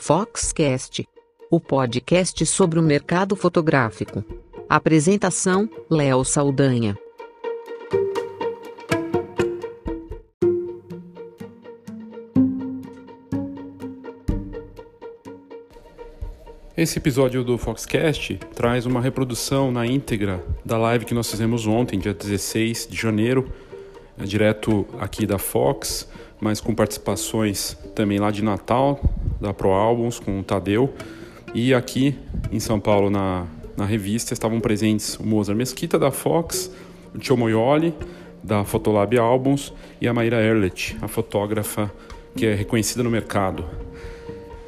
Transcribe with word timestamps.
Foxcast, 0.00 1.06
o 1.50 1.60
podcast 1.60 2.46
sobre 2.46 2.78
o 2.78 2.82
mercado 2.82 3.34
fotográfico. 3.34 4.24
Apresentação: 4.68 5.68
Léo 5.90 6.24
Saldanha. 6.24 6.96
Esse 16.76 16.98
episódio 16.98 17.42
do 17.42 17.58
Foxcast 17.58 18.38
traz 18.54 18.86
uma 18.86 19.00
reprodução 19.00 19.72
na 19.72 19.84
íntegra 19.84 20.42
da 20.64 20.78
live 20.78 21.04
que 21.04 21.12
nós 21.12 21.28
fizemos 21.28 21.66
ontem, 21.66 21.98
dia 21.98 22.14
16 22.14 22.86
de 22.88 22.96
janeiro, 22.96 23.52
direto 24.16 24.86
aqui 25.00 25.26
da 25.26 25.38
Fox, 25.38 26.08
mas 26.40 26.60
com 26.60 26.74
participações 26.74 27.76
também 27.96 28.18
lá 28.18 28.30
de 28.30 28.44
Natal, 28.44 29.00
da 29.40 29.52
Pro 29.52 29.70
Albums, 29.70 30.18
com 30.18 30.40
o 30.40 30.42
Tadeu. 30.42 30.92
E 31.54 31.72
aqui 31.72 32.14
em 32.52 32.60
São 32.60 32.78
Paulo, 32.78 33.10
na, 33.10 33.46
na 33.76 33.84
revista, 33.84 34.32
estavam 34.32 34.60
presentes 34.60 35.16
o 35.16 35.26
Mozart 35.26 35.56
Mesquita, 35.56 35.98
da 35.98 36.10
Fox, 36.10 36.70
o 37.14 37.18
Tio 37.18 37.36
Moioli, 37.36 37.94
da 38.42 38.64
Fotolab 38.64 39.16
Albums, 39.18 39.72
e 40.00 40.08
a 40.08 40.14
Maíra 40.14 40.42
Erlet, 40.42 40.96
a 41.00 41.08
fotógrafa 41.08 41.90
que 42.36 42.46
é 42.46 42.54
reconhecida 42.54 43.02
no 43.02 43.10
mercado. 43.10 43.64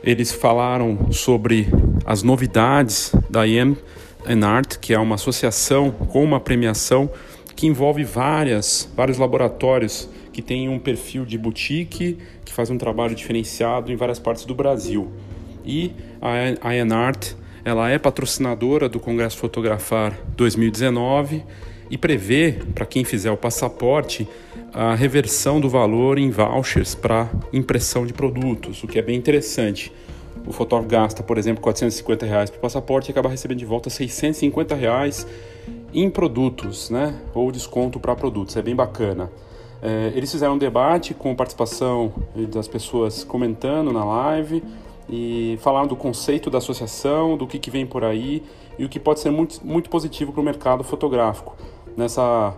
Eles 0.03 0.33
falaram 0.33 1.13
sobre 1.13 1.69
as 2.07 2.23
novidades 2.23 3.13
da 3.29 3.47
IM 3.47 3.77
Art, 4.45 4.79
que 4.79 4.95
é 4.95 4.99
uma 4.99 5.17
associação 5.17 5.91
com 5.91 6.25
uma 6.25 6.41
premiação 6.41 7.11
que 7.55 7.67
envolve 7.67 8.05
várias, 8.05 8.89
vários 8.97 9.19
laboratórios 9.19 10.09
que 10.41 10.47
têm 10.47 10.71
um 10.71 10.79
perfil 10.79 11.27
de 11.27 11.37
boutique, 11.37 12.17
que 12.45 12.53
faz 12.53 12.71
um 12.71 12.79
trabalho 12.79 13.15
diferenciado 13.15 13.93
em 13.93 13.97
várias 13.97 14.19
partes 14.19 14.47
do 14.47 14.55
Brasil. 14.55 15.13
E 15.65 15.93
a 16.63 16.75
Enart, 16.75 17.35
ela 17.63 17.91
é 17.91 17.99
patrocinadora 17.99 18.89
do 18.89 18.99
Congresso 18.99 19.37
Fotografar 19.37 20.19
2019 20.37 21.45
e 21.91 21.99
prevê, 21.99 22.59
para 22.75 22.87
quem 22.87 23.05
fizer 23.05 23.31
o 23.31 23.37
passaporte, 23.37 24.27
a 24.73 24.95
reversão 24.95 25.61
do 25.61 25.69
valor 25.69 26.19
em 26.19 26.31
vouchers 26.31 26.95
para 26.95 27.29
impressão 27.53 28.07
de 28.07 28.15
produtos, 28.15 28.83
o 28.83 28.87
que 28.87 28.99
é 28.99 29.03
bem 29.03 29.17
interessante. 29.17 29.93
O 30.47 30.53
fotógrafo 30.53 30.89
gasta, 30.89 31.23
por 31.23 31.37
exemplo, 31.37 31.61
450 31.61 32.25
reais 32.25 32.49
para 32.49 32.57
o 32.57 32.61
passaporte 32.63 33.11
e 33.11 33.13
acaba 33.13 33.29
recebendo 33.29 33.59
de 33.59 33.67
volta 33.67 33.91
650 33.91 34.75
reais 34.75 35.27
em 35.93 36.09
produtos, 36.09 36.89
né? 36.89 37.21
Ou 37.35 37.53
desconto 37.53 38.01
para 38.01 38.17
produtos, 38.17 38.57
é 38.57 38.63
bem 38.63 38.75
bacana. 38.75 39.31
É, 39.83 40.13
eles 40.15 40.31
fizeram 40.31 40.55
um 40.55 40.59
debate 40.59 41.15
com 41.15 41.35
participação 41.35 42.13
das 42.53 42.69
pessoas 42.69 43.25
comentando 43.25 43.93
na 43.93 44.05
live 44.05 44.63
e 45.09 45.59
falaram 45.61 45.87
do 45.87 45.97
conceito 45.97 46.51
da 46.51 46.59
associação, 46.59 47.37
do 47.37 47.47
que, 47.47 47.59
que 47.59 47.71
vem 47.71 47.87
por 47.87 48.05
aí 48.05 48.43
e 48.79 48.85
o 48.85 48.89
que 48.89 49.01
pode 49.01 49.21
ser 49.21 49.31
muito, 49.31 49.61
muito 49.65 49.89
positivo 49.89 50.33
para 50.33 50.41
o 50.41 50.45
mercado 50.45 50.85
fotográfico. 50.85 51.57
Nessa 51.97 52.55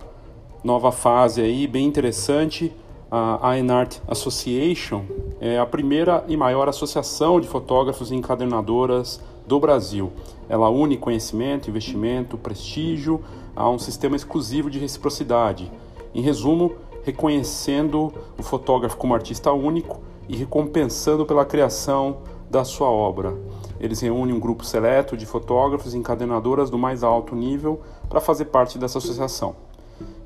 nova 0.62 0.92
fase 0.92 1.40
aí, 1.40 1.66
bem 1.66 1.86
interessante, 1.86 2.72
a 3.10 3.58
Enart 3.58 3.98
Association 4.08 5.02
é 5.38 5.58
a 5.58 5.66
primeira 5.66 6.24
e 6.28 6.36
maior 6.36 6.66
associação 6.66 7.40
de 7.40 7.46
fotógrafos 7.46 8.10
e 8.10 8.14
encadernadoras 8.14 9.20
do 9.46 9.60
Brasil. 9.60 10.10
Ela 10.48 10.70
une 10.70 10.96
conhecimento, 10.96 11.68
investimento, 11.68 12.38
prestígio 12.38 13.22
a 13.54 13.68
um 13.68 13.78
sistema 13.78 14.16
exclusivo 14.16 14.70
de 14.70 14.78
reciprocidade. 14.78 15.70
Em 16.14 16.22
resumo, 16.22 16.72
reconhecendo 17.04 18.12
o 18.38 18.42
fotógrafo 18.42 18.96
como 18.96 19.14
artista 19.14 19.52
único 19.52 20.00
e 20.28 20.36
recompensando 20.36 21.26
pela 21.26 21.44
criação 21.44 22.18
da 22.50 22.64
sua 22.64 22.88
obra. 22.88 23.34
Eles 23.80 24.00
reúnem 24.00 24.34
um 24.34 24.40
grupo 24.40 24.64
seleto 24.64 25.16
de 25.16 25.26
fotógrafos 25.26 25.94
e 25.94 25.98
encadenadoras 25.98 26.70
do 26.70 26.78
mais 26.78 27.02
alto 27.02 27.34
nível 27.34 27.80
para 28.08 28.20
fazer 28.20 28.46
parte 28.46 28.78
dessa 28.78 28.98
associação. 28.98 29.56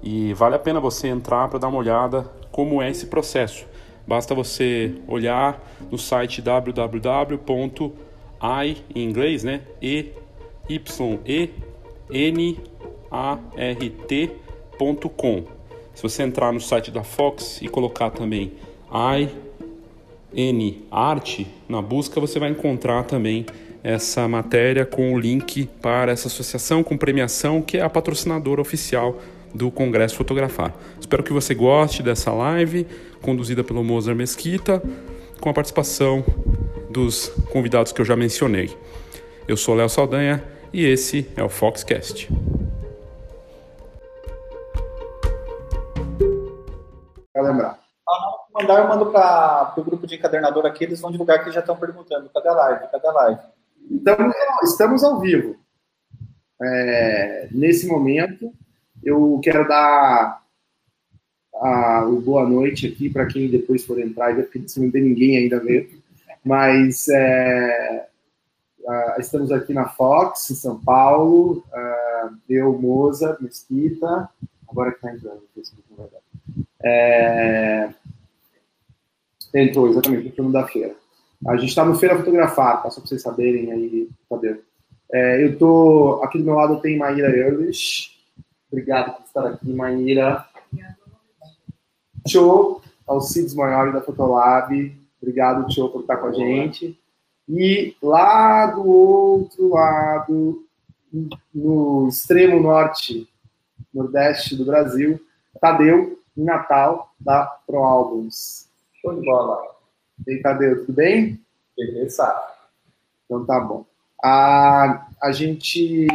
E 0.03 0.33
vale 0.35 0.55
a 0.55 0.59
pena 0.59 0.81
você 0.81 1.09
entrar 1.09 1.49
para 1.49 1.59
dar 1.59 1.69
uma 1.69 1.79
olhada 1.79 2.31
como 2.51 2.83
é 2.83 2.91
esse 2.91 3.07
processo. 3.07 3.67
Basta 4.07 4.35
você 4.35 4.95
olhar 5.09 5.61
no 5.91 5.99
site 5.99 6.41
www 6.43 8.07
I 8.41 8.77
em 8.95 9.05
inglês, 9.05 9.43
né? 9.43 9.63
E 9.81 10.13
Y 10.69 11.19
E 11.25 11.51
N 12.11 12.61
A 13.11 13.39
R 13.57 13.91
T.com. 13.91 15.56
Se 15.97 16.03
você 16.03 16.23
entrar 16.23 16.53
no 16.53 16.61
site 16.61 16.91
da 16.91 17.03
Fox 17.03 17.59
e 17.63 17.69
colocar 17.69 18.11
também 18.11 18.53
I 18.93 19.31
N 20.35 20.85
Art 20.91 21.41
na 21.67 21.81
busca, 21.81 22.21
você 22.21 22.39
vai 22.39 22.51
encontrar 22.51 23.05
também 23.05 23.47
essa 23.83 24.29
matéria 24.29 24.85
com 24.85 25.15
o 25.15 25.19
link 25.19 25.65
para 25.81 26.13
essa 26.13 26.29
associação 26.29 26.85
com 26.85 26.99
premiação 26.99 27.63
que 27.63 27.79
é 27.79 27.81
a 27.81 27.89
patrocinadora 27.89 28.61
oficial 28.61 29.19
do 29.55 29.71
Congresso 29.71 30.17
Fotografar. 30.17 30.75
Espero 31.01 31.23
que 31.23 31.33
você 31.33 31.55
goste 31.55 32.03
dessa 32.03 32.31
live 32.31 32.87
conduzida 33.23 33.65
pelo 33.65 33.83
Mozart 33.83 34.19
Mesquita 34.19 34.83
com 35.41 35.49
a 35.49 35.55
participação 35.55 36.23
dos 36.91 37.29
convidados 37.51 37.91
que 37.91 38.03
eu 38.03 38.05
já 38.05 38.15
mencionei. 38.15 38.69
Eu 39.49 39.57
sou 39.57 39.75
Léo 39.75 39.89
Saldanha 39.89 40.45
e 40.75 40.85
esse 40.85 41.27
é 41.35 41.43
o 41.43 41.49
Foxcast. 41.49 42.29
Para 47.37 47.51
lembrar. 47.51 47.79
Ah, 48.09 48.37
mandar, 48.55 48.81
eu 48.81 48.89
mando 48.89 49.13
para 49.13 49.75
o 49.77 49.85
grupo 49.85 50.07
de 50.07 50.15
encadernador 50.15 50.65
aqui, 50.65 50.85
eles 50.85 50.99
vão 50.99 51.13
divulgar 51.13 51.45
que 51.45 51.51
já 51.51 51.61
estão 51.61 51.77
perguntando. 51.77 52.31
Cadê 52.31 52.49
a 52.49 52.53
live? 52.53 52.91
Cadê 52.91 53.07
a 53.07 53.13
live? 53.13 53.41
Então, 53.91 54.17
estamos 54.63 55.05
ao 55.05 55.21
vivo. 55.21 55.55
É, 56.63 57.49
nesse 57.53 57.87
momento, 57.87 58.51
eu 59.05 59.39
quero 59.45 59.69
dar 59.69 60.43
a, 61.57 61.99
a 61.99 62.05
boa 62.07 62.49
noite 62.49 62.87
aqui 62.87 63.11
para 63.11 63.27
quem 63.27 63.51
depois 63.51 63.85
for 63.85 64.01
entrar, 64.01 64.35
porque 64.35 64.65
não 64.79 64.91
tem 64.91 65.03
ninguém 65.03 65.37
ainda 65.37 65.63
mesmo. 65.63 66.03
Mas 66.43 67.07
é, 67.11 68.09
uh, 68.81 69.21
estamos 69.21 69.53
aqui 69.53 69.75
na 69.75 69.91
Fox, 69.91 70.51
em 70.51 70.55
São 70.55 70.81
Paulo. 70.83 71.63
Uh, 71.71 72.39
eu, 72.49 72.73
Moza, 72.81 73.37
Mesquita. 73.43 74.27
Agora 74.67 74.93
que 74.93 74.97
está 74.97 75.13
entrando 75.13 75.43
no 75.43 75.49
Facebook. 75.55 75.86
É, 76.89 77.89
entrou, 79.53 79.89
exatamente, 79.89 80.27
no 80.27 80.31
turno 80.31 80.53
da 80.53 80.67
feira. 80.69 80.95
A 81.47 81.57
gente 81.57 81.71
está 81.71 81.85
no 81.85 81.97
Feira 81.97 82.17
Fotografar, 82.17 82.83
tá? 82.83 82.91
só 82.91 83.01
para 83.01 83.09
vocês 83.09 83.23
saberem 83.23 83.73
aí, 83.73 84.09
saber. 84.29 84.63
É, 85.13 85.45
eu 85.45 85.59
tô 85.59 86.21
aqui 86.23 86.39
do 86.39 86.45
meu 86.45 86.55
lado 86.55 86.81
tem 86.81 86.97
Maíra 86.97 87.29
Ehrlich. 87.37 88.17
Obrigado 88.71 89.17
por 89.17 89.25
estar 89.25 89.47
aqui, 89.47 89.73
Maíra. 89.73 90.47
Show, 92.27 92.83
Alcides 93.07 93.55
Maiori 93.55 93.93
da 93.93 94.01
Fotolab. 94.01 94.97
Obrigado, 95.21 95.67
Tio, 95.69 95.89
por 95.89 96.03
estar 96.03 96.17
com 96.17 96.27
a 96.27 96.33
gente. 96.33 96.99
E 97.49 97.97
lá 98.03 98.67
do 98.67 98.87
outro 98.87 99.69
lado, 99.69 100.65
no 101.55 102.09
extremo 102.09 102.61
norte, 102.61 103.29
nordeste 103.95 104.57
do 104.57 104.65
Brasil, 104.65 105.21
Tadeu, 105.61 106.19
Natal, 106.37 107.15
da 107.19 107.47
Pro 107.67 107.79
Albums. 107.79 108.69
Show 109.01 109.15
de 109.15 109.25
bola. 109.25 109.77
E 110.27 110.39
Tadeu, 110.39 110.81
tudo 110.81 110.93
bem? 110.93 111.41
Beleza. 111.77 112.35
Então 113.25 113.45
tá 113.45 113.61
bom. 113.61 113.85
A, 114.23 115.09
a 115.23 115.33
gente 115.33 116.07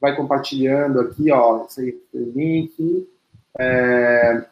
vai 0.00 0.14
compartilhando 0.14 1.00
aqui, 1.00 1.30
ó, 1.30 1.64
esse 1.64 2.02
link. 2.12 3.08
É... 3.58 4.44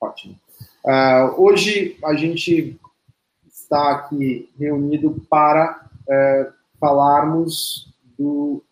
Ótimo. 0.00 0.38
Uh, 0.84 1.42
hoje 1.42 1.98
a 2.04 2.14
gente 2.14 2.78
está 3.46 3.92
aqui 3.92 4.50
reunido 4.58 5.26
para 5.28 5.86
uh, 6.06 6.52
falarmos 6.78 7.92
do, 8.18 8.62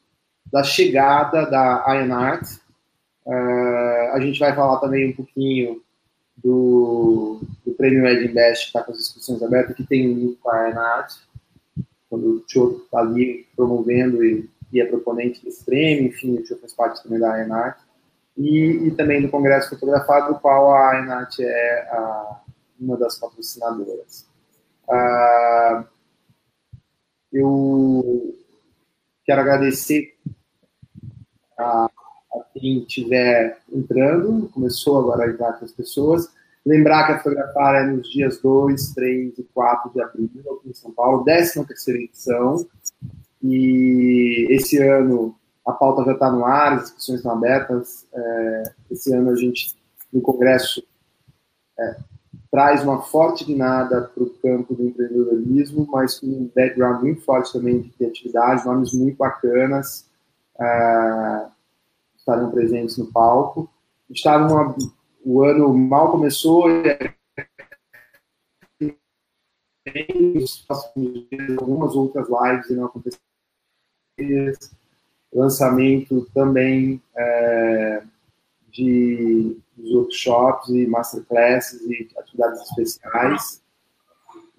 da 0.52 0.62
chegada 0.62 1.44
da 1.50 1.84
Iron 1.94 2.14
Uh, 3.26 4.12
a 4.12 4.20
gente 4.20 4.38
vai 4.38 4.55
falar 4.55 4.78
também 4.78 5.11
um 5.11 5.17
pouquinho 5.17 5.82
do, 6.37 7.40
do 7.64 7.73
prêmio 7.73 8.06
Ed 8.06 8.25
Invest, 8.25 8.64
que 8.64 8.69
está 8.69 8.82
com 8.82 8.93
as 8.93 8.99
inscrições 8.99 9.43
abertas, 9.43 9.76
que 9.76 9.84
tem 9.84 10.08
um 10.08 10.19
link 10.19 10.37
com 10.37 10.50
a 10.50 10.69
Iron 10.69 11.06
quando 12.08 12.37
o 12.37 12.40
Tio 12.40 12.82
está 12.84 13.00
ali 13.00 13.46
promovendo 13.56 14.25
e, 14.25 14.49
e 14.73 14.81
é 14.81 14.87
proponente 14.87 15.44
desse 15.44 15.64
prêmio, 15.64 16.06
enfim, 16.06 16.37
o 16.37 16.43
Tio 16.44 16.58
faz 16.58 16.73
parte 16.73 17.02
também 17.02 17.19
da 17.19 17.43
Iron 17.43 17.73
e, 18.37 18.87
e 18.87 18.90
também 18.93 19.23
do 19.23 19.31
Congresso 19.31 19.70
Fotografado, 19.70 20.34
do 20.34 20.40
qual 20.40 20.75
a 20.75 20.99
Enat 20.99 21.40
é 21.40 21.88
a, 21.90 22.40
uma 22.79 22.96
das 22.96 23.19
patrocinadoras. 23.19 24.26
Ah, 24.88 25.84
eu 27.32 28.34
quero 29.25 29.40
agradecer 29.40 30.17
a 31.58 31.90
quem 32.54 32.78
estiver 32.78 33.58
entrando, 33.72 34.48
começou 34.48 34.98
agora 34.98 35.24
a 35.24 35.30
entrar 35.30 35.54
com 35.54 35.64
as 35.64 35.72
pessoas, 35.72 36.30
Lembrar 36.66 37.06
que 37.06 37.12
a 37.12 37.18
Fotografar 37.20 37.76
é 37.76 37.86
nos 37.86 38.10
dias 38.10 38.40
2, 38.40 38.92
3 38.92 39.38
e 39.38 39.42
4 39.54 39.92
de 39.92 40.02
abril, 40.02 40.28
aqui 40.58 40.70
em 40.70 40.74
São 40.74 40.90
Paulo, 40.90 41.22
13 41.22 41.64
terceira 41.64 42.00
edição. 42.00 42.66
E 43.40 44.48
esse 44.50 44.76
ano 44.82 45.36
a 45.64 45.70
pauta 45.70 46.02
já 46.04 46.12
está 46.14 46.28
no 46.28 46.44
ar, 46.44 46.72
as 46.72 46.82
discussões 46.82 47.18
estão 47.18 47.30
abertas. 47.30 48.04
É, 48.12 48.62
esse 48.90 49.14
ano 49.14 49.30
a 49.30 49.36
gente, 49.36 49.76
no 50.12 50.20
Congresso, 50.20 50.82
é, 51.78 51.96
traz 52.50 52.82
uma 52.82 53.00
forte 53.00 53.44
guinada 53.44 54.02
para 54.02 54.24
o 54.24 54.30
campo 54.30 54.74
do 54.74 54.88
empreendedorismo, 54.88 55.86
mas 55.88 56.18
com 56.18 56.26
um 56.26 56.50
background 56.52 57.00
muito 57.00 57.20
forte 57.20 57.52
também 57.52 57.80
de 57.80 57.90
criatividade, 57.90 58.66
nomes 58.66 58.92
muito 58.92 59.16
bacanas 59.16 60.04
uh, 60.56 61.48
estarão 62.26 62.50
presentes 62.50 62.99
no 62.99 63.06
palco. 63.12 63.70
Está 64.11 64.38
numa, 64.38 64.75
o 65.25 65.44
ano 65.44 65.73
mal 65.73 66.11
começou 66.11 66.69
e 66.69 67.08
algumas 71.58 71.94
outras 71.94 72.26
lives 72.28 72.70
irão 72.70 72.87
acontecer. 72.87 73.20
Lançamento 75.32 76.26
também 76.34 77.00
é, 77.14 78.02
de 78.70 79.56
workshops 79.79 80.69
e 80.70 80.87
masterclasses 80.87 81.81
e 81.82 82.08
atividades 82.19 82.62
especiais. 82.62 83.62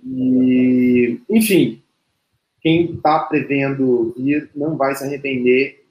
E, 0.06 1.20
enfim, 1.30 1.81
quem 2.62 2.94
está 2.94 3.20
prevendo 3.20 4.13
vir 4.16 4.50
não 4.56 4.78
vai 4.78 4.96
se 4.96 5.04
arrepender, 5.04 5.87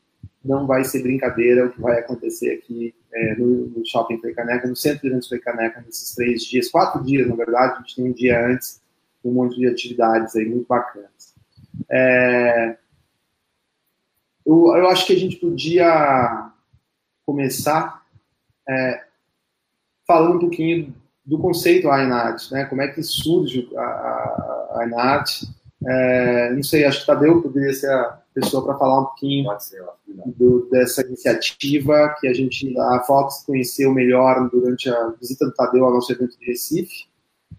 não 0.46 0.66
vai 0.66 0.84
ser 0.84 1.02
brincadeira 1.02 1.66
o 1.66 1.72
que 1.72 1.80
vai 1.80 1.98
acontecer 1.98 2.52
aqui 2.52 2.94
é, 3.12 3.34
no, 3.36 3.66
no, 3.68 3.86
Shopping 3.86 4.18
Foi 4.18 4.32
Caneca, 4.32 4.68
no 4.68 4.76
Centro 4.76 5.02
de 5.02 5.08
Eventos 5.08 5.28
Foi 5.28 5.38
Caneca, 5.38 5.82
nesses 5.84 6.14
três 6.14 6.42
dias, 6.44 6.70
quatro 6.70 7.02
dias, 7.04 7.28
na 7.28 7.34
verdade, 7.34 7.74
a 7.74 7.78
gente 7.78 7.96
tem 7.96 8.04
um 8.04 8.12
dia 8.12 8.46
antes, 8.46 8.80
um 9.24 9.32
monte 9.32 9.56
de 9.56 9.66
atividades 9.66 10.36
aí 10.36 10.46
muito 10.46 10.66
bacanas. 10.68 11.34
É, 11.90 12.76
eu, 14.44 14.76
eu 14.76 14.88
acho 14.88 15.06
que 15.06 15.12
a 15.12 15.18
gente 15.18 15.36
podia 15.36 16.50
começar 17.24 18.04
é, 18.68 19.04
falando 20.06 20.36
um 20.36 20.40
pouquinho 20.40 20.94
do 21.24 21.38
conceito 21.38 21.90
AINAT, 21.90 22.52
né? 22.52 22.64
Como 22.66 22.80
é 22.80 22.86
que 22.86 23.02
surge 23.02 23.68
a, 23.76 23.82
a, 23.82 24.84
a 24.84 25.24
É, 25.84 26.50
não 26.52 26.62
sei, 26.62 26.84
acho 26.84 27.00
que 27.00 27.06
Tadeu 27.06 27.42
poderia 27.42 27.74
ser 27.74 27.90
a 27.90 28.22
pessoa 28.36 28.62
para 28.62 28.78
falar 28.78 29.00
um 29.00 29.04
pouquinho 29.06 29.48
do, 30.36 30.68
dessa 30.70 31.00
iniciativa 31.00 32.14
que 32.20 32.28
a 32.28 32.34
gente, 32.34 32.78
a 32.78 33.00
Fox 33.00 33.42
conheceu 33.46 33.90
melhor 33.92 34.50
durante 34.50 34.90
a 34.90 35.08
visita 35.18 35.46
do 35.46 35.54
Tadeu 35.54 35.86
ao 35.86 35.94
nosso 35.94 36.12
evento 36.12 36.38
de 36.38 36.44
Recife, 36.44 37.06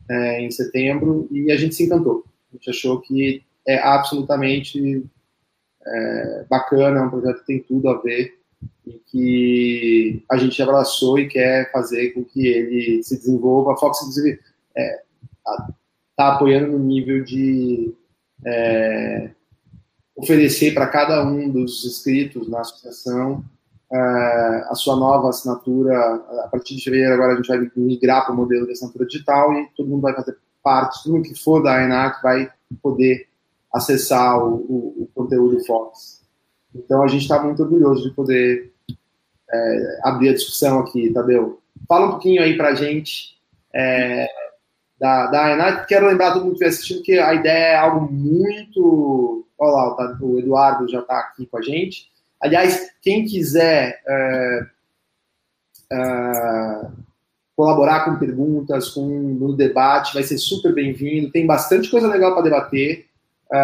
é, 0.08 0.42
em 0.42 0.52
setembro, 0.52 1.28
e 1.32 1.52
a 1.52 1.58
gente 1.58 1.74
se 1.74 1.86
encantou. 1.86 2.24
A 2.52 2.56
gente 2.56 2.70
achou 2.70 3.02
que 3.02 3.44
é 3.68 3.80
absolutamente 3.80 5.04
é, 5.84 6.46
bacana, 6.48 7.00
é 7.00 7.02
um 7.02 7.10
projeto 7.10 7.40
que 7.40 7.48
tem 7.48 7.64
tudo 7.64 7.90
a 7.90 8.00
ver 8.00 8.38
e 8.86 8.94
que 9.08 10.24
a 10.30 10.38
gente 10.38 10.62
abraçou 10.62 11.18
e 11.18 11.28
quer 11.28 11.72
fazer 11.72 12.12
com 12.12 12.24
que 12.24 12.48
ele 12.48 13.04
se 13.04 13.18
desenvolva. 13.18 13.74
A 13.74 13.78
Fox, 13.78 14.00
inclusive, 14.02 14.40
está 14.76 14.78
é, 14.78 15.74
tá 16.16 16.36
apoiando 16.36 16.74
no 16.74 16.80
nível 16.80 17.24
de 17.24 17.94
é, 18.46 19.32
oferecer 20.18 20.74
para 20.74 20.88
cada 20.88 21.24
um 21.24 21.50
dos 21.50 21.86
inscritos 21.86 22.50
na 22.50 22.62
associação 22.62 23.46
é, 23.92 23.98
a 24.70 24.76
sua 24.76 24.96
nova 24.96 25.30
assinatura. 25.30 25.96
A 26.44 26.48
partir 26.52 26.76
de 26.76 26.84
fevereiro, 26.84 27.14
agora 27.14 27.34
a 27.34 27.36
gente 27.36 27.48
vai 27.48 27.72
migrar 27.76 28.26
para 28.26 28.34
o 28.34 28.38
modelo 28.38 28.66
de 28.66 28.72
assinatura 28.72 29.06
digital 29.06 29.54
e 29.54 29.68
todo 29.78 29.88
mundo 29.88 30.02
vai 30.02 30.16
fazer 30.16 30.36
parte, 30.64 31.04
todo 31.04 31.14
mundo 31.14 31.30
que 31.30 31.36
for 31.36 31.62
da 31.62 31.82
ENAC 31.84 32.22
vai 32.22 32.52
poder 32.82 33.28
acessar 33.72 34.44
o, 34.44 34.56
o, 34.56 35.04
o 35.04 35.10
conteúdo 35.14 35.64
Fox. 35.66 36.22
Então 36.76 37.04
a 37.04 37.08
gente 37.08 37.22
está 37.22 37.42
muito 37.42 37.62
orgulhoso 37.62 38.10
de 38.10 38.16
poder 38.16 38.74
é, 39.50 40.00
abrir 40.04 40.30
a 40.30 40.34
discussão 40.34 40.80
aqui, 40.80 41.14
Tadeu. 41.14 41.62
Fala 41.88 42.08
um 42.08 42.12
pouquinho 42.12 42.42
aí 42.42 42.58
para 42.58 42.70
a 42.70 42.76
gente 42.76 43.38
é, 43.74 44.28
da, 45.00 45.28
da. 45.28 45.86
Quero 45.86 46.08
lembrar 46.08 46.34
todo 46.34 46.46
mundo 46.46 46.58
que 46.58 46.64
estiver 46.64 46.70
assistindo 46.70 47.04
que 47.04 47.20
a 47.20 47.34
ideia 47.34 47.74
é 47.74 47.76
algo 47.76 48.12
muito. 48.12 49.46
Olha 49.58 49.72
lá, 49.72 50.18
o 50.22 50.40
Eduardo 50.40 50.88
já 50.88 51.00
está 51.00 51.20
aqui 51.20 51.46
com 51.46 51.58
a 51.58 51.62
gente. 51.62 52.10
Aliás, 52.40 52.92
quem 53.02 53.26
quiser 53.26 54.02
é, 54.08 54.66
é, 55.92 56.88
colaborar 57.56 58.06
com 58.06 58.20
perguntas, 58.20 58.90
com 58.90 59.08
no 59.08 59.56
debate, 59.56 60.14
vai 60.14 60.24
ser 60.24 60.38
super 60.38 60.74
bem-vindo. 60.74 61.32
Tem 61.32 61.46
bastante 61.46 61.90
coisa 61.90 62.08
legal 62.08 62.34
para 62.34 62.44
debater. 62.44 63.08
É, 63.52 63.58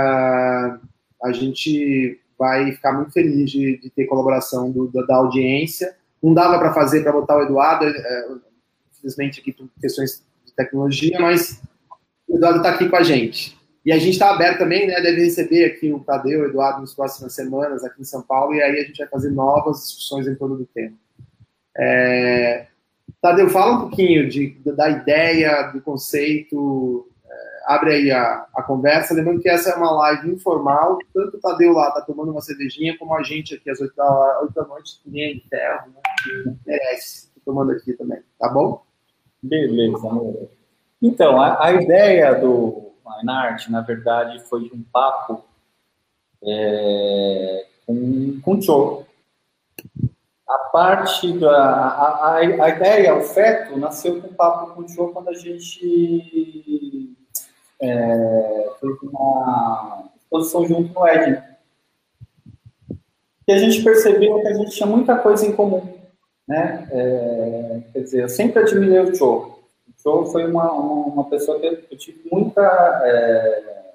a 1.23 1.31
gente 1.31 2.19
vai 2.37 2.71
ficar 2.71 2.93
muito 2.93 3.11
feliz 3.11 3.51
de, 3.51 3.77
de 3.77 3.89
ter 3.89 4.05
colaboração 4.05 4.71
do, 4.71 4.87
da, 4.87 5.03
da, 5.03 5.15
audiência. 5.15 5.95
Não 6.21 6.33
dava 6.33 6.57
para 6.57 6.73
fazer 6.73 7.03
para 7.03 7.11
botar 7.11 7.37
o 7.37 7.43
Eduardo, 7.43 7.85
é, 7.85 8.27
infelizmente 8.91 9.39
aqui 9.39 9.51
por 9.51 9.67
questões 9.79 10.23
tecnologia, 10.55 11.19
mas 11.19 11.61
o 12.27 12.35
Eduardo 12.35 12.59
está 12.59 12.71
aqui 12.71 12.89
com 12.89 12.95
a 12.95 13.03
gente. 13.03 13.57
E 13.85 13.91
a 13.91 13.97
gente 13.97 14.11
está 14.11 14.29
aberto 14.29 14.59
também, 14.59 14.87
né? 14.87 15.01
Deve 15.01 15.25
receber 15.25 15.65
aqui 15.65 15.91
o 15.91 15.99
Tadeu, 15.99 16.41
o 16.41 16.45
Eduardo, 16.45 16.81
nas 16.81 16.93
próximas 16.93 17.33
semanas 17.33 17.83
aqui 17.83 18.01
em 18.01 18.05
São 18.05 18.21
Paulo, 18.21 18.53
e 18.53 18.61
aí 18.61 18.79
a 18.79 18.83
gente 18.83 18.97
vai 18.97 19.07
fazer 19.07 19.29
novas 19.31 19.83
discussões 19.83 20.27
em 20.27 20.35
torno 20.35 20.55
do 20.55 20.65
tema. 20.65 20.95
É... 21.77 22.67
Tadeu, 23.21 23.49
fala 23.49 23.75
um 23.75 23.79
pouquinho 23.81 24.29
de, 24.29 24.57
da 24.65 24.89
ideia, 24.89 25.63
do 25.73 25.81
conceito, 25.81 27.07
abre 27.65 27.93
aí 27.93 28.11
a, 28.11 28.45
a 28.55 28.63
conversa. 28.63 29.13
Lembrando 29.13 29.41
que 29.41 29.49
essa 29.49 29.71
é 29.71 29.75
uma 29.75 29.91
live 29.91 30.31
informal, 30.31 30.97
tanto 31.13 31.37
o 31.37 31.39
Tadeu 31.39 31.73
lá 31.73 31.91
tá 31.91 32.01
tomando 32.01 32.31
uma 32.31 32.41
cervejinha, 32.41 32.97
como 32.97 33.15
a 33.15 33.23
gente 33.23 33.55
aqui 33.55 33.69
às 33.69 33.79
8 33.79 33.95
da, 33.95 34.41
8 34.41 34.53
da 34.53 34.65
noite, 34.65 34.99
linha 35.05 35.33
de 35.33 35.47
ferro, 35.49 35.87
né, 35.87 36.55
merece, 36.65 37.29
tô 37.33 37.41
tomando 37.51 37.71
aqui 37.71 37.93
também, 37.93 38.19
tá 38.39 38.49
bom? 38.49 38.83
Beleza, 39.43 39.97
Então, 41.01 41.41
a, 41.41 41.65
a 41.65 41.73
ideia 41.73 42.33
do 42.35 42.93
Fine 43.03 43.71
na 43.71 43.81
verdade, 43.81 44.41
foi 44.45 44.69
de 44.69 44.73
um 44.73 44.83
papo 44.83 45.43
é, 46.41 47.65
com, 47.85 48.39
com 48.41 48.55
o 48.55 48.61
Cho. 48.61 49.05
A 50.47 50.57
parte 50.71 51.37
da. 51.37 51.51
A, 51.51 52.07
a, 52.07 52.37
a, 52.37 52.69
ideia, 52.69 53.15
o 53.15 53.21
feto, 53.21 53.77
nasceu 53.77 54.21
com 54.21 54.27
um 54.29 54.33
papo 54.33 54.73
com 54.73 54.81
o 54.81 54.89
Cho 54.89 55.09
quando 55.09 55.29
a 55.29 55.33
gente 55.33 57.15
é, 57.81 58.69
fez 58.79 59.01
uma 59.01 60.09
exposição 60.15 60.65
junto 60.65 60.93
no 60.93 61.07
Ed. 61.07 61.43
E 63.45 63.51
a 63.51 63.57
gente 63.57 63.83
percebeu 63.83 64.39
que 64.41 64.47
a 64.47 64.53
gente 64.53 64.71
tinha 64.71 64.87
muita 64.87 65.17
coisa 65.17 65.45
em 65.45 65.53
comum. 65.53 66.02
Né? 66.47 66.87
É, 66.91 67.81
quer 67.93 67.99
dizer, 67.99 68.23
eu 68.23 68.29
sempre 68.29 68.61
admirei 68.61 68.99
o 68.99 69.15
Joe. 69.15 69.51
O 69.51 69.93
Joe 70.03 70.31
foi 70.31 70.45
uma, 70.45 70.71
uma, 70.71 71.05
uma 71.07 71.29
pessoa 71.29 71.59
que 71.59 71.65
eu 71.65 71.97
tive 71.97 72.27
muita. 72.31 72.61
É, 73.05 73.93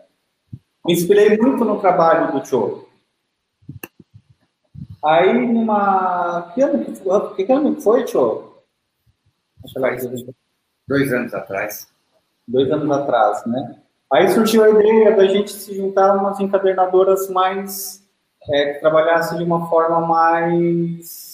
me 0.87 0.95
inspirei 0.95 1.37
muito 1.37 1.65
no 1.65 1.81
trabalho 1.81 2.33
do 2.33 2.45
Joe. 2.45 2.87
Aí, 5.05 5.47
numa. 5.47 6.51
Que 6.55 6.63
ano 6.63 6.85
que 6.85 6.95
foi, 6.97 7.35
que 7.35 7.53
ano 7.53 7.77
que 7.77 7.83
foi 7.83 8.07
Joe? 8.07 8.49
Dois 10.87 11.13
anos 11.13 11.35
atrás 11.35 11.89
dois 12.49 12.73
anos 12.73 12.91
atrás, 12.91 13.45
né? 13.45 13.77
Aí 14.11 14.27
surgiu 14.31 14.65
a 14.65 14.71
ideia 14.71 15.15
da 15.15 15.27
gente 15.27 15.53
se 15.53 15.77
juntar 15.77 16.17
umas 16.17 16.41
encadernadoras 16.41 17.29
mais 17.29 18.03
é, 18.51 18.73
que 18.73 18.81
trabalhassem 18.81 19.37
de 19.37 19.45
uma 19.45 19.69
forma 19.69 20.01
mais, 20.01 21.28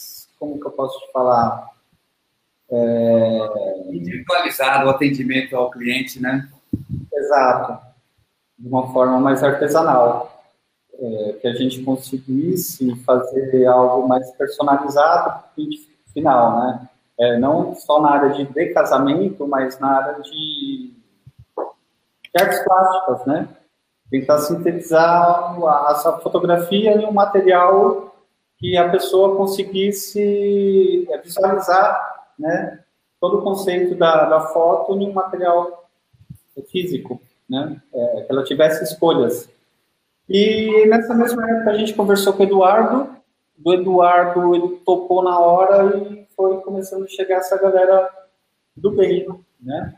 como 0.45 0.61
que 0.61 0.67
eu 0.67 0.73
posso 0.73 0.99
te 1.01 1.11
falar? 1.11 1.71
É... 2.71 3.89
Individualizado 3.89 4.87
o 4.87 4.91
atendimento 4.91 5.57
ao 5.57 5.71
cliente, 5.71 6.21
né? 6.21 6.49
Exato. 7.13 7.79
De 8.59 8.69
uma 8.69 8.93
forma 8.93 9.19
mais 9.19 9.43
artesanal. 9.43 10.31
É, 10.97 11.33
que 11.41 11.49
a 11.49 11.55
gente 11.55 11.83
conseguisse 11.83 12.95
fazer 13.05 13.67
algo 13.67 14.07
mais 14.07 14.31
personalizado 14.37 15.43
final, 16.13 16.61
né? 16.61 16.89
É, 17.19 17.37
não 17.37 17.75
só 17.75 18.01
na 18.01 18.11
área 18.11 18.31
de, 18.31 18.45
de 18.45 18.67
casamento, 18.73 19.45
mas 19.47 19.79
na 19.81 19.89
área 19.89 20.23
de 20.23 20.93
artes 22.37 22.63
plásticas, 22.65 23.27
né? 23.27 23.49
Tentar 24.09 24.39
sintetizar 24.39 25.61
a, 25.67 25.95
sua 25.97 26.21
fotografia 26.21 26.93
em 26.93 27.05
um 27.05 27.13
material 27.13 28.14
que 28.65 28.79
a 28.79 28.89
pessoa 28.89 29.37
conseguisse 29.37 31.07
é, 31.11 31.19
visualizar, 31.19 32.31
né? 32.39 32.81
Todo 33.21 33.41
o 33.41 33.43
conceito 33.43 33.95
da, 33.95 34.25
da 34.25 34.41
foto 34.41 34.95
um 34.95 35.13
material 35.13 35.87
físico, 36.71 37.21
né? 37.47 37.83
É, 37.93 38.23
que 38.23 38.33
ela 38.33 38.43
tivesse 38.43 38.83
escolhas. 38.83 39.51
E 40.27 40.87
nessa 40.87 41.13
mesma 41.13 41.47
época 41.51 41.73
a 41.73 41.77
gente 41.77 41.93
conversou 41.93 42.33
com 42.33 42.43
o 42.43 42.47
Eduardo. 42.47 43.15
Do 43.59 43.75
Eduardo 43.75 44.55
ele 44.55 44.77
topou 44.79 45.23
na 45.23 45.39
hora 45.39 45.99
e 45.99 46.27
foi 46.35 46.63
começando 46.63 47.05
a 47.05 47.09
chegar 47.09 47.37
essa 47.37 47.61
galera 47.61 48.09
do 48.75 48.93
bem, 48.93 49.29
né? 49.61 49.95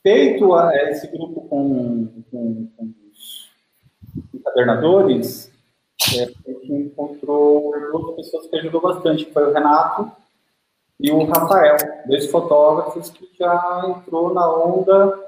Feito 0.00 0.56
esse 0.90 1.08
grupo 1.08 1.40
com, 1.48 2.06
com, 2.30 2.68
com 2.76 2.94
os 3.10 3.50
encadernadores, 4.32 5.50
é, 6.14 6.24
a 6.24 6.50
gente 6.50 6.72
encontrou 6.72 7.72
duas 7.92 8.16
pessoas 8.16 8.46
que 8.46 8.56
ajudou 8.56 8.80
bastante, 8.80 9.24
que 9.24 9.32
foi 9.32 9.48
o 9.48 9.52
Renato 9.52 10.10
e 11.00 11.10
o 11.10 11.24
Rafael, 11.24 11.76
dois 12.06 12.30
fotógrafos 12.30 13.10
que 13.10 13.28
já 13.38 13.82
entrou 13.88 14.32
na 14.32 14.50
onda 14.50 15.18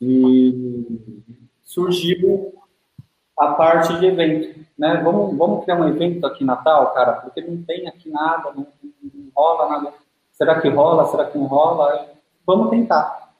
e 0.00 1.30
surgiu 1.62 2.54
a 3.38 3.52
parte 3.52 3.98
de 3.98 4.06
evento, 4.06 4.60
né? 4.78 5.00
Vamos, 5.02 5.36
vamos 5.36 5.64
criar 5.64 5.80
um 5.80 5.88
evento 5.88 6.26
aqui 6.26 6.44
em 6.44 6.46
Natal, 6.46 6.92
cara, 6.92 7.12
porque 7.14 7.40
não 7.40 7.62
tem 7.62 7.86
aqui 7.88 8.10
nada, 8.10 8.52
não, 8.54 8.66
não 8.82 9.30
rola 9.34 9.68
nada. 9.68 9.94
Será 10.32 10.60
que 10.60 10.68
rola? 10.68 11.06
Será 11.06 11.24
que 11.26 11.38
não 11.38 11.46
rola? 11.46 12.08
Vamos 12.46 12.70
tentar. 12.70 13.30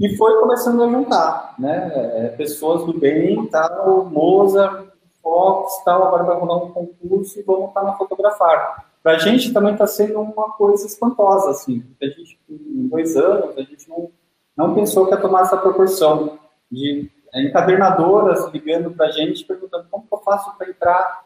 E 0.00 0.16
foi 0.16 0.40
começando 0.40 0.82
a 0.82 0.88
juntar, 0.88 1.54
né? 1.58 1.90
É, 1.94 2.28
pessoas 2.28 2.84
do 2.86 2.98
bem, 2.98 3.46
tal, 3.46 4.06
Moza, 4.06 4.91
Fox, 5.22 5.82
tal, 5.84 6.04
agora 6.04 6.24
vai 6.24 6.36
rolar 6.36 6.64
um 6.64 6.72
concurso 6.72 7.38
e 7.38 7.42
vamos 7.42 7.68
estar 7.68 7.82
na 7.82 7.94
fotografar. 7.94 8.86
Para 9.02 9.12
a 9.12 9.18
gente 9.18 9.52
também 9.52 9.72
está 9.72 9.86
sendo 9.86 10.20
uma 10.20 10.50
coisa 10.52 10.86
espantosa, 10.86 11.50
assim, 11.50 11.80
porque 11.80 12.04
a 12.04 12.08
gente, 12.08 12.38
em 12.48 12.88
dois 12.88 13.16
anos, 13.16 13.56
a 13.56 13.62
gente 13.62 13.88
não, 13.88 14.10
não 14.56 14.74
pensou 14.74 15.06
que 15.06 15.14
ia 15.14 15.20
tomar 15.20 15.42
essa 15.42 15.56
proporção 15.56 16.38
de 16.70 17.10
encadernadoras 17.34 18.46
ligando 18.52 18.90
para 18.92 19.06
a 19.06 19.10
gente, 19.10 19.44
perguntando 19.44 19.86
como 19.90 20.06
que 20.06 20.14
eu 20.14 20.18
faço 20.18 20.56
para 20.56 20.68
entrar, 20.68 21.24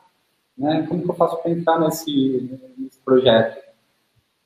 né? 0.56 0.86
Como 0.88 1.02
que 1.02 1.10
eu 1.10 1.14
faço 1.14 1.36
para 1.38 1.50
entrar 1.50 1.80
nesse, 1.80 2.58
nesse 2.78 2.98
projeto? 3.00 3.64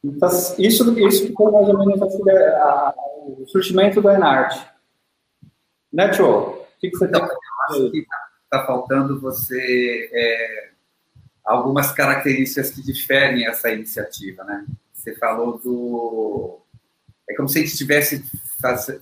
Então, 0.02 0.28
isso, 0.58 0.98
isso 0.98 1.32
foi 1.34 1.52
mais 1.52 1.68
ou 1.68 1.78
menos 1.78 2.02
assim, 2.02 2.30
a, 2.30 2.34
a, 2.34 2.94
o 3.16 3.44
surgimento 3.46 4.00
do 4.00 4.10
Enart. 4.10 4.58
Né, 5.92 6.08
Tio? 6.08 6.26
O 6.26 6.66
que, 6.80 6.90
que 6.90 6.96
você 6.96 7.04
então, 7.04 7.22
acho 7.22 7.90
que 7.90 8.06
está 8.52 8.66
faltando 8.66 9.20
você 9.20 10.10
é, 10.12 10.70
algumas 11.44 11.92
características 11.92 12.70
que 12.70 12.82
diferem 12.82 13.46
essa 13.46 13.70
iniciativa, 13.70 14.42
né? 14.42 14.66
Você 14.92 15.14
falou 15.14 15.58
do 15.58 16.58
é 17.28 17.34
como 17.36 17.48
se 17.48 17.60
a 17.60 17.62
gente 17.62 17.76
tivesse 17.76 18.24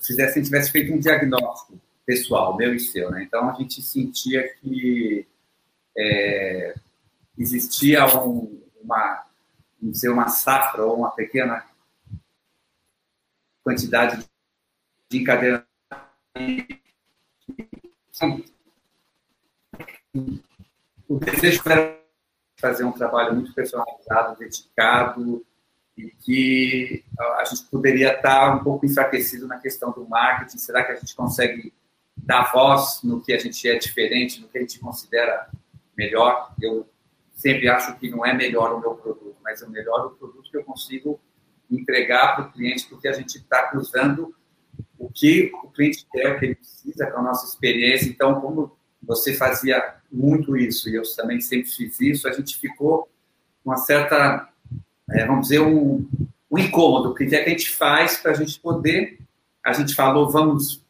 fizesse, 0.02 0.42
tivesse 0.42 0.70
feito 0.70 0.92
um 0.92 0.98
diagnóstico 0.98 1.80
pessoal, 2.04 2.56
meu 2.56 2.74
e 2.74 2.78
seu, 2.78 3.10
né? 3.10 3.22
Então 3.22 3.48
a 3.48 3.54
gente 3.54 3.80
sentia 3.80 4.46
que 4.56 5.26
é, 5.96 6.74
existia 7.38 8.04
um, 8.18 8.62
uma, 8.82 9.24
dizer, 9.80 10.10
uma 10.10 10.28
safra 10.28 10.84
ou 10.84 10.98
uma 10.98 11.10
pequena 11.10 11.64
quantidade 13.64 14.24
de 15.10 15.18
encadeamento 15.18 15.66
o 21.08 21.18
desejo 21.18 21.62
era 21.66 21.98
fazer 22.60 22.84
um 22.84 22.92
trabalho 22.92 23.34
muito 23.34 23.54
personalizado, 23.54 24.38
dedicado, 24.38 25.44
e 25.96 26.10
que 26.10 27.04
a 27.18 27.44
gente 27.44 27.64
poderia 27.64 28.14
estar 28.14 28.54
um 28.56 28.62
pouco 28.62 28.86
enfraquecido 28.86 29.46
na 29.46 29.58
questão 29.58 29.90
do 29.92 30.08
marketing. 30.08 30.58
Será 30.58 30.84
que 30.84 30.92
a 30.92 30.96
gente 30.96 31.14
consegue 31.14 31.72
dar 32.16 32.50
voz 32.52 33.00
no 33.02 33.20
que 33.20 33.32
a 33.32 33.38
gente 33.38 33.68
é 33.68 33.78
diferente, 33.78 34.40
no 34.40 34.48
que 34.48 34.58
a 34.58 34.60
gente 34.60 34.78
considera 34.78 35.48
melhor. 35.96 36.54
Eu 36.60 36.88
sempre 37.32 37.68
acho 37.68 37.96
que 37.96 38.10
não 38.10 38.24
é 38.24 38.32
melhor 38.34 38.74
o 38.74 38.80
meu 38.80 38.94
produto, 38.94 39.36
mas 39.42 39.62
é 39.62 39.66
melhor 39.66 40.06
o 40.06 40.10
produto 40.10 40.50
que 40.50 40.56
eu 40.56 40.64
consigo 40.64 41.20
entregar 41.70 42.34
para 42.34 42.46
o 42.46 42.52
cliente, 42.52 42.86
porque 42.88 43.08
a 43.08 43.12
gente 43.12 43.38
está 43.38 43.68
cruzando 43.68 44.34
o 44.98 45.10
que 45.10 45.50
o 45.62 45.70
cliente 45.70 46.06
quer, 46.10 46.34
o 46.34 46.38
que 46.38 46.46
ele 46.46 46.54
precisa, 46.54 47.10
com 47.10 47.18
a 47.18 47.22
nossa 47.22 47.46
experiência. 47.46 48.08
Então, 48.08 48.40
como 48.40 48.76
você 49.02 49.34
fazia 49.34 49.97
muito 50.10 50.56
isso 50.56 50.88
e 50.88 50.94
eu 50.94 51.02
também 51.16 51.40
sempre 51.40 51.70
fiz 51.70 52.00
isso, 52.00 52.28
a 52.28 52.32
gente 52.32 52.56
ficou 52.56 53.08
uma 53.64 53.76
certa, 53.76 54.48
é, 55.10 55.26
vamos 55.26 55.48
dizer, 55.48 55.60
um, 55.60 56.08
um 56.50 56.58
incômodo. 56.58 57.10
O 57.10 57.14
que 57.14 57.24
é 57.24 57.28
que 57.28 57.36
a 57.36 57.48
gente 57.48 57.70
faz 57.70 58.16
para 58.16 58.32
a 58.32 58.34
gente 58.34 58.58
poder? 58.60 59.18
A 59.64 59.72
gente 59.72 59.94
falou, 59.94 60.30
vamos 60.30 60.82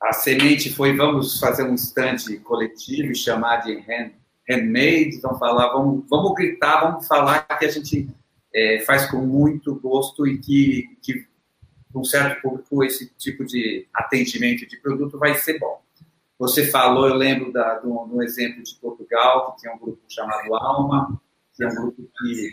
a 0.00 0.12
semente 0.12 0.72
foi 0.72 0.94
vamos 0.94 1.40
fazer 1.40 1.64
um 1.64 1.74
stand 1.74 2.16
coletivo 2.44 3.12
e 3.12 3.14
chamar 3.14 3.56
de 3.58 3.72
hand, 3.72 4.12
handmade, 4.48 5.20
vamos 5.20 5.38
falar, 5.38 5.72
vamos, 5.72 6.04
vamos 6.08 6.34
gritar, 6.34 6.80
vamos 6.80 7.06
falar 7.06 7.42
que 7.58 7.64
a 7.64 7.70
gente 7.70 8.08
é, 8.54 8.80
faz 8.80 9.10
com 9.10 9.18
muito 9.18 9.74
gosto 9.74 10.26
e 10.26 10.38
que, 10.38 10.96
que 11.02 11.26
um 11.94 12.04
certo 12.04 12.42
público 12.42 12.84
esse 12.84 13.10
tipo 13.16 13.44
de 13.44 13.86
atendimento 13.92 14.66
de 14.66 14.76
produto 14.76 15.18
vai 15.18 15.34
ser 15.34 15.58
bom. 15.58 15.80
Você 16.38 16.66
falou, 16.66 17.08
eu 17.08 17.14
lembro 17.14 17.52
da, 17.52 17.80
exemplo 18.22 18.62
de 18.62 18.74
Portugal, 18.76 19.54
que 19.54 19.62
tem 19.62 19.72
um 19.72 19.78
grupo 19.78 20.00
chamado 20.08 20.54
Alma, 20.54 21.20
que 21.54 21.64
é 21.64 21.68
um 21.68 21.74
grupo 21.74 22.02
que 22.18 22.52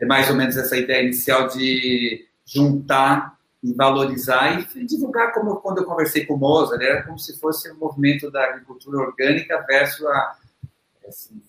é 0.00 0.06
mais 0.06 0.30
ou 0.30 0.36
menos 0.36 0.56
essa 0.56 0.76
ideia 0.76 1.02
inicial 1.02 1.48
de 1.48 2.26
juntar 2.46 3.38
e 3.62 3.72
valorizar 3.74 4.66
e 4.74 4.86
divulgar 4.86 5.32
como 5.32 5.56
quando 5.56 5.78
eu 5.78 5.84
conversei 5.84 6.24
com 6.24 6.34
o 6.34 6.38
Mozart, 6.38 6.80
era 6.80 7.02
como 7.02 7.18
se 7.18 7.38
fosse 7.38 7.68
o 7.70 7.74
um 7.74 7.78
movimento 7.78 8.30
da 8.30 8.44
agricultura 8.44 8.98
orgânica 8.98 9.62
versus 9.66 10.06
a 10.06 10.36
assim, 11.06 11.42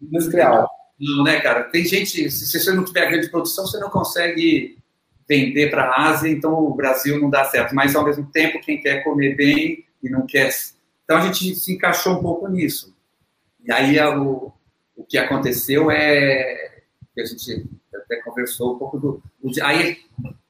industrial. 0.00 0.70
Não, 0.98 1.24
né, 1.24 1.40
cara? 1.40 1.64
Tem 1.64 1.84
gente, 1.84 2.30
se 2.30 2.60
você 2.60 2.72
não 2.72 2.84
tiver 2.84 3.10
grande 3.10 3.28
produção, 3.28 3.66
você 3.66 3.78
não 3.78 3.90
consegue 3.90 4.78
vender 5.28 5.70
para 5.70 5.84
a 5.84 6.08
Ásia, 6.08 6.30
então 6.30 6.52
o 6.52 6.74
Brasil 6.74 7.20
não 7.20 7.28
dá 7.28 7.44
certo. 7.44 7.74
Mas 7.74 7.96
ao 7.96 8.04
mesmo 8.04 8.26
tempo, 8.30 8.60
quem 8.60 8.80
quer 8.80 9.02
comer 9.02 9.34
bem 9.34 9.84
e 10.02 10.08
não 10.08 10.26
quer. 10.26 10.50
Então 11.04 11.18
a 11.18 11.20
gente 11.20 11.54
se 11.54 11.74
encaixou 11.74 12.14
um 12.14 12.22
pouco 12.22 12.48
nisso. 12.48 12.94
E 13.62 13.72
aí 13.72 13.98
o, 14.00 14.52
o 14.96 15.04
que 15.04 15.18
aconteceu 15.18 15.90
é 15.90 16.82
que 17.14 17.20
a 17.20 17.24
gente 17.24 17.66
até 17.94 18.20
conversou 18.22 18.74
um 18.74 18.78
pouco 18.78 18.98
do. 18.98 19.22
Aí, 19.62 19.98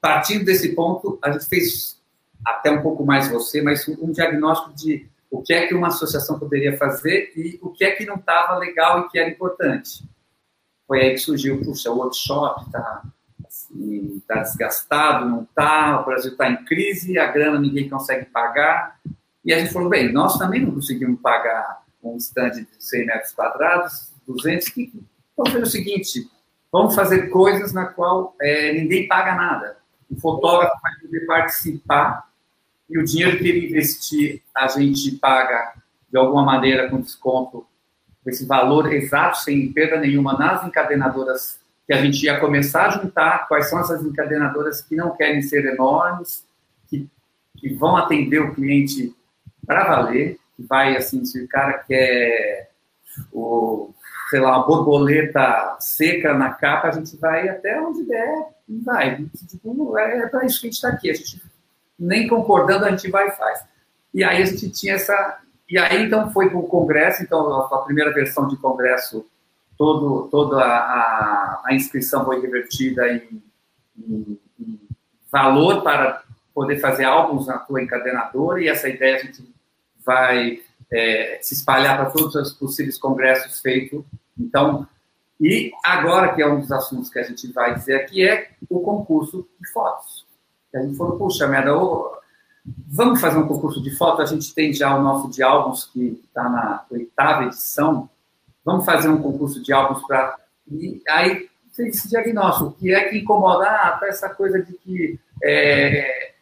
partindo 0.01 0.45
desse 0.45 0.73
ponto, 0.73 1.19
a 1.21 1.31
gente 1.31 1.45
fez 1.45 2.01
até 2.43 2.71
um 2.71 2.81
pouco 2.81 3.05
mais 3.05 3.27
você, 3.27 3.61
mas 3.61 3.87
um 3.87 4.11
diagnóstico 4.11 4.73
de 4.73 5.07
o 5.29 5.41
que 5.41 5.53
é 5.53 5.67
que 5.67 5.73
uma 5.73 5.87
associação 5.87 6.39
poderia 6.39 6.77
fazer 6.77 7.33
e 7.35 7.59
o 7.61 7.69
que 7.69 7.83
é 7.83 7.91
que 7.91 8.05
não 8.05 8.15
estava 8.15 8.57
legal 8.57 9.01
e 9.01 9.09
que 9.09 9.19
era 9.19 9.29
importante. 9.29 10.03
Foi 10.87 11.01
aí 11.01 11.11
que 11.11 11.17
surgiu, 11.19 11.61
puxa, 11.61 11.91
o 11.91 11.97
workshop 11.97 12.65
está 12.65 13.03
assim, 13.45 14.21
tá 14.27 14.41
desgastado, 14.41 15.27
não 15.27 15.43
está, 15.43 16.01
o 16.01 16.05
Brasil 16.05 16.31
está 16.31 16.49
em 16.49 16.63
crise, 16.63 17.17
a 17.17 17.31
grana 17.31 17.59
ninguém 17.59 17.89
consegue 17.89 18.25
pagar. 18.25 18.99
E 19.45 19.53
a 19.53 19.59
gente 19.59 19.71
falou, 19.71 19.89
bem, 19.89 20.11
nós 20.11 20.37
também 20.37 20.65
não 20.65 20.73
conseguimos 20.73 21.21
pagar 21.21 21.83
um 22.03 22.17
stand 22.17 22.51
de 22.51 22.67
100 22.79 23.05
metros 23.05 23.31
quadrados, 23.33 24.11
200, 24.27 24.69
que, 24.69 24.91
vamos 25.37 25.53
fazer 25.53 25.63
o 25.63 25.69
seguinte, 25.69 26.29
Vamos 26.75 26.93
fazer 26.93 27.29
coisas 27.29 27.71
na 27.71 27.85
qual 27.85 28.35
é, 28.41 28.73
ninguém 28.73 29.07
paga 29.07 29.33
nada. 29.33 29.77
O 30.11 30.19
fotógrafo 30.19 30.75
vai 30.83 30.91
poder 30.99 31.25
participar 31.25 32.27
e 32.89 32.99
o 32.99 33.05
dinheiro 33.05 33.37
que 33.37 33.47
ele 33.47 33.67
investir, 33.67 34.41
a 34.53 34.67
gente 34.67 35.13
paga 35.13 35.71
de 36.11 36.17
alguma 36.17 36.43
maneira 36.43 36.89
com 36.89 36.99
desconto, 36.99 37.65
esse 38.25 38.45
valor 38.45 38.91
exato, 38.91 39.37
sem 39.37 39.71
perda 39.71 40.01
nenhuma, 40.01 40.37
nas 40.37 40.65
encadenadoras 40.65 41.57
que 41.87 41.93
a 41.93 42.01
gente 42.03 42.21
ia 42.25 42.41
começar 42.41 42.87
a 42.87 42.89
juntar. 42.89 43.47
Quais 43.47 43.69
são 43.69 43.79
essas 43.79 44.03
encadenadoras 44.03 44.81
que 44.81 44.97
não 44.97 45.15
querem 45.15 45.41
ser 45.41 45.65
enormes, 45.65 46.45
que, 46.89 47.07
que 47.55 47.73
vão 47.73 47.95
atender 47.95 48.41
o 48.41 48.53
cliente 48.53 49.15
para 49.65 49.85
valer, 49.85 50.39
que 50.55 50.63
vai, 50.63 50.95
assim, 50.95 51.25
se 51.25 51.43
o 51.43 51.47
cara 51.47 51.79
quer 51.79 52.71
o 53.31 53.93
sei 54.29 54.39
lá, 54.39 54.57
uma 54.57 54.65
borboleta 54.65 55.77
seca 55.79 56.33
na 56.33 56.51
capa, 56.51 56.87
a 56.87 56.91
gente 56.91 57.15
vai 57.17 57.47
até 57.47 57.79
onde 57.79 58.03
der 58.03 58.47
e 58.67 58.77
vai. 58.79 59.23
Tipo, 59.47 59.97
é, 59.97 60.19
é 60.19 60.27
para 60.27 60.45
isso 60.45 60.59
que 60.59 60.67
a 60.67 60.69
gente 60.69 60.75
está 60.75 60.89
aqui. 60.89 61.09
A 61.09 61.13
gente, 61.13 61.41
nem 61.97 62.27
concordando, 62.27 62.85
a 62.85 62.89
gente 62.89 63.09
vai 63.09 63.27
e 63.27 63.31
faz. 63.31 63.63
E 64.13 64.23
aí 64.23 64.41
a 64.41 64.45
gente 64.45 64.69
tinha 64.71 64.95
essa. 64.95 65.39
E 65.69 65.77
aí 65.77 66.03
então 66.03 66.31
foi 66.31 66.49
para 66.49 66.57
o 66.57 66.67
Congresso, 66.67 67.23
então 67.23 67.61
a, 67.61 67.77
primeira 67.79 68.13
versão 68.13 68.47
de 68.47 68.57
Congresso, 68.57 69.25
todo, 69.77 70.27
toda 70.29 70.63
a, 70.63 71.61
a 71.65 71.73
inscrição 71.73 72.23
foi 72.23 72.39
revertida 72.39 73.07
em, 73.07 73.41
em, 73.97 74.39
em 74.59 74.79
valor 75.31 75.81
para 75.81 76.23
poder 76.53 76.77
fazer 76.77 77.05
álbuns 77.05 77.47
na 77.47 77.57
tua 77.57 77.81
encadenadora, 77.81 78.61
e 78.61 78.67
essa 78.67 78.87
ideia 78.87 79.17
a 79.17 79.19
gente 79.19 79.54
vai 80.05 80.59
é, 80.91 81.39
se 81.41 81.53
espalhar 81.53 81.97
para 81.97 82.09
todos 82.09 82.35
os 82.35 82.53
possíveis 82.53 82.97
congressos 82.97 83.59
feitos. 83.59 84.03
Então, 84.37 84.87
e 85.39 85.71
agora, 85.83 86.33
que 86.33 86.41
é 86.41 86.47
um 86.47 86.59
dos 86.59 86.71
assuntos 86.71 87.09
que 87.09 87.19
a 87.19 87.23
gente 87.23 87.51
vai 87.51 87.73
dizer 87.75 87.95
aqui, 87.95 88.27
é 88.27 88.51
o 88.69 88.79
concurso 88.79 89.47
de 89.59 89.69
fotos. 89.71 90.25
A 90.73 90.79
gente 90.79 90.97
falou, 90.97 91.17
puxa 91.17 91.47
merda, 91.47 91.71
vamos 92.87 93.21
fazer 93.21 93.37
um 93.37 93.47
concurso 93.47 93.81
de 93.81 93.95
fotos, 93.95 94.21
a 94.21 94.33
gente 94.33 94.53
tem 94.53 94.73
já 94.73 94.95
o 94.95 95.01
nosso 95.01 95.29
de 95.29 95.41
álbuns, 95.41 95.85
que 95.85 96.21
está 96.27 96.43
na 96.49 96.85
oitava 96.89 97.45
edição, 97.45 98.09
vamos 98.63 98.85
fazer 98.85 99.09
um 99.09 99.21
concurso 99.21 99.61
de 99.61 99.71
álbuns 99.71 100.05
para... 100.05 100.37
E 100.69 101.01
aí 101.07 101.49
fez 101.73 101.95
esse 101.95 102.09
diagnóstico, 102.09 102.71
que 102.71 102.93
é 102.93 103.09
que 103.09 103.19
incomoda 103.19 103.65
ah, 103.69 103.97
tá 103.99 104.07
essa 104.07 104.29
coisa 104.29 104.61
de 104.61 104.73
que 104.73 105.19
é, 105.43 106.34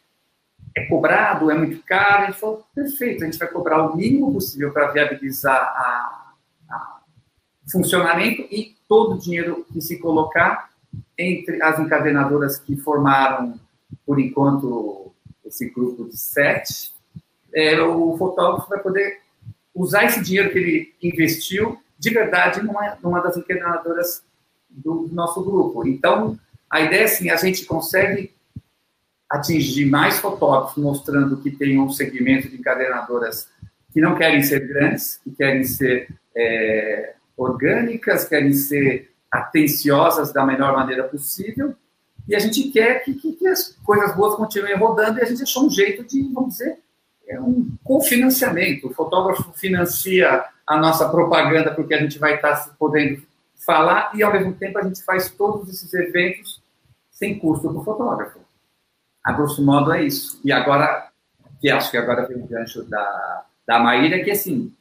é 0.76 0.86
cobrado, 0.86 1.50
é 1.50 1.54
muito 1.54 1.82
caro. 1.84 2.24
A 2.24 2.26
gente 2.26 2.40
falou, 2.40 2.64
perfeito, 2.74 3.22
a 3.22 3.26
gente 3.26 3.38
vai 3.38 3.48
cobrar 3.48 3.82
o 3.86 3.96
mínimo 3.96 4.32
possível 4.32 4.72
para 4.72 4.90
viabilizar 4.90 5.56
a 5.56 6.24
funcionamento 7.70 8.42
e 8.50 8.76
todo 8.88 9.14
o 9.14 9.18
dinheiro 9.18 9.66
que 9.72 9.80
se 9.80 9.98
colocar 9.98 10.70
entre 11.16 11.62
as 11.62 11.78
encadenadoras 11.78 12.58
que 12.58 12.76
formaram, 12.76 13.58
por 14.04 14.20
enquanto, 14.20 15.12
esse 15.44 15.70
grupo 15.70 16.08
de 16.08 16.16
sete, 16.16 16.92
é, 17.54 17.80
o 17.80 18.16
fotógrafo 18.16 18.68
vai 18.68 18.80
poder 18.80 19.20
usar 19.74 20.04
esse 20.04 20.22
dinheiro 20.22 20.50
que 20.50 20.58
ele 20.58 20.94
investiu 21.02 21.78
de 21.98 22.10
verdade 22.10 22.62
numa, 22.62 22.98
numa 23.02 23.20
das 23.20 23.36
encadenadoras 23.36 24.22
do 24.68 25.08
nosso 25.12 25.42
grupo. 25.42 25.86
Então, 25.86 26.38
a 26.68 26.80
ideia 26.80 27.02
é 27.02 27.04
assim, 27.04 27.30
a 27.30 27.36
gente 27.36 27.64
consegue 27.64 28.33
atingir 29.34 29.86
mais 29.86 30.18
fotógrafos, 30.18 30.82
mostrando 30.82 31.36
que 31.38 31.50
tem 31.50 31.78
um 31.80 31.90
segmento 31.90 32.48
de 32.48 32.56
encadenadoras 32.56 33.48
que 33.92 34.00
não 34.00 34.14
querem 34.14 34.42
ser 34.42 34.66
grandes, 34.66 35.20
que 35.22 35.30
querem 35.30 35.64
ser 35.64 36.08
é, 36.36 37.14
orgânicas, 37.36 38.28
querem 38.28 38.52
ser 38.52 39.12
atenciosas 39.30 40.32
da 40.32 40.46
melhor 40.46 40.76
maneira 40.76 41.04
possível, 41.04 41.74
e 42.28 42.34
a 42.34 42.38
gente 42.38 42.70
quer 42.70 43.04
que, 43.04 43.14
que, 43.14 43.32
que, 43.32 43.46
as 43.46 43.76
coisas 43.84 44.14
boas 44.16 44.36
continuem 44.36 44.76
rodando, 44.76 45.18
e 45.18 45.22
a 45.22 45.26
gente 45.26 45.42
achou 45.42 45.66
um 45.66 45.70
jeito 45.70 46.04
de, 46.04 46.22
vamos 46.32 46.54
dizer, 46.54 46.78
é 47.26 47.40
um 47.40 47.76
cofinanciamento. 47.82 48.88
O 48.88 48.94
fotógrafo 48.94 49.52
financia 49.54 50.44
a 50.66 50.76
nossa 50.76 51.08
propaganda 51.08 51.74
porque 51.74 51.94
a 51.94 52.00
gente 52.00 52.18
vai 52.18 52.36
estar 52.36 52.74
podendo 52.78 53.22
falar, 53.66 54.12
e 54.14 54.22
ao 54.22 54.32
mesmo 54.32 54.54
tempo 54.54 54.78
a 54.78 54.82
gente 54.82 55.02
faz 55.02 55.30
todos 55.30 55.68
esses 55.68 55.92
eventos 55.92 56.62
sem 57.10 57.38
custo 57.38 57.68
para 57.68 57.78
o 57.80 57.84
fotógrafo. 57.84 58.43
A 59.24 59.32
grosso 59.32 59.64
modo 59.64 59.92
é 59.92 60.04
isso. 60.04 60.40
E 60.44 60.52
agora, 60.52 61.08
que 61.60 61.70
acho 61.70 61.90
que 61.90 61.96
agora 61.96 62.26
vem 62.26 62.36
o 62.36 62.46
gancho 62.46 62.82
da, 62.84 63.44
da 63.66 63.78
Maíra, 63.78 64.22
que 64.22 64.30
assim, 64.30 64.72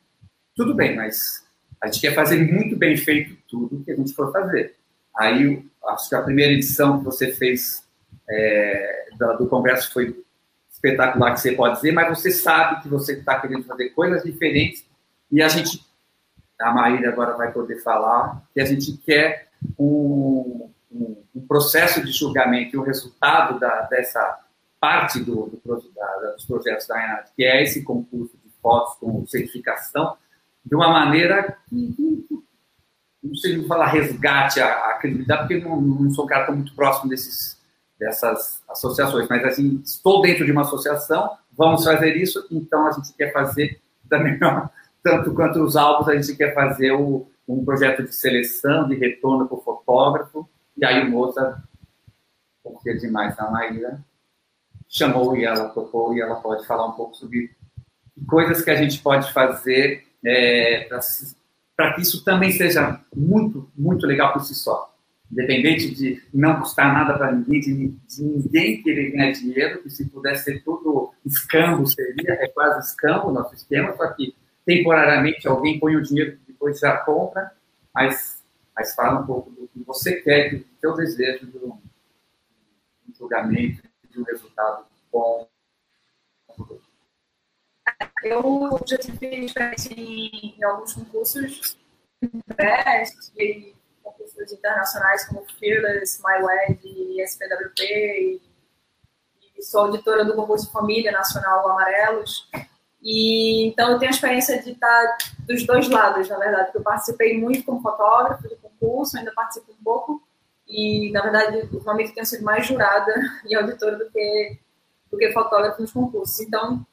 tudo 0.56 0.74
bem, 0.74 0.96
mas 0.96 1.44
a 1.82 1.88
gente 1.88 2.02
quer 2.02 2.14
fazer 2.14 2.38
muito 2.52 2.76
bem 2.76 2.98
feito 2.98 3.38
tudo 3.48 3.84
que 3.84 3.92
a 3.92 3.96
gente 3.96 4.14
for 4.14 4.32
fazer. 4.32 4.76
Aí, 5.16 5.66
acho 5.88 6.10
que 6.10 6.16
a 6.16 6.22
primeira 6.22 6.52
edição 6.52 7.00
que 7.00 7.06
você 7.06 7.32
fez 7.32 7.84
é, 8.30 9.08
do, 9.18 9.38
do, 9.38 9.48
congresso 9.48 9.92
foi 9.92 10.24
espetacular, 10.72 11.34
que 11.34 11.40
você 11.40 11.52
pode 11.54 11.76
dizer, 11.76 11.92
mas 11.92 12.18
você 12.18 12.32
sabe 12.32 12.82
que 12.82 12.90
você 12.90 13.14
está 13.14 13.40
querendo 13.40 13.64
fazer 13.64 13.90
coisas 13.90 14.24
diferentes 14.24 14.86
e 15.32 15.42
a 15.42 15.48
gente, 15.48 15.86
a 16.60 16.72
Maíra 16.72 17.10
agora 17.10 17.36
vai 17.36 17.52
poder 17.52 17.82
falar, 17.82 18.44
que 18.54 18.62
a 18.62 18.66
gente 18.66 18.98
quer 18.98 19.50
um, 19.78 20.70
um, 20.94 21.24
um 21.36 21.48
processo 21.48 22.04
de 22.04 22.12
julgamento 22.12 22.76
e 22.76 22.80
o 22.80 22.84
resultado 22.84 23.60
da, 23.60 23.82
dessa 23.84 24.40
parte 24.80 25.20
do, 25.20 25.62
do 25.64 25.94
da, 25.96 26.32
dos 26.34 26.46
projetos 26.46 26.88
da 26.88 26.98
Renata, 26.98 27.32
que 27.36 27.44
é 27.44 27.64
esse 27.64 27.84
concurso 27.84 28.38
de 28.44 28.52
fotos 28.62 28.96
com 29.00 29.26
certificação, 29.26 30.18
de 30.66 30.76
uma 30.76 30.90
maneira 30.90 31.58
que, 31.68 32.26
não 33.24 33.36
sei 33.36 33.60
se 33.60 33.68
falar 33.68 33.88
resgate 33.88 34.60
a, 34.60 34.90
a 34.90 34.94
credibilidade, 34.96 35.48
porque 35.48 35.64
não, 35.64 35.80
não 35.82 36.12
sou 36.12 36.26
um 36.26 36.28
cara 36.28 36.46
tão 36.46 36.56
muito 36.56 36.76
próximo 36.76 37.10
desses, 37.10 37.58
dessas 37.98 38.62
associações, 38.70 39.28
mas 39.30 39.44
assim, 39.46 39.82
estou 39.84 40.22
dentro 40.22 40.46
de 40.46 40.52
uma 40.52 40.62
associação, 40.62 41.38
vamos 41.52 41.84
fazer 41.84 42.16
isso, 42.18 42.46
então 42.52 42.88
a 42.88 42.92
gente 42.92 43.14
quer 43.14 43.32
fazer 43.32 43.82
da 44.04 44.20
melhor, 44.20 44.70
tanto 45.02 45.34
quanto 45.34 45.64
os 45.64 45.76
álbuns, 45.76 46.10
a 46.10 46.16
gente 46.16 46.36
quer 46.36 46.54
fazer 46.54 46.92
o, 46.92 47.28
um 47.48 47.64
projeto 47.64 48.04
de 48.04 48.14
seleção, 48.14 48.88
de 48.88 48.96
retorno 48.96 49.48
para 49.48 49.58
o 49.58 49.62
fotógrafo, 49.62 50.48
e 50.78 50.86
aí 50.86 51.06
o 51.06 51.10
Moza, 51.10 51.64
confia 52.64 52.98
demais 52.98 53.36
na 53.38 53.50
Maíra, 53.50 54.04
chamou 54.88 55.36
e 55.36 55.44
ela 55.44 55.70
topou, 55.70 56.16
e 56.16 56.22
ela 56.22 56.36
pode 56.36 56.66
falar 56.66 56.88
um 56.88 56.94
pouco 56.94 57.16
sobre 57.16 57.52
coisas 58.28 58.64
que 58.64 58.70
a 58.70 58.76
gente 58.76 59.02
pode 59.02 59.32
fazer 59.34 60.06
é, 60.24 60.88
para 61.76 61.94
que 61.94 62.02
isso 62.02 62.24
também 62.24 62.52
seja 62.52 63.02
muito, 63.16 63.70
muito 63.76 64.06
legal 64.06 64.32
por 64.32 64.42
si 64.42 64.56
só. 64.56 64.94
Independente 65.32 65.94
de 65.96 66.22
não 66.32 66.60
custar 66.60 66.94
nada 66.94 67.18
para 67.18 67.32
ninguém, 67.32 67.60
de, 67.60 67.88
de, 67.88 68.24
ninguém 68.24 68.84
querer 68.84 69.12
ganhar 69.12 69.32
dinheiro, 69.32 69.82
que 69.82 69.90
se 69.90 70.06
pudesse 70.06 70.44
ser 70.44 70.64
tudo 70.64 71.12
escambo, 71.26 71.88
seria, 71.88 72.34
é 72.34 72.48
quase 72.50 72.88
escambo 72.88 73.30
o 73.30 73.32
nosso 73.32 73.56
esquema, 73.56 73.96
só 73.98 74.08
que 74.14 74.36
temporariamente 74.64 75.48
alguém 75.48 75.80
põe 75.80 75.96
o 75.96 76.04
dinheiro 76.04 76.38
depois 76.48 76.80
já 76.80 76.98
compra, 76.98 77.52
mas, 77.94 78.44
mas 78.76 78.94
fala 78.94 79.22
um 79.22 79.26
pouco 79.26 79.50
do 79.50 79.68
que 79.68 79.84
você 79.84 80.22
quer, 80.22 80.62
do 80.84 80.96
seu 80.96 80.96
desejo 80.96 81.48
de 81.48 81.58
um, 81.60 81.82
julgamento, 83.18 83.84
de 84.10 84.20
um 84.20 84.24
resultado 84.24 84.86
bom. 85.12 85.48
Eu 88.22 88.80
já 88.86 88.98
tive 88.98 89.46
experiência 89.46 89.94
em, 89.94 90.56
em 90.58 90.64
alguns 90.64 90.94
concursos 90.94 91.78
e 93.38 93.74
concursos 94.02 94.52
internacionais 94.52 95.26
como 95.28 95.46
Fearless, 95.58 96.22
MyWed 96.22 97.22
SPWP 97.22 97.82
e, 97.82 98.42
e 99.58 99.64
sou 99.64 99.86
auditora 99.86 100.26
do 100.26 100.36
concurso 100.36 100.72
família 100.72 101.12
nacional 101.12 101.70
Amarelos. 101.70 102.50
E 103.02 103.68
então 103.68 103.92
eu 103.92 104.00
tenho 104.00 104.12
a 104.12 104.16
experiência 104.16 104.62
de 104.62 104.72
estar 104.72 105.18
dos 105.40 105.66
dois 105.66 105.90
lados, 105.90 106.30
na 106.30 106.38
verdade, 106.38 106.66
porque 106.66 106.78
eu 106.78 106.84
participei 106.84 107.38
muito 107.38 107.66
como 107.66 107.82
fotógrafo 107.82 108.48
de 108.48 108.56
concurso, 108.56 109.18
ainda 109.18 109.34
participo 109.34 109.72
um 109.72 109.84
pouco 109.84 110.24
e 110.68 111.12
na 111.12 111.22
verdade 111.22 111.70
ultimamente 111.72 112.14
tenho 112.14 112.26
sido 112.26 112.44
mais 112.44 112.66
jurada 112.66 113.14
e 113.46 113.56
auditora 113.56 113.98
do 113.98 114.10
que 114.10 114.60
do 115.12 115.18
que 115.18 115.32
fotógrafo 115.32 115.82
nos 115.82 115.92
concursos. 115.92 116.40
Então 116.40 116.86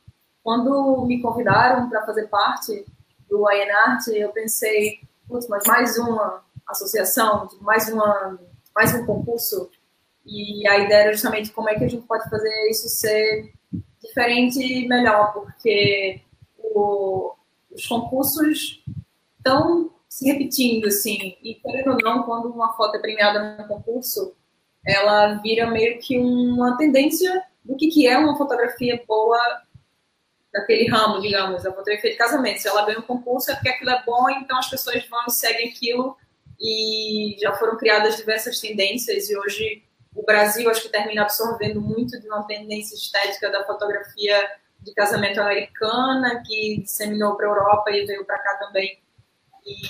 quando 0.43 1.05
me 1.07 1.21
convidaram 1.21 1.89
para 1.89 2.05
fazer 2.05 2.27
parte 2.29 2.85
do 3.29 3.51
INART, 3.51 4.09
eu 4.09 4.31
pensei, 4.31 5.01
putz, 5.29 5.47
mas 5.49 5.65
mais 5.67 5.99
uma 5.99 6.43
associação, 6.67 7.49
mais, 7.61 7.89
uma, 7.89 8.39
mais 8.75 8.95
um 8.95 9.07
concurso. 9.07 9.71
E 10.25 10.67
a 10.69 10.79
ideia 10.79 11.05
era 11.05 11.13
justamente 11.13 11.53
como 11.53 11.69
é 11.69 11.75
que 11.77 11.85
a 11.85 11.89
gente 11.89 12.07
pode 12.07 12.29
fazer 12.29 12.71
isso 12.71 12.89
ser 12.89 13.53
diferente 14.03 14.61
e 14.61 14.89
melhor, 14.89 15.33
porque 15.33 16.21
o, 16.59 17.35
os 17.71 17.87
concursos 17.87 18.83
estão 19.37 19.91
se 20.11 20.27
repetindo, 20.27 20.89
assim, 20.89 21.37
e 21.41 21.55
querendo 21.55 21.93
ou 21.93 21.99
não, 22.03 22.25
quando 22.25 22.51
uma 22.51 22.77
foto 22.77 22.97
é 22.97 22.99
premiada 22.99 23.57
num 23.57 23.69
concurso, 23.69 24.35
ela 24.85 25.35
vira 25.35 25.71
meio 25.71 26.01
que 26.01 26.19
uma 26.19 26.77
tendência 26.77 27.45
do 27.65 27.77
que, 27.77 27.87
que 27.89 28.09
é 28.09 28.19
uma 28.19 28.37
fotografia 28.37 29.01
boa 29.07 29.39
daquele 30.53 30.89
ramo, 30.91 31.21
digamos, 31.21 31.65
a 31.65 31.73
fotografia 31.73 32.11
de 32.11 32.17
casamento. 32.17 32.61
Se 32.61 32.67
ela 32.67 32.85
ganha 32.85 32.99
um 32.99 33.03
concurso 33.03 33.53
é 33.53 33.55
porque 33.55 33.69
aquilo 33.69 33.91
é 33.91 34.03
bom, 34.05 34.29
então 34.31 34.59
as 34.59 34.69
pessoas 34.69 35.07
vão 35.07 35.27
e 35.29 35.31
seguem 35.31 35.69
aquilo. 35.69 36.17
E 36.61 37.37
já 37.41 37.55
foram 37.55 37.79
criadas 37.79 38.17
diversas 38.17 38.59
tendências 38.59 39.31
e 39.31 39.39
hoje 39.39 39.85
o 40.15 40.25
Brasil 40.25 40.69
acho 40.69 40.83
que 40.83 40.89
termina 40.89 41.23
absorvendo 41.23 41.81
muito 41.81 42.21
de 42.21 42.27
uma 42.27 42.43
tendência 42.43 42.97
estética 42.97 43.49
da 43.49 43.65
fotografia 43.65 44.51
de 44.81 44.93
casamento 44.93 45.41
americana 45.41 46.43
que 46.45 46.81
disseminou 46.83 47.37
para 47.37 47.47
a 47.47 47.51
Europa 47.51 47.91
e 47.93 48.05
veio 48.05 48.25
para 48.25 48.39
cá 48.39 48.57
também 48.57 48.99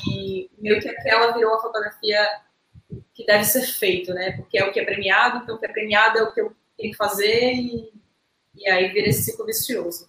e 0.08 0.50
meio 0.58 0.80
que 0.80 0.88
aquela 0.88 1.32
virou 1.32 1.54
a 1.54 1.62
fotografia 1.62 2.26
que 3.14 3.24
deve 3.24 3.44
ser 3.44 3.62
feito, 3.62 4.12
né? 4.12 4.32
Porque 4.32 4.58
é 4.58 4.64
o 4.64 4.72
que 4.72 4.80
é 4.80 4.84
premiado, 4.84 5.42
então 5.42 5.56
o 5.56 5.58
que 5.58 5.66
é 5.66 5.72
premiado 5.72 6.18
é 6.18 6.22
o 6.22 6.32
que 6.32 6.40
eu 6.40 6.54
tenho 6.76 6.90
que 6.90 6.96
fazer 6.96 7.52
e, 7.54 7.92
e 8.54 8.68
aí 8.68 8.88
vira 8.88 9.08
esse 9.08 9.22
ciclo 9.22 9.46
vicioso. 9.46 10.08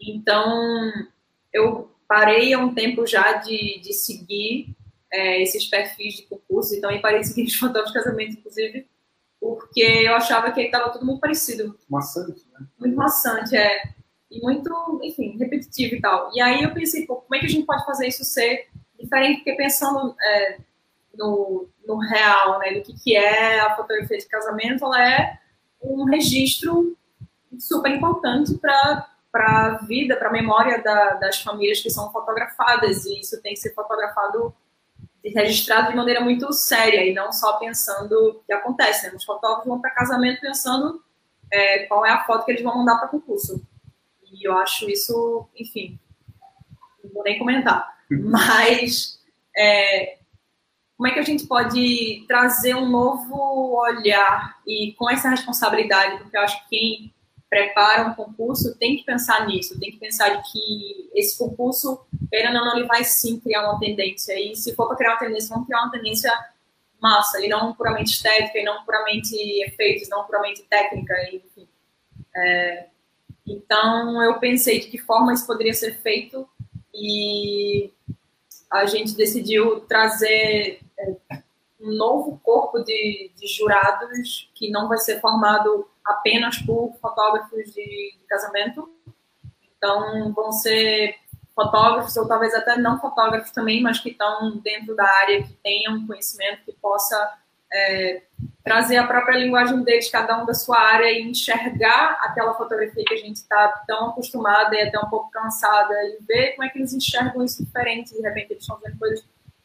Então, 0.00 0.90
eu 1.52 1.90
parei 2.06 2.52
há 2.52 2.58
um 2.58 2.74
tempo 2.74 3.06
já 3.06 3.34
de, 3.34 3.80
de 3.80 3.92
seguir 3.92 4.74
é, 5.12 5.42
esses 5.42 5.66
perfis 5.66 6.14
de 6.14 6.22
concurso, 6.22 6.74
então 6.74 6.90
eu 6.90 7.00
parei 7.00 7.20
de 7.20 7.28
seguir 7.28 7.44
os 7.44 7.54
fotógrafos 7.56 7.92
de 7.92 7.98
casamento, 7.98 8.38
inclusive, 8.38 8.86
porque 9.40 9.80
eu 9.80 10.14
achava 10.14 10.50
que 10.52 10.60
estava 10.60 10.90
tudo 10.90 11.04
muito 11.04 11.20
parecido. 11.20 11.78
Maçante, 11.88 12.44
né? 12.52 12.66
Muito 12.78 12.96
maçante, 12.96 13.56
é. 13.56 13.82
E 14.30 14.40
muito, 14.40 15.00
enfim, 15.02 15.36
repetitivo 15.38 15.94
e 15.94 16.00
tal. 16.00 16.30
E 16.34 16.40
aí 16.40 16.62
eu 16.62 16.74
pensei, 16.74 17.06
pô, 17.06 17.16
como 17.16 17.34
é 17.34 17.38
que 17.38 17.46
a 17.46 17.48
gente 17.48 17.64
pode 17.64 17.84
fazer 17.84 18.08
isso 18.08 18.24
ser 18.24 18.68
diferente? 18.98 19.36
Porque 19.36 19.54
pensando 19.54 20.14
é, 20.20 20.58
no, 21.14 21.68
no 21.86 21.98
real, 21.98 22.58
né, 22.58 22.74
do 22.74 22.82
que, 22.82 22.94
que 22.94 23.16
é 23.16 23.60
a 23.60 23.74
fotografia 23.76 24.18
de 24.18 24.26
casamento, 24.26 24.84
ela 24.84 25.02
é 25.02 25.38
um 25.82 26.04
registro 26.04 26.96
super 27.58 27.90
importante 27.90 28.54
para 28.58 29.08
a 29.34 29.78
vida, 29.86 30.16
para 30.16 30.28
a 30.28 30.32
memória 30.32 30.82
da, 30.82 31.14
das 31.14 31.40
famílias 31.42 31.80
que 31.80 31.90
são 31.90 32.12
fotografadas, 32.12 33.04
e 33.06 33.20
isso 33.20 33.40
tem 33.42 33.54
que 33.54 33.60
ser 33.60 33.74
fotografado 33.74 34.54
e 35.22 35.30
registrado 35.30 35.90
de 35.90 35.96
maneira 35.96 36.20
muito 36.20 36.52
séria, 36.52 37.04
e 37.04 37.12
não 37.12 37.32
só 37.32 37.58
pensando 37.58 38.12
o 38.12 38.34
que 38.44 38.52
acontece. 38.52 39.08
Né? 39.08 39.14
Os 39.16 39.24
fotógrafos 39.24 39.66
vão 39.66 39.80
para 39.80 39.90
casamento 39.90 40.40
pensando 40.40 41.02
é, 41.50 41.86
qual 41.86 42.06
é 42.06 42.10
a 42.10 42.24
foto 42.24 42.44
que 42.44 42.52
eles 42.52 42.62
vão 42.62 42.76
mandar 42.76 42.98
para 42.98 43.08
concurso. 43.08 43.60
E 44.32 44.46
eu 44.46 44.56
acho 44.58 44.88
isso, 44.88 45.48
enfim, 45.56 45.98
não 47.02 47.12
vou 47.12 47.24
nem 47.24 47.38
comentar. 47.38 47.97
Mas 48.30 49.18
é, 49.56 50.18
como 50.98 51.08
é 51.08 51.12
que 51.12 51.20
a 51.20 51.24
gente 51.24 51.46
pode 51.46 52.24
trazer 52.26 52.74
um 52.74 52.88
novo 52.88 53.76
olhar 53.76 54.60
e 54.66 54.94
com 54.98 55.08
essa 55.08 55.28
responsabilidade, 55.30 56.18
porque 56.18 56.36
eu 56.36 56.40
acho 56.40 56.60
que 56.64 56.68
quem 56.68 57.14
prepara 57.48 58.08
um 58.08 58.14
concurso 58.14 58.76
tem 58.78 58.96
que 58.96 59.04
pensar 59.04 59.46
nisso, 59.46 59.78
tem 59.78 59.92
que 59.92 59.96
pensar 59.96 60.42
que 60.42 61.08
esse 61.14 61.38
concurso, 61.38 62.04
ele 62.30 62.50
não, 62.50 62.76
ele 62.76 62.86
vai 62.86 63.04
sim 63.04 63.40
criar 63.40 63.70
uma 63.70 63.78
tendência, 63.78 64.38
e 64.38 64.54
se 64.54 64.74
for 64.74 64.88
para 64.88 64.96
criar 64.96 65.12
uma 65.12 65.18
tendência, 65.18 65.48
vamos 65.50 65.66
criar 65.66 65.82
uma 65.82 65.90
tendência 65.92 66.32
massa, 67.00 67.40
e 67.44 67.48
não 67.48 67.72
puramente 67.74 68.10
estética, 68.10 68.58
e 68.58 68.64
não 68.64 68.84
puramente 68.84 69.34
efeitos, 69.62 70.08
não 70.08 70.24
puramente 70.24 70.62
técnica, 70.64 71.14
enfim. 71.32 71.68
É, 72.36 72.86
então, 73.46 74.22
eu 74.22 74.38
pensei 74.38 74.80
de 74.80 74.88
que 74.88 74.98
forma 74.98 75.32
isso 75.32 75.46
poderia 75.46 75.72
ser 75.72 75.94
feito, 76.02 76.46
e 76.92 77.92
a 78.70 78.86
gente 78.86 79.16
decidiu 79.16 79.80
trazer 79.80 80.80
é, 80.98 81.16
um 81.80 81.92
novo 81.96 82.38
corpo 82.42 82.80
de, 82.80 83.30
de, 83.36 83.46
jurados 83.46 84.50
que 84.54 84.70
não 84.70 84.88
vai 84.88 84.98
ser 84.98 85.20
formado 85.20 85.88
apenas 86.04 86.58
por 86.58 86.94
fotógrafos 87.00 87.72
de, 87.72 88.14
de 88.18 88.24
casamento. 88.28 88.90
Então, 89.76 90.32
vão 90.32 90.50
ser 90.52 91.16
fotógrafos 91.54 92.16
ou 92.16 92.26
talvez 92.26 92.54
até 92.54 92.76
não 92.76 93.00
fotógrafos 93.00 93.50
também, 93.50 93.82
mas 93.82 93.98
que 93.98 94.10
estão 94.10 94.58
dentro 94.58 94.94
da 94.94 95.04
área, 95.04 95.42
que 95.42 95.52
tenham 95.54 96.06
conhecimento, 96.06 96.64
que 96.64 96.72
possa 96.72 97.38
é, 97.72 98.22
trazer 98.64 98.96
a 98.96 99.06
própria 99.06 99.38
linguagem 99.38 99.82
deles, 99.82 100.10
cada 100.10 100.42
um 100.42 100.46
da 100.46 100.54
sua 100.54 100.78
área, 100.78 101.10
e 101.10 101.22
enxergar 101.22 102.18
aquela 102.22 102.54
fotografia 102.54 103.04
que 103.04 103.14
a 103.14 103.18
gente 103.18 103.36
está 103.36 103.82
tão 103.86 104.10
acostumada 104.10 104.74
e 104.74 104.82
até 104.82 104.98
um 104.98 105.08
pouco 105.08 105.30
cansada, 105.30 105.94
e 106.04 106.18
ver 106.26 106.52
como 106.52 106.64
é 106.64 106.68
que 106.70 106.78
eles 106.78 106.92
enxergam 106.92 107.44
isso 107.44 107.64
diferente. 107.64 108.14
De 108.14 108.20
repente, 108.20 108.52
eles 108.52 108.62
estão 108.62 108.78
vendo 108.82 108.98
coisas 108.98 109.24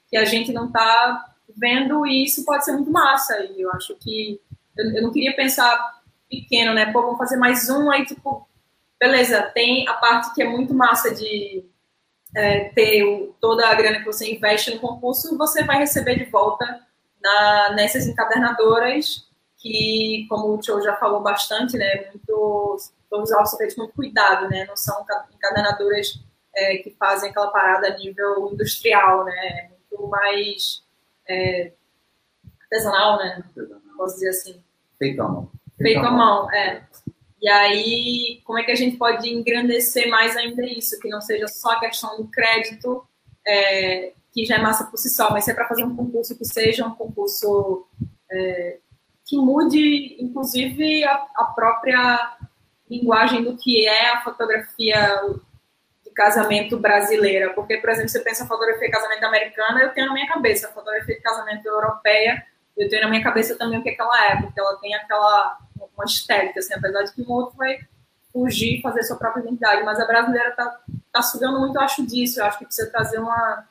que 0.10 0.18
a 0.18 0.26
gente 0.26 0.52
não 0.52 0.68
está 0.68 1.34
vendo, 1.56 2.06
e 2.06 2.24
isso 2.24 2.46
pode 2.46 2.66
ser 2.66 2.74
muito 2.74 2.92
massa. 2.92 3.38
E 3.40 3.62
eu 3.62 3.72
acho 3.72 3.96
que. 3.96 4.40
Eu, 4.78 4.92
eu 4.92 5.04
não 5.04 5.12
queria 5.12 5.36
pensar 5.36 6.02
pequeno, 6.30 6.74
né? 6.74 6.92
Pô, 6.92 7.02
vamos 7.02 7.18
fazer 7.18 7.38
mais 7.38 7.70
um, 7.70 7.92
aí, 7.92 8.06
tipo, 8.06 8.48
beleza, 9.00 9.42
tem 9.54 9.88
a 9.88 9.94
parte 9.94 10.34
que 10.34 10.42
é 10.42 10.48
muito 10.48 10.74
massa 10.74 11.14
de. 11.14 11.66
É, 12.36 12.70
ter 12.70 13.04
o, 13.04 13.36
toda 13.40 13.68
a 13.68 13.76
grana 13.76 14.00
que 14.00 14.06
você 14.06 14.34
investe 14.34 14.74
no 14.74 14.80
concurso, 14.80 15.38
você 15.38 15.64
vai 15.64 15.78
receber 15.78 16.16
de 16.16 16.26
volta 16.26 16.83
na, 17.24 17.74
nessas 17.76 18.06
encadernadoras 18.08 19.28
que, 19.58 20.26
como 20.30 20.54
o 20.54 20.60
Tio 20.60 20.82
já 20.82 20.96
falou 20.98 21.22
bastante, 21.22 21.78
né, 21.78 22.10
muito, 22.10 22.78
todos 23.10 23.30
os 23.30 23.32
autos 23.32 23.52
são 23.52 23.58
feitos 23.58 23.76
com 23.76 23.84
muito 23.84 23.96
cuidado, 23.96 24.50
né, 24.50 24.66
não 24.66 24.76
são 24.76 25.06
encadernadoras 25.34 26.20
é, 26.54 26.78
que 26.78 26.92
fazem 27.00 27.30
aquela 27.30 27.48
parada 27.48 27.88
a 27.88 27.98
nível 27.98 28.50
industrial, 28.52 29.24
né, 29.24 29.34
é 29.34 29.70
muito 29.70 30.08
mais 30.10 30.84
é, 31.28 31.72
artesanal, 32.62 33.18
né, 33.18 33.44
posso 33.98 34.16
dizer 34.16 34.30
assim. 34.30 34.64
Feito 35.00 35.22
à 35.22 35.28
mão. 35.28 35.52
Feito 35.78 36.06
à 36.06 36.12
mão, 36.12 36.52
é. 36.52 36.84
E 37.42 37.50
aí, 37.50 38.42
como 38.46 38.60
é 38.60 38.64
que 38.64 38.72
a 38.72 38.76
gente 38.76 38.98
pode 38.98 39.30
engrandecer 39.30 40.10
mais 40.10 40.36
ainda 40.38 40.66
isso? 40.66 40.98
Que 41.00 41.10
não 41.10 41.20
seja 41.20 41.48
só 41.48 41.72
a 41.72 41.80
questão 41.80 42.16
do 42.18 42.28
crédito, 42.28 43.06
é, 43.46 44.14
que 44.34 44.46
já 44.46 44.56
é 44.56 44.62
massa 44.62 44.86
por 44.86 44.98
si 44.98 45.10
só, 45.10 45.30
mas 45.30 45.46
se 45.46 45.52
é 45.52 45.54
para 45.54 45.68
fazer 45.68 45.84
um 45.84 45.96
concurso 45.96 46.36
que 46.36 46.44
seja 46.44 46.86
um 46.86 46.96
concurso 46.96 47.88
é, 48.32 48.80
que 49.26 49.38
mude, 49.38 50.18
inclusive, 50.20 51.04
a, 51.04 51.14
a, 51.36 51.46
própria 51.56 52.36
linguagem 52.90 53.44
do 53.44 53.56
que 53.56 53.88
é 53.88 54.10
a 54.12 54.22
fotografia 54.22 55.22
de 56.04 56.12
casamento 56.12 56.78
brasileira. 56.78 57.54
Porque, 57.54 57.78
por 57.78 57.92
exemplo, 57.92 58.10
você 58.10 58.20
pensa 58.20 58.48
fotografia 58.48 58.88
de 58.88 58.92
casamento 58.92 59.24
americana, 59.24 59.82
eu 59.82 59.94
tenho 59.94 60.08
na 60.08 60.14
minha 60.14 60.28
cabeça. 60.28 60.68
A 60.68 60.72
fotografia 60.72 61.16
de 61.16 61.22
casamento 61.22 61.66
europeia, 61.66 62.44
eu 62.76 62.90
tenho 62.90 63.04
na 63.04 63.10
minha 63.10 63.24
cabeça 63.24 63.56
também 63.56 63.80
o 63.80 63.84
que, 63.84 63.90
é 63.90 63.96
que 63.96 64.02
ela 64.02 64.32
é, 64.32 64.42
porque 64.42 64.60
ela 64.60 64.76
tem 64.78 64.94
aquela 64.96 65.60
uma 65.96 66.06
estética, 66.06 66.60
assim, 66.60 66.74
apesar 66.74 67.04
de 67.04 67.14
que 67.14 67.22
o 67.22 67.32
outro 67.32 67.56
vai 67.56 67.80
fugir, 68.32 68.82
fazer 68.82 69.04
sua 69.04 69.16
própria 69.16 69.42
identidade. 69.42 69.84
Mas 69.84 70.00
a 70.00 70.06
brasileira 70.06 70.50
está 70.50 70.80
tá 71.12 71.22
sugando 71.22 71.60
muito, 71.60 71.76
eu 71.76 71.82
acho, 71.82 72.06
disso. 72.06 72.40
Eu 72.40 72.46
acho 72.46 72.58
que 72.58 72.66
precisa 72.66 72.90
trazer 72.90 73.20
uma 73.20 73.68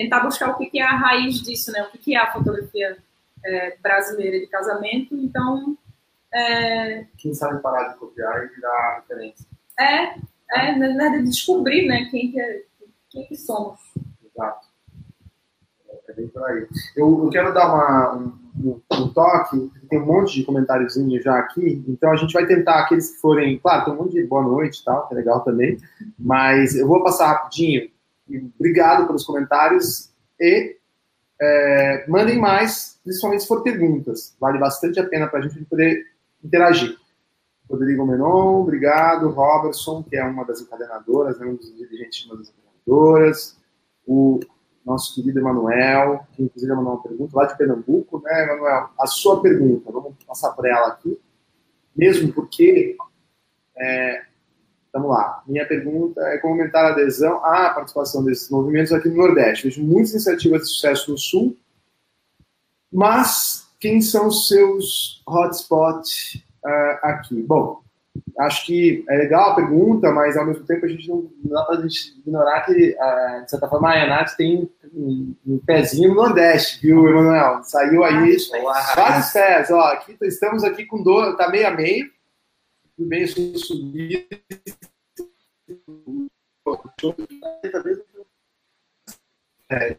tentar 0.00 0.20
buscar 0.20 0.50
o 0.50 0.56
que 0.56 0.78
é 0.78 0.82
a 0.82 0.96
raiz 0.96 1.42
disso, 1.42 1.70
né? 1.72 1.82
O 1.82 1.98
que 1.98 2.14
é 2.14 2.18
a 2.18 2.32
fotografia 2.32 2.96
é, 3.44 3.76
brasileira 3.82 4.40
de 4.40 4.46
casamento. 4.46 5.14
Então, 5.14 5.76
é... 6.32 7.04
quem 7.18 7.34
sabe 7.34 7.60
parar 7.60 7.88
de 7.88 7.98
copiar 7.98 8.44
e 8.44 8.48
virar 8.48 8.96
referência. 8.96 9.46
É, 9.78 10.14
é, 10.52 10.76
na 10.76 10.86
verdade, 10.86 11.24
descobrir, 11.24 11.86
né? 11.86 12.08
Quem 12.10 12.32
que, 12.32 12.40
é, 12.40 12.62
quem 13.10 13.26
que 13.26 13.36
somos. 13.36 13.78
Exato. 14.24 14.70
É 16.08 16.12
bem 16.14 16.28
por 16.28 16.44
aí. 16.44 16.66
Eu, 16.96 17.24
eu 17.24 17.30
quero 17.30 17.52
dar 17.52 17.68
uma, 17.68 18.14
um, 18.16 18.80
um, 18.92 19.08
toque, 19.12 19.70
tem 19.90 20.00
um 20.00 20.06
monte 20.06 20.34
de 20.34 20.44
comentáriozinho 20.44 21.22
já 21.22 21.38
aqui, 21.38 21.84
então 21.86 22.10
a 22.10 22.16
gente 22.16 22.32
vai 22.32 22.46
tentar 22.46 22.80
aqueles 22.80 23.10
que 23.10 23.20
forem, 23.20 23.58
claro, 23.58 23.84
tem 23.84 23.94
um 23.94 23.96
monte 23.96 24.12
de 24.12 24.26
boa 24.26 24.42
noite 24.42 24.80
e 24.80 24.84
tal, 24.84 25.06
que 25.06 25.14
é 25.14 25.18
legal 25.18 25.40
também, 25.44 25.78
mas 26.18 26.74
eu 26.74 26.88
vou 26.88 27.02
passar 27.04 27.28
rapidinho 27.28 27.88
obrigado 28.38 29.06
pelos 29.06 29.24
comentários 29.24 30.10
e 30.38 30.76
é, 31.40 32.04
mandem 32.08 32.38
mais, 32.38 33.00
principalmente 33.02 33.42
se 33.42 33.48
for 33.48 33.62
perguntas. 33.62 34.36
Vale 34.38 34.58
bastante 34.58 35.00
a 35.00 35.06
pena 35.06 35.26
para 35.26 35.40
a 35.40 35.42
gente 35.42 35.64
poder 35.64 36.06
interagir. 36.42 36.96
Rodrigo 37.68 38.04
Menon, 38.04 38.62
obrigado. 38.62 39.30
Robertson, 39.30 40.02
que 40.02 40.16
é 40.16 40.24
uma 40.24 40.44
das 40.44 40.60
encadenadoras, 40.60 41.38
né, 41.38 41.46
um 41.46 41.54
dos 41.54 41.74
dirigentes 41.76 42.18
de 42.18 42.26
uma 42.26 42.36
das 42.36 42.48
encadenadoras. 42.50 43.56
O 44.06 44.40
nosso 44.84 45.14
querido 45.14 45.38
Emanuel, 45.38 46.26
que 46.32 46.42
inclusive 46.42 46.74
mandou 46.74 46.94
uma 46.94 47.02
pergunta 47.02 47.36
lá 47.36 47.46
de 47.46 47.56
Pernambuco, 47.56 48.20
né, 48.24 48.44
Emanuel? 48.44 48.90
A 48.98 49.06
sua 49.06 49.40
pergunta, 49.40 49.90
vamos 49.92 50.14
passar 50.26 50.50
para 50.50 50.68
ela 50.68 50.88
aqui, 50.88 51.18
mesmo 51.96 52.32
porque 52.32 52.96
é, 53.76 54.24
Vamos 54.92 55.10
lá. 55.10 55.42
Minha 55.46 55.66
pergunta 55.66 56.20
é 56.20 56.38
como 56.38 56.54
aumentar 56.54 56.84
a 56.84 56.90
adesão 56.90 57.44
à 57.44 57.70
participação 57.70 58.24
desses 58.24 58.50
movimentos 58.50 58.92
aqui 58.92 59.08
no 59.08 59.16
Nordeste. 59.16 59.64
Vejo 59.64 59.82
muitas 59.82 60.10
iniciativas 60.12 60.62
de 60.62 60.68
sucesso 60.68 61.12
no 61.12 61.18
Sul, 61.18 61.56
mas 62.92 63.68
quem 63.78 64.00
são 64.00 64.26
os 64.26 64.48
seus 64.48 65.22
hotspots 65.26 66.42
uh, 66.64 67.06
aqui? 67.06 67.40
Bom, 67.40 67.82
acho 68.40 68.66
que 68.66 69.04
é 69.08 69.16
legal 69.16 69.50
a 69.50 69.54
pergunta, 69.54 70.10
mas 70.10 70.36
ao 70.36 70.44
mesmo 70.44 70.66
tempo 70.66 70.84
a 70.84 70.88
gente 70.88 71.08
não, 71.08 71.30
não 71.44 71.52
dá 71.52 71.64
para 71.66 71.86
ignorar 72.18 72.60
que, 72.62 72.72
uh, 72.72 73.44
de 73.44 73.50
certa 73.50 73.68
forma, 73.68 73.90
a 73.90 73.94
Yanat 73.94 74.36
tem 74.36 74.68
um, 74.92 75.36
um, 75.46 75.58
pezinho 75.64 76.08
no 76.08 76.16
Nordeste, 76.16 76.84
viu, 76.84 77.08
Emanuel? 77.08 77.62
Saiu 77.62 78.02
aí 78.02 78.36
vários 78.96 79.30
pés. 79.30 79.70
Ó, 79.70 79.80
aqui, 79.80 80.16
estamos 80.22 80.64
aqui 80.64 80.84
com 80.84 81.00
dor, 81.00 81.36
tá 81.36 81.48
meio 81.48 81.68
a 81.68 81.70
meio 81.70 82.10
bem. 83.06 83.24
É, 89.70 89.96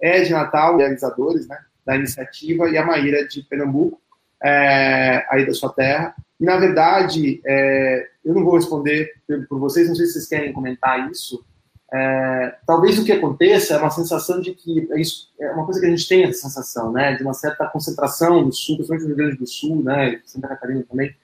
é 0.00 0.22
de 0.22 0.30
Natal, 0.30 0.76
realizadores 0.76 1.46
né, 1.46 1.58
da 1.86 1.96
iniciativa, 1.96 2.68
e 2.68 2.76
a 2.76 2.84
Maíra 2.84 3.26
de 3.26 3.42
Pernambuco, 3.42 4.00
é, 4.42 5.26
aí 5.30 5.46
da 5.46 5.54
sua 5.54 5.72
terra. 5.72 6.14
E, 6.40 6.44
na 6.44 6.56
verdade, 6.56 7.40
é, 7.46 8.08
eu 8.24 8.34
não 8.34 8.44
vou 8.44 8.56
responder 8.56 9.14
por 9.48 9.58
vocês, 9.58 9.88
não 9.88 9.94
sei 9.94 10.06
se 10.06 10.14
vocês 10.14 10.28
querem 10.28 10.52
comentar 10.52 11.10
isso. 11.10 11.44
É, 11.92 12.56
talvez 12.66 12.98
o 12.98 13.04
que 13.04 13.12
aconteça 13.12 13.74
é 13.74 13.78
uma 13.78 13.90
sensação 13.90 14.40
de 14.40 14.52
que 14.52 14.88
é, 14.90 15.00
isso, 15.00 15.30
é 15.38 15.50
uma 15.52 15.64
coisa 15.64 15.80
que 15.80 15.86
a 15.86 15.90
gente 15.90 16.08
tem 16.08 16.24
essa 16.24 16.48
sensação, 16.48 16.90
né, 16.90 17.14
de 17.14 17.22
uma 17.22 17.34
certa 17.34 17.66
concentração 17.66 18.42
no 18.42 18.52
sul, 18.52 18.76
principalmente 18.76 19.02
no 19.02 19.08
Rio 19.08 19.16
Grande 19.16 19.36
do 19.36 19.46
Sul, 19.46 19.82
né, 19.82 20.20
Santa 20.24 20.48
Catarina 20.48 20.84
também, 20.88 21.14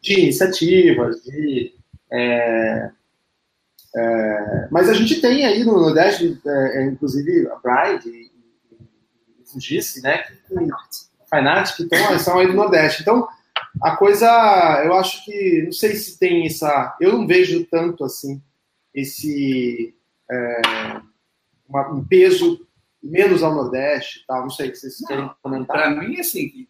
de 0.00 0.20
iniciativas, 0.20 1.22
de 1.22 1.74
é, 2.10 2.90
é, 3.96 4.68
mas 4.70 4.88
a 4.88 4.92
gente 4.92 5.20
tem 5.20 5.46
aí 5.46 5.64
no 5.64 5.80
Nordeste, 5.80 6.38
é, 6.46 6.82
é 6.82 6.86
inclusive 6.86 7.48
a 7.48 7.56
Bride 7.56 8.08
e, 8.08 8.30
o 9.42 9.46
Fugice, 9.46 10.02
né, 10.02 10.18
que, 10.18 10.32
Fine 10.48 11.48
Art, 11.48 11.76
que 11.76 11.82
estão, 11.84 12.18
são 12.18 12.38
aí 12.38 12.46
do 12.46 12.52
Nordeste. 12.52 13.02
Então, 13.02 13.26
a 13.82 13.96
coisa, 13.96 14.26
eu 14.84 14.94
acho 14.94 15.24
que, 15.24 15.62
não 15.64 15.72
sei 15.72 15.94
se 15.94 16.18
tem 16.18 16.46
essa, 16.46 16.96
eu 17.00 17.12
não 17.12 17.26
vejo 17.26 17.66
tanto 17.66 18.04
assim, 18.04 18.40
esse 18.94 19.95
é, 20.30 21.00
uma, 21.68 21.88
um 21.92 22.04
peso 22.04 22.66
menos 23.02 23.42
ao 23.42 23.54
Nordeste, 23.54 24.24
tal. 24.26 24.42
não 24.42 24.50
sei, 24.50 24.74
se 24.74 24.90
vocês 24.90 25.00
não, 25.00 25.08
querem 25.08 25.30
comentar. 25.42 25.76
Para 25.76 25.90
mim, 25.90 26.18
assim, 26.18 26.66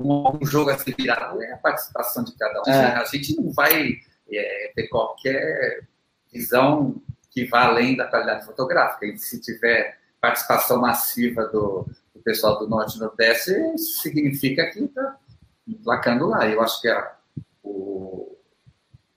um, 0.00 0.38
um 0.40 0.46
jogo 0.46 0.70
a 0.70 0.78
ser 0.78 0.94
virado 0.96 1.42
é 1.42 1.52
a 1.52 1.58
participação 1.58 2.24
de 2.24 2.34
cada 2.34 2.60
um. 2.60 2.70
É. 2.70 2.96
A 2.96 3.04
gente 3.04 3.36
não 3.36 3.52
vai 3.52 4.00
é, 4.30 4.72
ter 4.74 4.88
qualquer 4.88 5.86
visão 6.32 7.00
que 7.30 7.44
vá 7.44 7.64
além 7.64 7.96
da 7.96 8.06
qualidade 8.06 8.46
fotográfica. 8.46 9.06
E 9.06 9.18
se 9.18 9.40
tiver 9.40 9.98
participação 10.20 10.80
massiva 10.80 11.46
do, 11.46 11.86
do 12.14 12.20
pessoal 12.22 12.58
do 12.58 12.68
Norte 12.68 12.96
e 12.96 13.00
Nordeste, 13.00 13.50
isso 13.74 14.00
significa 14.00 14.70
que 14.70 14.80
está 14.84 15.18
emplacando 15.66 16.26
lá. 16.26 16.46
Eu 16.48 16.62
acho 16.62 16.80
que 16.80 16.88
a, 16.88 17.16
o 17.62 18.23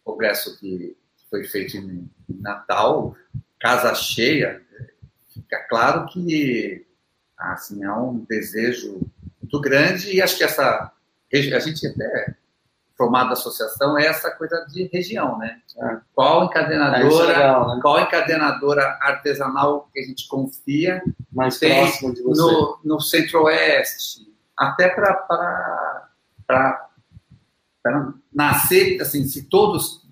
progresso 0.07 0.57
que 0.57 0.95
foi 1.29 1.43
feito 1.43 1.75
em 1.75 2.09
Natal 2.29 3.13
casa 3.59 3.93
cheia, 3.93 4.61
fica 5.33 5.59
claro 5.67 6.05
que 6.05 6.85
assim, 7.37 7.83
há 7.83 7.95
um 7.99 8.25
desejo 8.27 9.01
muito 9.41 9.59
grande 9.59 10.15
e 10.15 10.21
acho 10.21 10.37
que 10.37 10.43
essa 10.43 10.93
a 11.33 11.59
gente 11.59 11.85
até 11.85 12.35
formado 12.97 13.27
da 13.27 13.33
associação 13.33 13.97
é 13.97 14.05
essa 14.05 14.31
coisa 14.31 14.65
de 14.69 14.89
região, 14.91 15.37
né? 15.37 15.59
É. 15.77 15.97
Qual 16.15 16.45
encadenadora, 16.45 17.33
é 17.33 17.37
legal, 17.37 17.75
né? 17.75 17.79
qual 17.81 17.99
encadenadora 17.99 18.97
artesanal 19.01 19.89
que 19.93 19.99
a 19.99 20.03
gente 20.03 20.27
confia 20.27 21.03
mais 21.31 21.59
tem 21.59 21.75
próximo 21.79 22.13
de 22.13 22.23
você 22.23 22.41
no, 22.41 22.79
no 22.83 22.99
Centro-Oeste, 22.99 24.33
até 24.57 24.89
para 24.89 26.86
nascer, 28.33 29.01
assim, 29.01 29.25
se 29.25 29.43
todos 29.43 30.05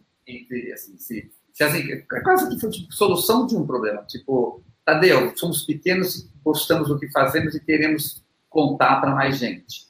assim, 0.73 0.97
se, 0.97 1.31
se 1.53 1.63
assim, 1.63 1.91
é 1.91 2.19
quase 2.21 2.49
que 2.49 2.59
foi 2.59 2.69
tipo, 2.69 2.91
solução 2.93 3.45
de 3.45 3.55
um 3.55 3.65
problema, 3.65 4.03
tipo, 4.03 4.63
Tadeu, 4.83 5.35
somos 5.35 5.63
pequenos, 5.63 6.29
gostamos 6.43 6.87
do 6.87 6.99
que 6.99 7.11
fazemos 7.11 7.55
e 7.55 7.59
queremos 7.59 8.23
contar 8.49 9.01
para 9.01 9.13
mais 9.13 9.37
gente. 9.37 9.87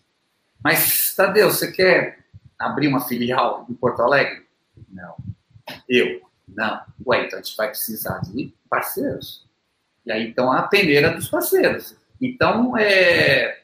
Mas, 0.63 1.13
Tadeu, 1.13 1.51
você 1.51 1.71
quer 1.71 2.25
abrir 2.57 2.87
uma 2.87 3.01
filial 3.01 3.65
em 3.69 3.73
Porto 3.73 4.01
Alegre? 4.01 4.45
Não. 4.89 5.15
Eu? 5.87 6.21
Não. 6.47 6.81
Ué, 7.05 7.25
então 7.25 7.39
a 7.39 7.41
gente 7.41 7.57
vai 7.57 7.69
precisar 7.69 8.19
de 8.19 8.53
parceiros. 8.69 9.45
E 10.05 10.11
aí, 10.11 10.27
então, 10.27 10.51
a 10.51 10.63
peneira 10.63 11.13
dos 11.13 11.27
parceiros. 11.27 11.95
Então, 12.21 12.77
é... 12.77 13.63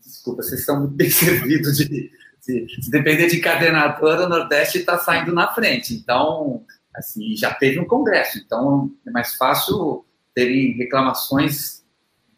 Desculpa, 0.00 0.42
vocês 0.42 0.60
estão 0.60 0.86
bem 0.88 1.10
servidos 1.10 1.76
de... 1.78 2.10
Se, 2.48 2.66
se 2.80 2.90
depender 2.90 3.26
de 3.26 3.36
encadenadora, 3.36 4.24
o 4.24 4.28
Nordeste 4.28 4.78
está 4.78 4.96
saindo 4.96 5.34
na 5.34 5.52
frente. 5.52 5.92
Então, 5.92 6.64
assim, 6.96 7.36
já 7.36 7.52
teve 7.52 7.78
um 7.78 7.86
congresso. 7.86 8.38
Então, 8.38 8.90
é 9.06 9.10
mais 9.10 9.34
fácil 9.34 10.06
terem 10.34 10.72
reclamações 10.72 11.84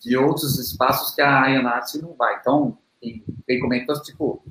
de 0.01 0.17
outros 0.17 0.59
espaços 0.59 1.15
que 1.15 1.23
a 1.23 1.47
Ionat 1.47 1.95
não 2.03 2.15
vai. 2.15 2.41
Então, 2.41 2.77
tem, 3.01 3.25
tem 3.47 3.61
comentários 3.61 4.03
tipo, 4.05 4.43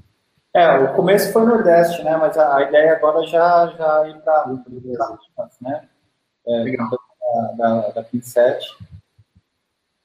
é, 0.53 0.79
o 0.79 0.95
começo 0.95 1.31
foi 1.33 1.45
Nordeste, 1.45 2.03
né? 2.03 2.15
Mas 2.15 2.37
a, 2.37 2.55
a 2.55 2.63
ideia 2.63 2.93
agora 2.93 3.25
já, 3.27 3.67
já 3.67 4.07
ir 4.07 4.19
para 4.21 4.47
né? 5.61 5.89
É, 6.47 6.63
Legal. 6.63 6.89
Da, 6.89 7.51
da, 7.57 7.89
da 7.89 8.03
P7. 8.03 8.59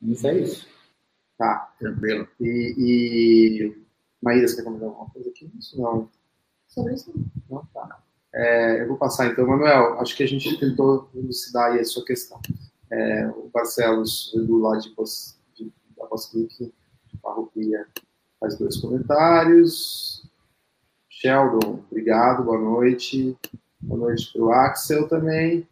Isso 0.03 0.27
é 0.27 0.35
isso. 0.35 0.69
Tá, 1.39 1.73
tranquilo. 1.79 2.29
E, 2.41 2.75
e... 2.77 3.84
Maíra, 4.25 4.49
você 4.49 4.57
quer 4.57 4.65
comentar 4.65 4.89
alguma 4.89 5.11
coisa 5.11 5.29
aqui? 5.29 5.53
Isso 5.59 5.79
não. 5.79 6.09
Sobre 6.67 6.95
isso 6.95 7.13
não. 7.51 7.63
Tá. 7.75 8.03
É, 8.33 8.81
eu 8.81 8.89
vou 8.89 8.97
passar 8.97 9.27
então, 9.27 9.47
Manuel. 9.47 10.01
Acho 10.01 10.17
que 10.17 10.23
a 10.23 10.27
gente 10.27 10.59
tentou 10.59 11.11
elucidar 11.15 11.73
aí 11.73 11.81
a 11.81 11.85
sua 11.85 12.03
questão. 12.07 12.41
É, 12.91 13.29
o 13.29 13.51
Barcelos, 13.53 14.33
do 14.35 14.59
lado 14.59 14.81
de, 14.81 14.95
de, 15.55 15.73
da 15.95 16.07
Bosclic, 16.07 16.73
de 17.07 17.19
Farroupilha, 17.21 17.87
faz 18.41 18.57
dois 18.57 18.79
comentários. 18.79 20.27
Sheldon, 21.11 21.85
obrigado, 21.91 22.45
boa 22.45 22.59
noite. 22.59 23.37
Boa 23.79 24.01
noite 24.01 24.33
para 24.33 24.43
o 24.43 24.53
Axel 24.53 25.07
também. 25.07 25.69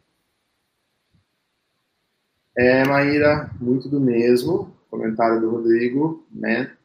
É, 2.55 2.85
Maíra, 2.85 3.51
muito 3.59 3.89
do 3.89 3.99
mesmo. 3.99 4.77
Comentário 4.91 5.41
do 5.41 5.51
Rodrigo, 5.51 6.23
né? 6.31 6.77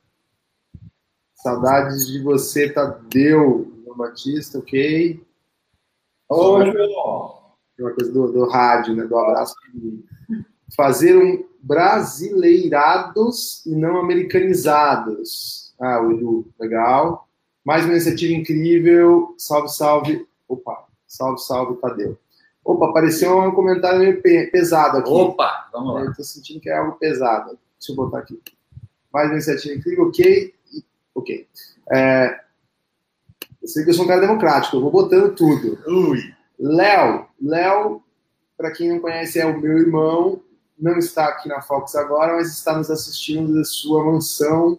Saudades 1.38 2.08
de 2.08 2.21
você, 2.21 2.69
Tadeu, 2.69 3.78
Batista, 3.97 4.60
ok? 4.60 5.19
Oi, 6.30 6.71
João. 6.71 7.38
Uma 7.80 7.93
coisa 7.93 8.12
do, 8.12 8.32
do 8.32 8.45
rádio, 8.45 8.95
né? 8.95 9.06
Do 9.06 9.17
abraço. 9.17 9.56
Fazer 10.76 11.17
um 11.17 11.45
brasileirados 11.62 13.65
e 13.65 13.76
não 13.76 13.97
americanizados. 13.97 15.73
Ah, 15.80 16.02
o 16.02 16.12
Edu, 16.12 16.47
legal. 16.60 17.28
Mais 17.63 17.84
uma 17.84 17.93
iniciativa 17.93 18.34
incrível. 18.34 19.36
Salve, 19.38 19.69
salve. 19.69 20.28
Opa, 20.47 20.88
salve, 21.08 21.41
salve, 21.41 21.80
Tadeu. 21.80 22.17
Opa, 22.63 22.89
apareceu 22.89 23.39
um 23.39 23.52
comentário 23.52 24.00
meio 24.00 24.21
pesado 24.21 24.97
aqui. 24.97 25.10
Opa, 25.10 25.69
vamos 25.71 25.93
lá. 25.93 26.02
Eu 26.02 26.15
tô 26.15 26.23
sentindo 26.23 26.60
que 26.60 26.69
é 26.69 26.78
algo 26.78 26.97
pesado. 26.97 27.58
Deixa 27.80 27.91
eu 27.91 27.95
botar 27.95 28.19
aqui. 28.19 28.41
Mais 29.13 29.28
uma 29.28 29.34
iniciativa 29.34 29.76
incrível, 29.76 30.08
ok. 30.08 30.54
Ok. 31.17 31.47
É, 31.91 32.41
eu 33.60 33.67
sei 33.67 33.84
que 33.84 33.89
eu 33.89 33.93
sou 33.95 34.06
um 34.06 34.08
cara 34.08 34.21
democrático, 34.21 34.77
eu 34.77 34.82
vou 34.82 34.91
botando 34.91 35.36
tudo. 35.36 35.80
Ui. 35.88 36.19
Léo. 36.60 37.25
Léo, 37.41 38.03
para 38.56 38.71
quem 38.71 38.89
não 38.89 38.99
conhece, 38.99 39.39
é 39.39 39.45
o 39.45 39.60
meu 39.60 39.80
irmão. 39.80 40.43
Não 40.77 40.95
está 40.99 41.25
aqui 41.25 41.49
na 41.49 41.60
Fox 41.60 41.95
agora, 41.95 42.36
mas 42.36 42.49
está 42.49 42.77
nos 42.77 42.91
assistindo 42.91 43.51
da 43.51 43.63
sua 43.63 44.06
mansão, 44.06 44.77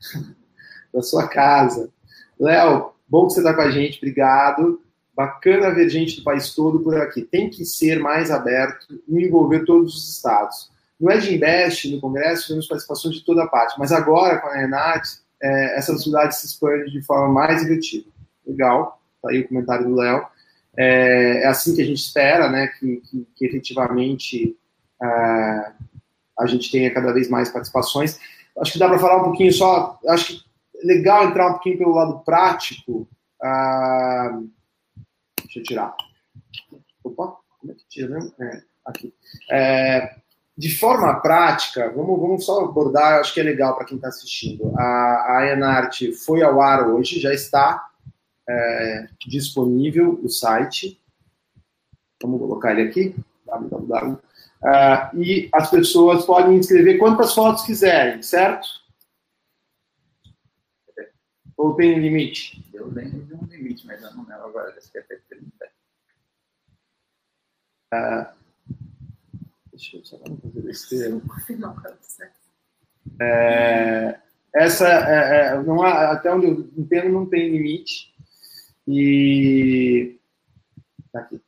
da 0.92 1.02
sua 1.02 1.28
casa. 1.28 1.90
Léo, 2.40 2.92
bom 3.06 3.26
que 3.26 3.34
você 3.34 3.40
está 3.40 3.52
com 3.52 3.60
a 3.60 3.70
gente, 3.70 3.98
obrigado. 3.98 4.80
Bacana 5.14 5.74
ver 5.74 5.90
gente 5.90 6.16
do 6.16 6.24
país 6.24 6.54
todo 6.54 6.80
por 6.80 6.96
aqui. 6.96 7.22
Tem 7.22 7.50
que 7.50 7.66
ser 7.66 8.00
mais 8.00 8.30
aberto 8.30 8.86
e 9.06 9.22
envolver 9.22 9.66
todos 9.66 9.94
os 9.94 10.14
estados. 10.14 10.70
No 10.98 11.10
Ed 11.10 11.32
Invest, 11.32 11.94
no 11.94 12.00
Congresso, 12.00 12.46
tivemos 12.46 12.66
participação 12.66 13.10
de 13.10 13.22
toda 13.22 13.44
a 13.44 13.48
parte, 13.48 13.78
mas 13.78 13.92
agora, 13.92 14.38
com 14.38 14.48
a 14.48 14.54
Renat, 14.54 15.20
é, 15.42 15.78
essa 15.78 15.92
possibilidade 15.92 16.36
se 16.36 16.46
expande 16.46 16.90
de 16.90 17.02
forma 17.02 17.28
mais 17.28 17.62
efetiva. 17.62 18.08
Legal, 18.46 19.00
tá 19.22 19.30
aí 19.30 19.40
o 19.40 19.48
comentário 19.48 19.86
do 19.86 19.94
Léo. 19.94 20.26
É, 20.76 21.42
é, 21.42 21.46
assim 21.46 21.74
que 21.74 21.82
a 21.82 21.84
gente 21.84 21.98
espera, 21.98 22.48
né, 22.50 22.68
que, 22.68 22.96
que, 22.98 23.26
que 23.34 23.46
efetivamente 23.46 24.56
é, 25.02 25.72
a 26.38 26.46
gente 26.46 26.70
tenha 26.70 26.92
cada 26.92 27.12
vez 27.12 27.28
mais 27.28 27.50
participações. 27.50 28.18
Acho 28.60 28.72
que 28.72 28.78
dá 28.78 28.88
para 28.88 28.98
falar 28.98 29.20
um 29.20 29.24
pouquinho 29.24 29.52
só, 29.52 29.98
acho 30.08 30.26
que 30.26 30.48
legal 30.84 31.24
entrar 31.24 31.48
um 31.48 31.52
pouquinho 31.52 31.78
pelo 31.78 31.94
lado 31.94 32.20
prático. 32.24 33.08
Ah, 33.42 34.40
deixa 35.42 35.60
eu 35.60 35.62
tirar. 35.62 35.94
Opa, 37.04 37.36
como 37.60 37.72
é 37.72 37.74
que 37.74 37.88
tira 37.88 38.08
mesmo? 38.08 38.32
É, 38.40 38.62
aqui. 38.84 39.14
É, 39.50 40.16
de 40.58 40.76
forma 40.76 41.20
prática, 41.20 41.88
vamos, 41.90 42.20
vamos 42.20 42.44
só 42.44 42.64
abordar, 42.64 43.20
acho 43.20 43.32
que 43.32 43.38
é 43.38 43.44
legal 43.44 43.76
para 43.76 43.86
quem 43.86 43.94
está 43.94 44.08
assistindo. 44.08 44.76
A, 44.76 45.38
a 45.38 45.52
Enart 45.52 46.02
foi 46.24 46.42
ao 46.42 46.60
ar 46.60 46.88
hoje, 46.88 47.20
já 47.20 47.32
está 47.32 47.88
é, 48.48 49.06
disponível 49.24 50.18
o 50.20 50.28
site. 50.28 51.00
Vamos 52.20 52.40
colocar 52.40 52.72
ele 52.72 52.88
aqui. 52.88 53.14
www. 53.46 54.14
Uh, 54.60 55.22
e 55.22 55.48
as 55.52 55.70
pessoas 55.70 56.26
podem 56.26 56.56
inscrever 56.56 56.98
quantas 56.98 57.32
fotos 57.32 57.64
quiserem, 57.64 58.20
certo? 58.20 58.66
Ou 61.56 61.76
tem 61.76 62.00
limite? 62.00 62.68
Eu 62.74 62.88
lembro 62.88 63.24
de 63.24 63.34
um 63.34 63.44
limite, 63.44 63.86
mas 63.86 64.02
eu 64.02 64.10
não 64.10 64.26
lembro 64.26 64.46
agora, 64.46 64.74
acho 64.76 64.90
que 64.90 64.98
é 64.98 65.02
até 65.02 65.20
30. 65.28 65.46
Uh, 67.94 68.37
deixa 69.78 69.96
eu 69.96 70.04
só 70.04 70.18
não 70.18 70.36
fazer 70.36 70.60
besteira. 70.60 71.20
É, 73.20 74.20
essa, 74.52 74.88
é, 74.88 75.46
é, 75.46 75.62
não 75.62 75.80
há, 75.82 76.12
até 76.12 76.32
onde 76.32 76.46
eu 76.46 76.70
entendo, 76.76 77.10
não 77.10 77.26
tem 77.26 77.50
limite. 77.50 78.12
E. 78.86 80.18
Tá 81.12 81.20
aqui. 81.20 81.40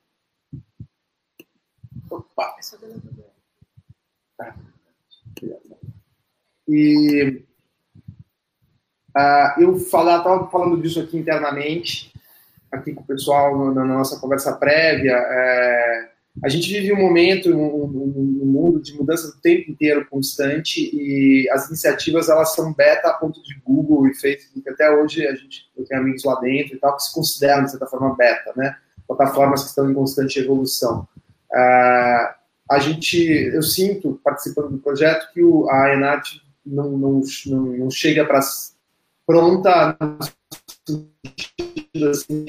Opa! 2.08 2.56
Tá. 4.36 4.56
E 6.68 7.44
Uh, 9.10 9.60
eu 9.60 9.76
estava 9.76 10.48
falando 10.50 10.80
disso 10.80 11.00
aqui 11.00 11.18
internamente, 11.18 12.14
aqui 12.70 12.94
com 12.94 13.00
o 13.00 13.06
pessoal 13.06 13.58
no, 13.58 13.74
na 13.74 13.84
nossa 13.84 14.20
conversa 14.20 14.56
prévia. 14.56 15.16
É, 15.16 16.12
a 16.42 16.48
gente 16.48 16.72
vive 16.72 16.92
um 16.92 17.00
momento, 17.00 17.50
um, 17.50 17.84
um, 17.84 18.40
um, 18.42 18.46
mundo 18.46 18.80
de 18.80 18.94
mudança 18.94 19.28
o 19.28 19.40
tempo 19.40 19.70
inteiro 19.70 20.06
constante 20.08 20.80
e 20.94 21.48
as 21.50 21.68
iniciativas 21.68 22.28
elas 22.28 22.54
são 22.54 22.72
beta 22.72 23.08
a 23.08 23.14
ponto 23.14 23.42
de 23.42 23.54
Google 23.64 24.06
e 24.06 24.14
Facebook. 24.14 24.66
Até 24.68 24.90
hoje 24.90 25.26
a 25.26 25.34
gente 25.34 25.68
eu 25.76 25.84
tenho 25.84 26.00
amigos 26.00 26.24
lá 26.24 26.38
dentro 26.40 26.76
e 26.76 26.78
tal 26.78 26.96
que 26.96 27.02
se 27.02 27.12
consideram 27.12 27.64
de 27.64 27.72
certa 27.72 27.86
forma 27.86 28.14
beta, 28.14 28.52
né? 28.56 28.76
Plataformas 29.06 29.62
que 29.62 29.68
estão 29.70 29.90
em 29.90 29.94
constante 29.94 30.38
evolução. 30.38 31.06
Uh, 31.50 32.40
a 32.70 32.78
gente, 32.78 33.18
eu 33.52 33.62
sinto 33.62 34.20
participando 34.22 34.70
do 34.70 34.78
projeto 34.78 35.32
que 35.32 35.42
o, 35.42 35.68
a 35.68 35.92
Enat 35.92 36.40
não, 36.64 36.96
não, 36.96 37.20
não, 37.46 37.62
não 37.76 37.90
chega 37.90 38.24
para 38.24 38.40
pronta 39.26 39.96
assim, 42.10 42.46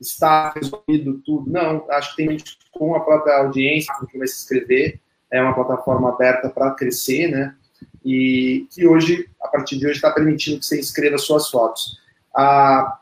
está 0.00 0.50
resolvido 0.50 1.20
tudo. 1.24 1.50
Não, 1.50 1.86
acho 1.90 2.16
que 2.16 2.26
tem 2.26 2.38
com 2.72 2.94
a 2.94 3.00
própria 3.00 3.38
audiência, 3.38 3.94
quem 4.10 4.18
vai 4.18 4.28
se 4.28 4.42
inscrever, 4.42 5.00
é 5.30 5.40
uma 5.42 5.54
plataforma 5.54 6.08
aberta 6.08 6.48
para 6.48 6.72
crescer, 6.72 7.28
né? 7.28 7.54
E 8.04 8.66
que 8.70 8.86
hoje, 8.86 9.28
a 9.40 9.48
partir 9.48 9.78
de 9.78 9.86
hoje, 9.86 9.96
está 9.96 10.10
permitindo 10.10 10.58
que 10.58 10.66
você 10.66 10.80
inscreva 10.80 11.18
suas 11.18 11.50
fotos. 11.50 11.98
Ah, 12.34 12.98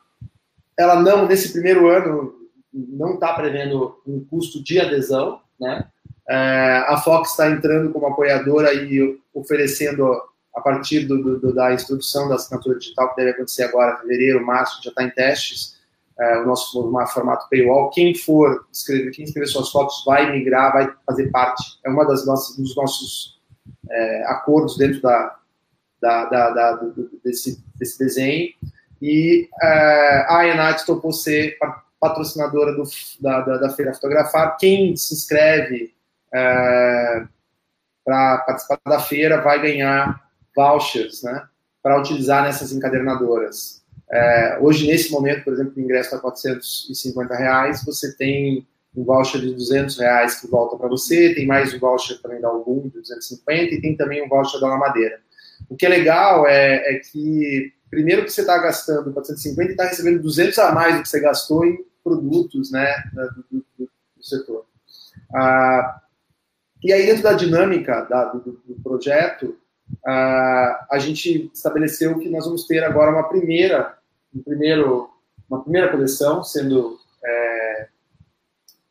ela 0.77 1.01
não, 1.01 1.27
nesse 1.27 1.53
primeiro 1.53 1.89
ano, 1.89 2.35
não 2.73 3.15
está 3.15 3.33
prevendo 3.33 4.01
um 4.07 4.25
custo 4.25 4.63
de 4.63 4.81
adesão, 4.81 5.41
né? 5.59 5.87
É, 6.29 6.85
a 6.87 6.99
Fox 6.99 7.31
está 7.31 7.51
entrando 7.51 7.91
como 7.91 8.07
apoiadora 8.07 8.75
e 8.75 9.19
oferecendo, 9.33 10.13
a 10.55 10.61
partir 10.61 11.07
do, 11.07 11.39
do, 11.39 11.55
da 11.55 11.73
introdução 11.73 12.29
da 12.29 12.35
assinatura 12.35 12.79
digital, 12.79 13.11
que 13.11 13.17
deve 13.17 13.31
acontecer 13.31 13.63
agora 13.63 13.97
fevereiro, 13.97 14.45
março, 14.45 14.83
já 14.83 14.91
está 14.91 15.03
em 15.03 15.11
testes, 15.11 15.78
é, 16.21 16.39
o 16.39 16.47
nosso 16.47 16.91
formato 17.13 17.49
paywall. 17.49 17.91
Quem 17.91 18.15
for 18.15 18.67
escrever, 18.73 19.11
quem 19.13 19.25
escrever 19.25 19.47
suas 19.47 19.71
fotos 19.71 20.03
vai 20.05 20.31
migrar, 20.33 20.73
vai 20.73 20.93
fazer 21.07 21.31
parte. 21.31 21.79
É 21.85 21.89
uma 21.89 22.05
das 22.05 22.27
nossas, 22.27 22.57
dos 22.57 22.75
nossos 22.75 23.41
é, 23.91 24.25
acordos 24.27 24.77
dentro 24.77 25.01
da, 25.01 25.37
da, 26.01 26.25
da, 26.27 26.51
da 26.51 26.73
do, 26.73 27.11
desse, 27.25 27.63
desse 27.77 27.99
desenho. 27.99 28.53
E 29.01 29.49
é, 29.63 30.27
a 30.29 30.47
Enat 30.47 30.85
topou 30.85 31.13
ser 31.13 31.57
patrocinadora 32.01 32.75
do, 32.75 32.83
da, 33.21 33.41
da, 33.43 33.57
da, 33.59 33.71
Feira 33.71 33.95
Fotografar. 33.95 34.57
Quem 34.57 34.97
se 34.97 35.15
inscreve 35.15 35.95
é, 36.35 37.25
para 38.05 38.39
participar 38.39 38.81
da 38.87 39.01
feira 39.01 39.41
vai 39.41 39.61
ganhar 39.61 40.29
vouchers 40.55 41.23
né, 41.23 41.47
para 41.83 42.01
utilizar 42.01 42.43
nessas 42.43 42.73
encadernadoras. 42.73 43.78
É, 44.11 44.59
hoje, 44.61 44.87
nesse 44.87 45.11
momento, 45.11 45.45
por 45.45 45.53
exemplo, 45.53 45.73
o 45.77 45.81
ingresso 45.81 46.09
está 46.15 46.19
450 46.19 47.35
reais, 47.35 47.85
você 47.85 48.17
tem 48.17 48.67
um 48.97 49.05
voucher 49.05 49.41
de 49.41 49.53
200 49.55 49.99
reais 49.99 50.41
que 50.41 50.47
volta 50.47 50.77
para 50.77 50.89
você, 50.89 51.35
tem 51.35 51.47
mais 51.47 51.75
um 51.75 51.79
voucher 51.79 52.21
também 52.21 52.41
da 52.41 52.49
Algum 52.49 52.89
de 52.89 53.01
250 53.01 53.75
e 53.75 53.81
tem 53.81 53.97
também 53.97 54.25
um 54.25 54.29
voucher 54.29 54.61
da 54.61 54.77
Madeira. 54.77 55.21
O 55.69 55.77
que 55.77 55.87
é 55.87 55.89
legal 55.89 56.47
é, 56.47 56.95
é 56.95 56.99
que, 56.99 57.73
primeiro 57.91 58.25
que 58.25 58.31
você 58.31 58.41
está 58.41 58.59
gastando 58.59 59.13
450 59.13 59.71
e 59.71 59.73
está 59.73 59.85
recebendo 59.85 60.23
200 60.23 60.59
a 60.59 60.73
mais 60.73 60.97
do 60.97 61.03
que 61.03 61.09
você 61.09 61.21
gastou 61.21 61.65
em 61.65 61.85
produtos 62.03 62.71
né, 62.73 62.95
do, 63.13 63.45
do, 63.79 63.91
do 64.17 64.25
setor. 64.25 64.67
Ah, 65.35 66.01
e 66.83 66.93
aí, 66.93 67.07
dentro 67.07 67.23
da 67.23 67.33
dinâmica 67.33 68.03
da, 68.03 68.27
do, 68.27 68.63
do, 68.65 68.83
projeto, 68.83 69.59
ah, 70.07 70.87
a 70.91 70.99
gente 70.99 71.51
estabeleceu 71.53 72.19
que 72.19 72.29
nós 72.29 72.45
vamos 72.45 72.67
ter 72.67 72.83
agora 72.85 73.11
uma 73.11 73.29
primeira, 73.29 73.98
um 74.35 74.43
primeiro, 74.43 75.11
uma 75.49 75.63
primeira 75.63 75.91
coleção 75.91 76.43
sendo 76.45 76.99
é, 77.25 77.89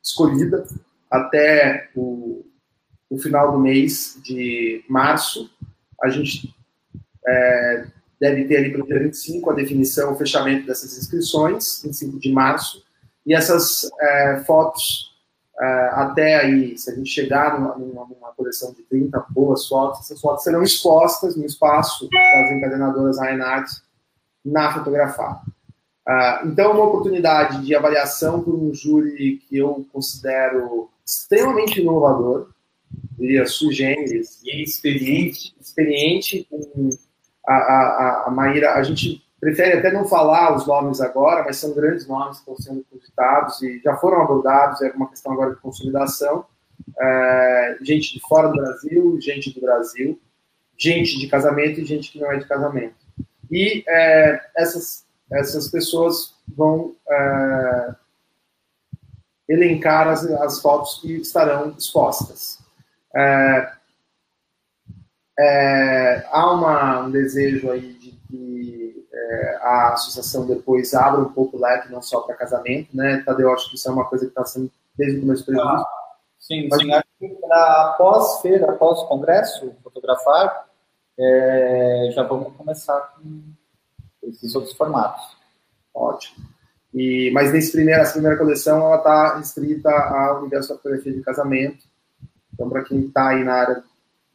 escolhida 0.03 0.65
até 1.09 1.89
o, 1.95 2.45
o, 3.09 3.17
final 3.17 3.51
do 3.51 3.59
mês 3.59 4.19
de 4.23 4.83
março. 4.89 5.49
A 6.01 6.09
gente 6.09 6.53
é, 7.25 7.87
deve 8.19 8.45
ter 8.45 8.57
ali 8.57 8.71
para 8.71 8.83
o 8.83 8.87
dia 8.87 8.99
25 8.99 9.49
a 9.49 9.53
definição, 9.53 10.13
o 10.13 10.17
fechamento 10.17 10.65
dessas 10.65 10.97
inscrições, 10.97 11.81
25 11.83 12.19
de 12.19 12.31
março. 12.31 12.83
E 13.25 13.33
essas 13.33 13.89
é, 13.99 14.43
fotos, 14.45 15.15
é, 15.59 15.89
até 15.93 16.35
aí, 16.35 16.77
se 16.77 16.89
a 16.89 16.95
gente 16.95 17.09
chegar 17.09 17.59
numa, 17.59 17.75
numa, 17.75 18.31
coleção 18.37 18.71
de 18.71 18.83
30 18.83 19.25
boas 19.31 19.67
fotos, 19.67 20.01
essas 20.01 20.21
fotos 20.21 20.43
serão 20.43 20.61
expostas 20.61 21.35
no 21.35 21.43
espaço 21.43 22.07
das 22.07 22.51
encadenadoras 22.51 23.19
Reinhardt 23.19 23.67
na 24.47 24.73
Fotografar. 24.73 25.43
Uh, 26.07 26.47
então, 26.47 26.71
é 26.71 26.73
uma 26.73 26.85
oportunidade 26.85 27.65
de 27.65 27.75
avaliação 27.75 28.41
por 28.41 28.55
um 28.55 28.73
júri 28.73 29.37
que 29.47 29.57
eu 29.57 29.85
considero 29.91 30.89
extremamente 31.05 31.81
inovador, 31.81 32.49
diria 33.17 33.45
sui 33.45 33.73
generis. 33.73 34.41
E 34.43 34.63
experiente. 34.63 35.55
Experiente. 35.59 36.47
Com 36.49 36.89
a, 37.45 37.53
a, 37.53 38.23
a 38.27 38.31
Maíra, 38.31 38.73
a 38.73 38.83
gente 38.83 39.21
prefere 39.39 39.77
até 39.77 39.91
não 39.91 40.05
falar 40.05 40.55
os 40.55 40.65
nomes 40.65 41.01
agora, 41.01 41.43
mas 41.43 41.57
são 41.57 41.73
grandes 41.73 42.07
nomes 42.07 42.39
que 42.39 42.51
estão 42.51 42.57
sendo 42.57 42.85
cogitados 42.89 43.61
e 43.61 43.79
já 43.79 43.95
foram 43.97 44.21
abordados, 44.21 44.81
é 44.81 44.91
uma 44.91 45.09
questão 45.09 45.31
agora 45.33 45.53
de 45.53 45.61
consolidação. 45.61 46.45
É, 46.99 47.77
gente 47.81 48.13
de 48.13 48.19
fora 48.21 48.47
do 48.47 48.55
Brasil, 48.55 49.19
gente 49.19 49.53
do 49.53 49.61
Brasil, 49.61 50.19
gente 50.77 51.17
de 51.19 51.27
casamento 51.27 51.79
e 51.79 51.85
gente 51.85 52.11
que 52.11 52.19
não 52.19 52.31
é 52.31 52.37
de 52.37 52.47
casamento. 52.47 53.06
E 53.51 53.83
é, 53.87 54.41
essas, 54.55 55.05
essas 55.31 55.69
pessoas 55.69 56.35
vão 56.47 56.95
é, 57.09 57.95
elencar 59.49 60.07
as, 60.07 60.25
as 60.25 60.61
fotos 60.61 60.99
que 61.01 61.13
estarão 61.21 61.71
expostas. 61.77 62.59
É, 63.15 63.71
é, 65.39 66.25
há 66.31 66.51
uma, 66.51 66.99
um 67.01 67.11
desejo 67.11 67.71
aí 67.71 67.93
de 67.93 68.11
que 68.27 69.07
é, 69.13 69.57
a 69.61 69.93
associação 69.93 70.45
depois 70.45 70.93
abra 70.93 71.21
um 71.21 71.31
pouco 71.31 71.57
o 71.57 71.61
leque, 71.61 71.91
não 71.91 72.01
só 72.01 72.21
para 72.21 72.35
casamento, 72.35 72.95
né? 72.95 73.23
Tadeu, 73.25 73.53
acho 73.53 73.69
que 73.69 73.75
isso 73.75 73.87
é 73.87 73.91
uma 73.91 74.05
coisa 74.05 74.25
que 74.25 74.31
está 74.31 74.45
sendo 74.45 74.71
desde 74.97 75.19
o 75.19 75.21
começo 75.21 75.45
do 75.45 75.61
ah, 75.61 75.85
Sim, 76.39 76.67
Mas, 76.69 76.81
sim. 76.81 76.91
Acho 76.91 77.07
que 77.19 77.37
após 77.51 78.41
feira, 78.41 78.71
após 78.71 78.99
o 78.99 79.07
congresso, 79.07 79.75
fotografar, 79.83 80.66
é, 81.19 82.11
já 82.13 82.23
vamos 82.23 82.53
começar 82.55 82.99
com 83.15 83.41
esses 84.23 84.53
outros 84.55 84.75
formatos. 84.75 85.37
Ótimo. 85.93 86.45
E, 86.93 87.31
mas 87.31 87.51
nesse 87.51 87.71
primeiro, 87.71 88.01
essa 88.01 88.13
primeira 88.13 88.37
coleção, 88.37 88.79
ela 88.79 88.97
está 88.97 89.37
restrita 89.37 89.89
ao 89.89 90.39
universo 90.39 90.69
da 90.69 90.75
fotografia 90.75 91.13
de 91.13 91.21
casamento. 91.21 91.85
Então, 92.53 92.69
para 92.69 92.83
quem 92.83 93.01
está 93.01 93.29
aí 93.29 93.43
na 93.43 93.53
área 93.53 93.83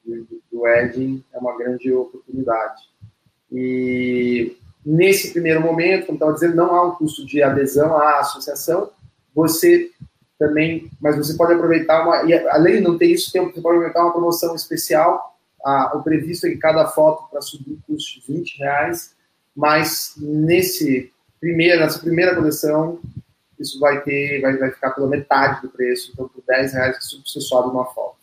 do, 0.05 0.27
do 0.51 0.61
wedding, 0.61 1.25
é 1.33 1.39
uma 1.39 1.57
grande 1.57 1.93
oportunidade. 1.93 2.83
E 3.51 4.57
nesse 4.85 5.33
primeiro 5.33 5.61
momento, 5.61 6.07
como 6.07 6.17
estava 6.17 6.33
dizendo, 6.33 6.57
não 6.57 6.75
há 6.75 6.87
um 6.87 6.95
custo 6.95 7.27
de 7.27 7.43
adesão 7.43 7.97
à 7.97 8.21
associação. 8.21 8.91
Você 9.35 9.91
também, 10.39 10.91
mas 11.01 11.17
você 11.17 11.35
pode 11.35 11.55
aproveitar 11.55 12.03
uma, 12.03 12.25
e 12.25 12.35
além 12.49 12.77
de 12.77 12.81
não 12.81 12.99
ter 12.99 13.07
isso, 13.07 13.31
você 13.31 13.41
pode 13.41 13.59
aproveitar 13.59 14.03
uma 14.03 14.13
promoção 14.13 14.55
especial. 14.55 15.32
Ah, 15.65 15.93
o 15.95 16.03
previsto 16.03 16.47
é 16.47 16.51
que 16.51 16.57
cada 16.57 16.87
foto 16.89 17.31
para 17.31 17.41
subir 17.41 17.79
custe 17.87 18.23
20 18.27 18.59
reais, 18.59 19.15
mas 19.55 20.15
nesse 20.17 21.13
primeiro, 21.41 21.81
nessa 21.81 21.99
primeira 21.99 22.35
coleção, 22.35 23.01
isso 23.59 23.79
vai 23.79 24.01
ter, 24.03 24.41
vai, 24.41 24.57
vai 24.57 24.71
ficar 24.71 24.91
pela 24.91 25.07
metade 25.07 25.63
do 25.63 25.69
preço, 25.69 26.11
então 26.13 26.29
por 26.29 26.43
10 26.47 26.73
reais 26.73 26.97
você 27.25 27.41
sobe 27.41 27.71
uma 27.71 27.85
foto. 27.87 28.17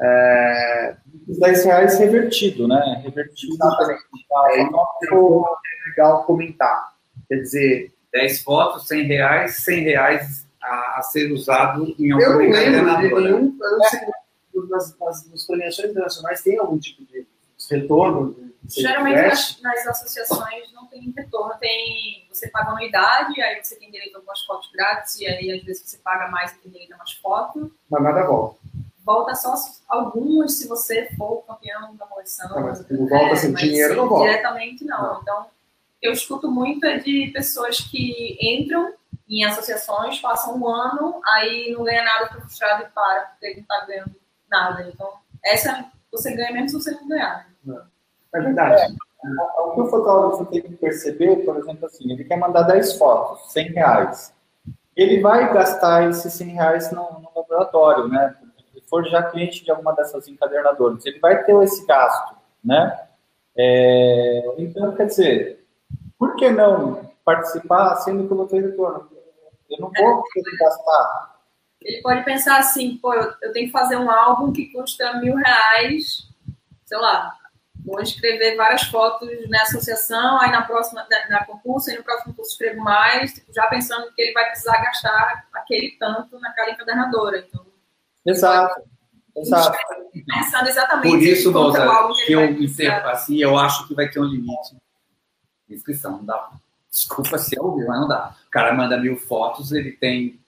É, 0.00 0.96
os 1.28 1.38
10 1.38 1.64
reais 1.64 1.98
revertido, 1.98 2.68
né? 2.68 3.02
Revertido. 3.02 3.54
Exatamente. 3.54 4.02
É, 4.50 4.62
então, 4.62 5.44
é 5.44 5.88
legal 5.90 6.24
comentar. 6.24 6.94
Quer 7.28 7.36
dizer. 7.36 7.96
10 8.12 8.42
fotos, 8.42 8.88
100 8.88 9.02
reais, 9.04 9.56
100 9.56 9.84
reais 9.84 10.46
a, 10.62 10.98
a 10.98 11.02
ser 11.02 11.30
usado 11.32 11.94
em 11.98 12.10
algum 12.12 12.24
Eu 12.24 12.32
não 12.32 12.38
lembro 12.38 12.96
de 12.96 13.14
nenhum. 13.14 13.56
Eu 13.60 13.70
não 13.72 13.82
sei, 13.84 14.00
nas, 14.68 14.98
nas, 14.98 15.30
nas 15.30 15.46
premiações 15.46 15.90
internacionais 15.90 16.42
tem 16.42 16.58
algum 16.58 16.78
tipo 16.78 17.04
de 17.04 17.26
retorno? 17.70 18.34
Geralmente 18.68 19.22
nas, 19.22 19.60
nas, 19.62 19.86
associações 19.86 20.72
não 20.72 20.86
tem 20.86 21.12
retorno, 21.16 21.54
tem 21.60 22.26
você 22.28 22.48
paga 22.48 22.70
anuidade, 22.70 23.40
aí 23.40 23.62
você 23.62 23.76
tem 23.76 23.90
direito 23.90 24.16
a 24.16 24.18
algumas 24.18 24.42
fotos 24.44 24.70
grátis, 24.72 25.20
e 25.20 25.26
aí 25.26 25.52
às 25.52 25.62
vezes 25.62 25.82
você 25.82 25.98
paga 25.98 26.28
mais 26.28 26.52
e 26.52 26.58
tem 26.58 26.72
direito 26.72 26.94
a 26.94 26.96
mais 26.96 27.12
fotos. 27.12 27.70
Mas 27.88 28.02
nada 28.02 28.26
volta 28.26 28.58
volta 29.06 29.36
só 29.36 29.54
alguns 29.88 30.58
se 30.58 30.66
você 30.66 31.08
for 31.16 31.44
campeão 31.46 31.94
da 31.94 32.04
coleção. 32.06 32.50
Não, 32.50 32.62
mas 32.62 32.88
não 32.90 33.06
volta 33.06 33.32
é, 33.32 33.36
sem 33.36 33.54
dinheiro, 33.54 33.94
não 33.94 34.08
volta. 34.08 34.28
Diretamente 34.28 34.84
não. 34.84 35.00
não. 35.00 35.22
Então, 35.22 35.46
eu 36.02 36.12
escuto 36.12 36.50
muito 36.50 36.84
é 36.84 36.98
de 36.98 37.30
pessoas 37.32 37.78
que 37.78 38.36
entram 38.42 38.92
em 39.28 39.44
associações, 39.44 40.20
passam 40.20 40.58
um 40.58 40.68
ano, 40.68 41.20
aí 41.24 41.72
não 41.72 41.84
ganha 41.84 42.04
nada, 42.04 42.26
fica 42.26 42.40
frustrado 42.40 42.82
e 42.82 42.88
para, 42.88 43.20
porque 43.26 43.54
não 43.54 43.62
está 43.62 43.86
ganhando 43.86 44.14
nada. 44.50 44.88
Então, 44.92 45.12
essa 45.44 45.90
você 46.10 46.34
ganha 46.34 46.52
mesmo 46.52 46.68
se 46.68 46.74
você 46.74 46.90
não 46.92 47.08
ganhar. 47.08 47.48
Não. 47.64 47.82
É 48.34 48.40
verdade. 48.40 48.82
É, 48.82 49.60
o 49.60 49.72
que 49.72 49.80
o 49.80 49.86
fotógrafo 49.88 50.46
tem 50.46 50.62
que 50.62 50.74
perceber, 50.74 51.44
por 51.44 51.56
exemplo, 51.56 51.86
assim, 51.86 52.12
ele 52.12 52.24
quer 52.24 52.36
mandar 52.36 52.62
10 52.62 52.98
fotos, 52.98 53.52
100 53.52 53.72
reais. 53.72 54.34
Ele 54.94 55.20
vai 55.20 55.52
gastar 55.52 56.08
esses 56.08 56.32
100 56.32 56.48
reais 56.48 56.90
no, 56.92 57.02
no 57.20 57.30
laboratório, 57.34 58.08
né? 58.08 58.34
for 58.88 59.04
já 59.06 59.22
cliente 59.22 59.64
de 59.64 59.70
alguma 59.70 59.92
dessas 59.92 60.26
encadernadoras, 60.28 61.04
ele 61.06 61.18
vai 61.18 61.44
ter 61.44 61.54
esse 61.62 61.84
gasto, 61.86 62.36
né? 62.64 63.06
É, 63.56 64.54
então, 64.58 64.94
quer 64.94 65.06
dizer, 65.06 65.66
por 66.18 66.36
que 66.36 66.48
não 66.50 67.10
participar 67.24 67.96
sendo 67.96 68.26
que 68.26 68.32
eu 68.32 68.36
vou 68.36 68.46
ter 68.46 68.62
retorno? 68.62 69.08
Eu 69.70 69.80
não 69.80 69.90
vou 69.90 70.22
ter 70.32 70.42
que 70.42 70.56
gastar. 70.56 71.35
Ele 71.86 72.02
pode 72.02 72.24
pensar 72.24 72.58
assim, 72.58 72.96
pô, 72.96 73.14
eu, 73.14 73.32
eu 73.42 73.52
tenho 73.52 73.66
que 73.66 73.72
fazer 73.72 73.96
um 73.96 74.10
álbum 74.10 74.52
que 74.52 74.66
custa 74.72 75.20
mil 75.20 75.36
reais, 75.36 76.28
sei 76.84 76.98
lá, 76.98 77.32
vou 77.84 78.00
escrever 78.00 78.56
várias 78.56 78.82
fotos 78.82 79.30
na 79.48 79.62
associação, 79.62 80.40
aí 80.40 80.50
na 80.50 80.62
próxima, 80.62 81.06
na, 81.08 81.28
na 81.38 81.44
concurso, 81.44 81.88
aí 81.88 81.96
no 81.96 82.02
próximo 82.02 82.34
curso 82.34 82.50
escrevo 82.50 82.80
mais, 82.82 83.34
tipo, 83.34 83.52
já 83.54 83.68
pensando 83.68 84.12
que 84.12 84.20
ele 84.20 84.32
vai 84.32 84.46
precisar 84.46 84.82
gastar 84.82 85.46
aquele 85.54 85.92
tanto 85.96 86.40
naquela 86.40 86.72
encadernadora. 86.72 87.38
Então, 87.38 87.64
Exato. 88.26 88.82
Exato. 89.36 89.78
Pensando 90.26 90.68
exatamente 90.68 91.08
Por 91.08 91.22
isso, 91.22 91.52
Nota, 91.52 91.86
que 92.24 92.32
eu 92.32 92.50
encerro 92.50 93.08
assim, 93.10 93.36
eu 93.36 93.56
acho 93.56 93.86
que 93.86 93.94
vai 93.94 94.08
ter 94.08 94.18
um 94.18 94.24
limite 94.24 94.74
de 95.68 95.74
inscrição. 95.74 96.16
Não 96.16 96.24
dá. 96.24 96.50
Desculpa 96.90 97.38
se 97.38 97.56
é 97.56 97.62
ouvir, 97.62 97.86
mas 97.86 98.00
não 98.00 98.08
dá. 98.08 98.34
O 98.46 98.50
cara 98.50 98.74
manda 98.74 98.98
mil 98.98 99.16
fotos, 99.16 99.70
ele 99.70 99.92
tem 99.92 100.40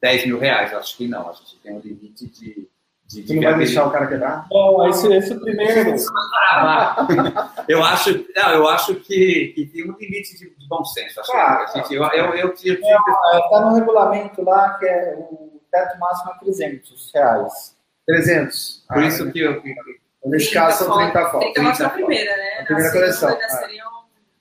10 0.00 0.26
mil 0.26 0.38
reais. 0.38 0.72
Eu 0.72 0.78
acho 0.78 0.96
que 0.96 1.06
não, 1.08 1.28
a 1.28 1.32
gente 1.32 1.58
tem 1.62 1.74
um 1.74 1.80
limite 1.80 2.26
de. 2.26 2.68
de, 3.06 3.22
de 3.22 3.34
não 3.34 3.42
vai 3.42 3.58
deixar 3.58 3.86
o 3.86 3.90
cara 3.90 4.06
quebrar? 4.06 4.46
Bom, 4.48 4.88
esse, 4.88 5.12
esse 5.12 5.34
primeiro. 5.38 5.96
eu 7.68 7.82
acho, 7.84 8.24
não, 8.34 8.50
eu 8.50 8.68
acho 8.68 8.94
que, 8.96 9.52
que 9.54 9.66
tem 9.66 9.90
um 9.90 9.96
limite 9.96 10.36
de, 10.38 10.50
de 10.50 10.68
bom 10.68 10.84
senso. 10.84 11.20
Acho 11.20 11.32
claro, 11.32 11.66
que, 11.66 11.78
gente, 11.78 11.94
eu, 11.94 12.04
eu, 12.04 12.34
eu, 12.34 12.54
Está 12.54 13.60
no 13.60 13.74
regulamento 13.74 14.42
lá 14.42 14.78
que 14.78 14.86
é 14.86 15.16
o 15.18 15.60
teto 15.70 15.98
máximo 15.98 16.32
é 16.32 16.38
300 16.38 17.12
reais. 17.14 17.76
300. 18.06 18.84
Por 18.88 18.98
ah, 18.98 19.06
isso 19.06 19.30
que 19.30 19.40
eu. 19.40 19.62
Nesse 20.24 20.52
caso 20.52 20.84
são 20.84 20.96
30 20.96 21.30
fotos. 21.30 21.52
30 21.52 21.62
fotos 21.62 21.80
a 21.80 21.90
primeira, 21.90 22.36
né? 22.36 22.60
A 22.60 22.64
primeira 22.64 22.92
coleção. 22.92 23.30
É. 23.30 23.48
Seriam... 23.48 23.98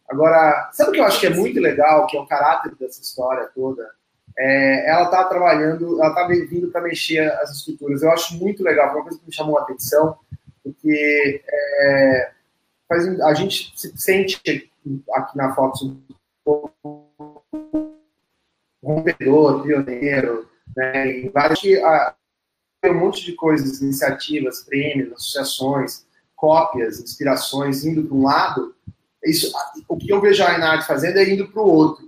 Agora, 0.10 0.70
sabe 0.72 0.90
o 0.90 0.94
que 0.94 1.00
eu 1.02 1.06
acho 1.06 1.20
que 1.20 1.28
é 1.28 1.30
muito 1.30 1.60
legal, 1.60 2.08
que 2.08 2.16
é 2.16 2.20
o 2.20 2.26
caráter 2.26 2.74
dessa 2.76 3.02
história 3.02 3.50
toda? 3.54 3.86
É, 4.38 4.90
ela 4.90 5.06
está 5.06 5.24
trabalhando, 5.24 6.02
ela 6.02 6.10
está 6.10 6.28
vindo 6.28 6.70
para 6.70 6.82
mexer 6.82 7.32
as 7.42 7.52
esculturas. 7.52 8.04
Eu 8.04 8.12
acho 8.12 8.38
muito 8.38 8.64
legal, 8.64 8.94
uma 8.94 9.04
coisa 9.04 9.18
que 9.18 9.26
me 9.26 9.34
chamou 9.34 9.58
a 9.58 9.64
atenção, 9.64 10.18
porque 10.64 11.44
é, 11.48 12.32
a 13.24 13.34
gente 13.34 13.74
se 13.76 13.98
sente 13.98 14.36
aqui 14.38 14.70
na 15.36 15.54
foto 15.56 15.98
um 16.46 17.08
rompedor, 18.84 19.64
pioneiro, 19.64 20.48
né, 20.76 21.20
em 21.20 21.30
vários, 21.30 21.60
a, 21.84 22.16
tem 22.82 22.92
um 22.92 23.00
monte 23.00 23.26
de 23.26 23.34
coisas, 23.34 23.82
iniciativas, 23.82 24.64
prêmios, 24.64 25.12
associações, 25.14 26.06
cópias, 26.36 27.00
inspirações 27.00 27.84
indo 27.84 28.04
para 28.04 28.16
um 28.16 28.24
lado, 28.24 28.76
isso, 29.24 29.52
o 29.88 29.98
que 29.98 30.12
eu 30.12 30.22
vejo 30.22 30.44
a 30.44 30.52
Ainart 30.52 30.86
fazendo 30.86 31.18
é 31.18 31.30
indo 31.30 31.50
para 31.50 31.62
o 31.62 31.68
outro, 31.68 32.07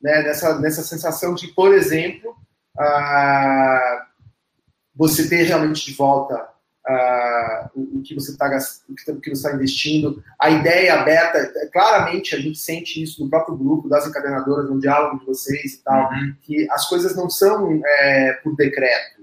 né? 0.00 0.22
nessa, 0.22 0.58
nessa 0.58 0.82
sensação 0.82 1.34
de, 1.34 1.48
por 1.48 1.74
exemplo, 1.74 2.30
uh, 2.78 4.04
você 4.94 5.28
ter 5.28 5.44
realmente 5.44 5.86
de 5.86 5.94
volta 5.94 6.48
uh, 6.88 7.70
o, 7.74 7.98
o, 7.98 8.02
que 8.02 8.14
você 8.14 8.32
está 8.32 8.48
você 8.48 9.12
está 9.32 9.54
investindo, 9.54 10.22
a 10.38 10.50
ideia 10.50 11.00
aberta, 11.00 11.52
claramente 11.72 12.34
a 12.34 12.38
gente 12.38 12.58
sente 12.58 13.02
isso 13.02 13.22
no 13.22 13.30
próprio 13.30 13.56
grupo 13.56 13.88
das 13.88 14.06
encadenadoras, 14.06 14.68
no 14.68 14.80
diálogo 14.80 15.20
de 15.20 15.26
vocês 15.26 15.74
e 15.74 15.82
tal, 15.82 16.10
uhum. 16.10 16.34
que 16.42 16.70
as 16.70 16.88
coisas 16.88 17.14
não 17.14 17.28
são 17.28 17.80
é, 17.84 18.32
por 18.42 18.56
decreto 18.56 19.20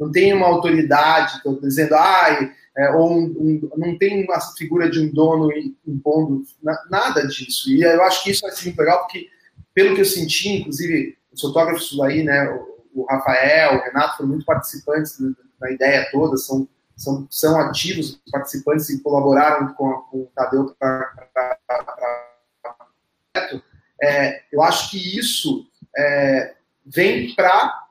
não 0.00 0.10
tem 0.10 0.32
uma 0.32 0.46
autoridade 0.46 1.42
dizendo, 1.60 1.94
ai, 1.94 2.50
é, 2.76 2.90
ou 2.92 3.12
um, 3.12 3.24
um, 3.24 3.70
não 3.76 3.98
tem 3.98 4.24
uma 4.24 4.40
figura 4.56 4.88
de 4.88 4.98
um 4.98 5.12
dono 5.12 5.50
impondo 5.86 6.42
nada 6.88 7.26
disso. 7.26 7.70
E 7.70 7.82
eu 7.82 8.02
acho 8.04 8.24
que 8.24 8.30
isso 8.30 8.40
vai 8.40 8.50
ser 8.50 8.64
muito 8.64 8.78
legal, 8.78 9.00
porque, 9.00 9.28
pelo 9.74 9.94
que 9.94 10.00
eu 10.00 10.04
senti, 10.04 10.48
inclusive, 10.48 11.16
os 11.32 11.40
fotógrafos 11.40 11.98
aí, 12.00 12.22
né, 12.22 12.50
o, 12.50 13.02
o 13.02 13.06
Rafael, 13.06 13.78
o 13.78 13.82
Renato 13.82 14.16
foram 14.16 14.30
muito 14.30 14.44
participantes 14.44 15.18
na 15.60 15.70
ideia 15.70 16.08
toda, 16.10 16.36
são, 16.36 16.66
são, 16.96 17.26
são 17.30 17.60
ativos 17.60 18.20
participantes 18.30 18.88
e 18.90 19.02
colaboraram 19.02 19.74
com, 19.74 19.92
com 20.10 20.18
o 20.18 20.30
Tadeu 20.34 20.74
para. 20.78 21.28
É, 24.02 24.42
eu 24.50 24.62
acho 24.62 24.90
que 24.90 25.18
isso 25.18 25.66
é, 25.96 26.54
vem 26.86 27.34
para 27.34 27.86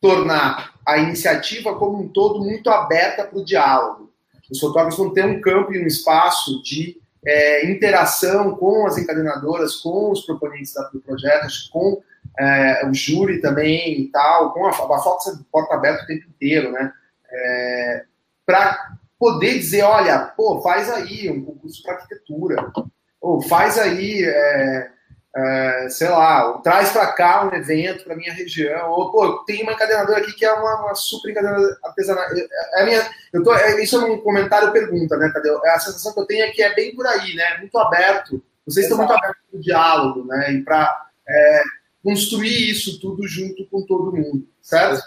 tornar 0.00 0.74
a 0.86 0.98
iniciativa 0.98 1.76
como 1.76 2.00
um 2.00 2.08
todo 2.08 2.40
muito 2.40 2.70
aberta 2.70 3.24
para 3.24 3.38
o 3.38 3.44
diálogo. 3.44 4.12
Os 4.50 4.60
fotógrafos 4.60 4.98
vão 4.98 5.12
ter 5.12 5.24
um 5.24 5.40
campo 5.40 5.72
e 5.72 5.82
um 5.82 5.86
espaço 5.86 6.62
de 6.62 7.00
é, 7.24 7.70
interação 7.70 8.56
com 8.56 8.86
as 8.86 8.98
encadenadoras, 8.98 9.76
com 9.76 10.10
os 10.10 10.24
proponentes 10.26 10.74
do 10.92 11.00
projeto, 11.00 11.48
com 11.72 12.02
é, 12.38 12.86
o 12.86 12.94
júri 12.94 13.40
também 13.40 14.00
e 14.00 14.08
tal, 14.08 14.52
com 14.52 14.66
a, 14.66 14.70
a 14.70 15.02
Fox 15.02 15.26
é 15.28 15.32
porta 15.50 15.74
aberta 15.74 16.04
o 16.04 16.06
tempo 16.06 16.26
inteiro, 16.28 16.72
né? 16.72 16.92
É, 17.30 18.04
para 18.44 18.96
poder 19.18 19.54
dizer, 19.54 19.82
olha, 19.82 20.18
pô, 20.36 20.60
faz 20.60 20.90
aí 20.90 21.30
um 21.30 21.44
concurso 21.44 21.82
para 21.82 21.94
arquitetura, 21.94 22.72
ou 23.20 23.40
faz 23.40 23.78
aí 23.78 24.24
é, 24.24 24.90
é, 25.34 25.86
sei 25.88 26.08
lá, 26.08 26.58
traz 26.58 26.90
para 26.90 27.12
cá 27.12 27.44
um 27.46 27.54
evento 27.54 28.04
para 28.04 28.14
minha 28.14 28.32
região, 28.32 28.90
ou 28.90 29.10
pô, 29.10 29.38
tem 29.44 29.62
uma 29.62 29.72
encadenadora 29.72 30.18
aqui 30.18 30.32
que 30.34 30.44
é 30.44 30.52
uma, 30.52 30.82
uma 30.82 30.94
super 30.94 31.30
encadenadora 31.30 31.78
artesanal. 31.82 32.24
É, 32.24 32.82
é, 32.82 32.84
minha, 32.84 33.10
eu 33.32 33.42
tô, 33.42 33.54
é, 33.54 33.82
isso 33.82 33.96
é 33.96 34.04
um 34.04 34.18
comentário 34.18 34.72
pergunta, 34.72 35.16
né, 35.16 35.30
Tadeu? 35.32 35.58
A 35.64 35.78
sensação 35.78 36.12
que 36.12 36.20
eu 36.20 36.26
tenho 36.26 36.44
é 36.44 36.50
que 36.50 36.62
é 36.62 36.74
bem 36.74 36.94
por 36.94 37.06
aí, 37.06 37.34
né? 37.34 37.58
Muito 37.58 37.78
aberto. 37.78 38.42
Vocês 38.66 38.86
Exato. 38.86 39.02
estão 39.02 39.06
muito 39.06 39.12
abertos 39.12 39.42
para 39.50 39.58
o 39.58 39.62
diálogo, 39.62 40.24
né? 40.26 40.52
E 40.52 40.62
para 40.62 41.06
é, 41.26 41.62
construir 42.04 42.70
isso 42.70 43.00
tudo 43.00 43.26
junto 43.26 43.66
com 43.70 43.86
todo 43.86 44.12
mundo, 44.12 44.46
certo? 44.60 45.02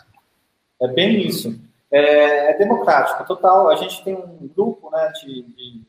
É 0.82 0.88
bem 0.88 1.28
isso. 1.28 1.60
É, 1.92 2.52
é 2.52 2.58
democrático, 2.58 3.26
total. 3.26 3.70
A 3.70 3.76
gente 3.76 4.04
tem 4.04 4.16
um 4.16 4.50
grupo, 4.56 4.90
né, 4.90 5.12
de, 5.22 5.44
de 5.44 5.82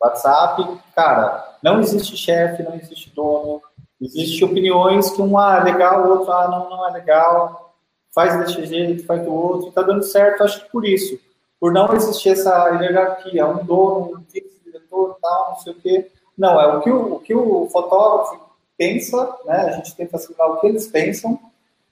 WhatsApp, 0.00 0.80
cara, 0.94 1.56
não 1.62 1.80
existe 1.80 2.16
chefe, 2.16 2.62
não 2.62 2.74
existe 2.74 3.12
dono, 3.14 3.62
existem 4.00 4.46
opiniões 4.48 5.10
que 5.10 5.22
um 5.22 5.38
ah, 5.38 5.58
é 5.58 5.64
legal, 5.64 6.06
o 6.06 6.10
outro 6.10 6.32
ah, 6.32 6.48
não, 6.48 6.70
não 6.70 6.88
é 6.88 6.92
legal, 6.92 7.74
faz 8.14 8.38
desse 8.38 8.64
jeito, 8.66 9.06
faz 9.06 9.22
do 9.22 9.32
outro, 9.32 9.68
está 9.68 9.82
dando 9.82 10.02
certo, 10.02 10.44
acho 10.44 10.64
que 10.64 10.70
por 10.70 10.86
isso, 10.86 11.18
por 11.60 11.72
não 11.72 11.92
existir 11.94 12.30
essa 12.30 12.68
hierarquia, 12.80 13.46
um 13.46 13.64
dono, 13.64 14.16
um 14.16 14.24
vice-diretor, 14.32 15.18
tal, 15.20 15.50
não 15.50 15.56
sei 15.56 15.72
o 15.72 15.76
quê. 15.76 16.10
Não, 16.36 16.60
é 16.60 16.76
o 16.76 16.80
que 16.80 16.90
o, 16.90 17.14
o 17.14 17.20
que 17.20 17.34
o 17.34 17.68
fotógrafo 17.70 18.38
pensa, 18.76 19.36
né? 19.46 19.60
A 19.60 19.70
gente 19.72 19.96
tenta 19.96 20.16
assimilar 20.16 20.50
o 20.50 20.60
que 20.60 20.66
eles 20.66 20.86
pensam 20.86 21.38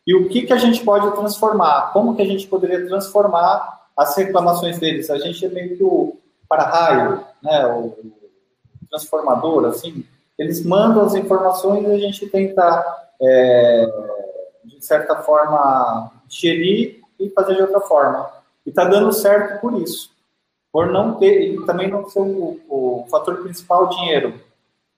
e 0.06 0.14
o 0.14 0.28
que, 0.28 0.42
que 0.42 0.52
a 0.52 0.58
gente 0.58 0.84
pode 0.84 1.10
transformar, 1.16 1.92
como 1.92 2.14
que 2.14 2.22
a 2.22 2.26
gente 2.26 2.46
poderia 2.46 2.86
transformar 2.86 3.88
as 3.96 4.14
reclamações 4.16 4.78
deles. 4.78 5.08
A 5.08 5.18
gente 5.18 5.44
é 5.44 5.48
meio 5.48 5.76
que 5.76 5.82
o 5.82 6.18
para-raio, 6.48 7.24
né, 7.42 7.66
o 7.66 7.96
transformador, 8.90 9.66
assim, 9.66 10.04
eles 10.38 10.64
mandam 10.64 11.04
as 11.04 11.14
informações 11.14 11.86
e 11.86 11.92
a 11.92 11.98
gente 11.98 12.26
tenta, 12.28 13.06
é, 13.20 13.86
de 14.64 14.84
certa 14.84 15.16
forma, 15.16 16.10
gerir 16.28 17.00
e 17.18 17.30
fazer 17.30 17.54
de 17.54 17.62
outra 17.62 17.80
forma. 17.80 18.30
E 18.66 18.70
está 18.70 18.84
dando 18.84 19.12
certo 19.12 19.60
por 19.60 19.74
isso. 19.80 20.10
Por 20.72 20.88
não 20.88 21.14
ter, 21.14 21.54
e 21.54 21.64
também 21.64 21.88
não 21.88 22.08
ser 22.08 22.20
o, 22.20 22.60
o 22.68 23.06
fator 23.08 23.42
principal 23.42 23.84
o 23.84 23.88
dinheiro. 23.90 24.40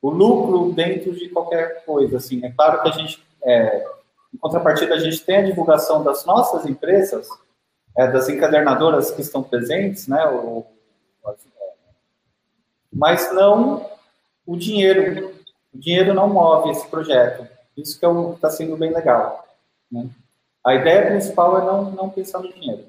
O 0.01 0.09
lucro 0.09 0.73
dentro 0.73 1.13
de 1.13 1.29
qualquer 1.29 1.85
coisa, 1.85 2.17
assim. 2.17 2.45
É 2.45 2.51
claro 2.51 2.83
que 2.83 2.89
a 2.89 2.93
gente, 2.93 3.23
é, 3.45 3.87
em 4.33 4.39
contrapartida, 4.39 4.95
a 4.95 4.99
gente 4.99 5.23
tem 5.25 5.37
a 5.37 5.45
divulgação 5.45 6.03
das 6.03 6.25
nossas 6.25 6.65
empresas, 6.65 7.29
é, 7.97 8.11
das 8.11 8.29
encadernadoras 8.29 9.11
que 9.11 9.21
estão 9.21 9.43
presentes, 9.43 10.07
né, 10.09 10.27
o, 10.29 10.65
mas 12.93 13.33
não 13.33 13.89
o 14.47 14.57
dinheiro. 14.57 15.35
O 15.75 15.79
dinheiro 15.79 16.15
não 16.15 16.29
move 16.29 16.71
esse 16.71 16.87
projeto. 16.89 17.47
Isso 17.77 18.01
que 18.01 18.07
está 18.35 18.49
é 18.49 18.51
sendo 18.51 18.77
bem 18.77 18.93
legal. 18.93 19.47
Né? 19.91 20.09
A 20.65 20.75
ideia 20.75 21.07
principal 21.07 21.61
é 21.61 21.65
não, 21.65 21.91
não 21.91 22.09
pensar 22.09 22.39
no 22.39 22.53
dinheiro. 22.53 22.87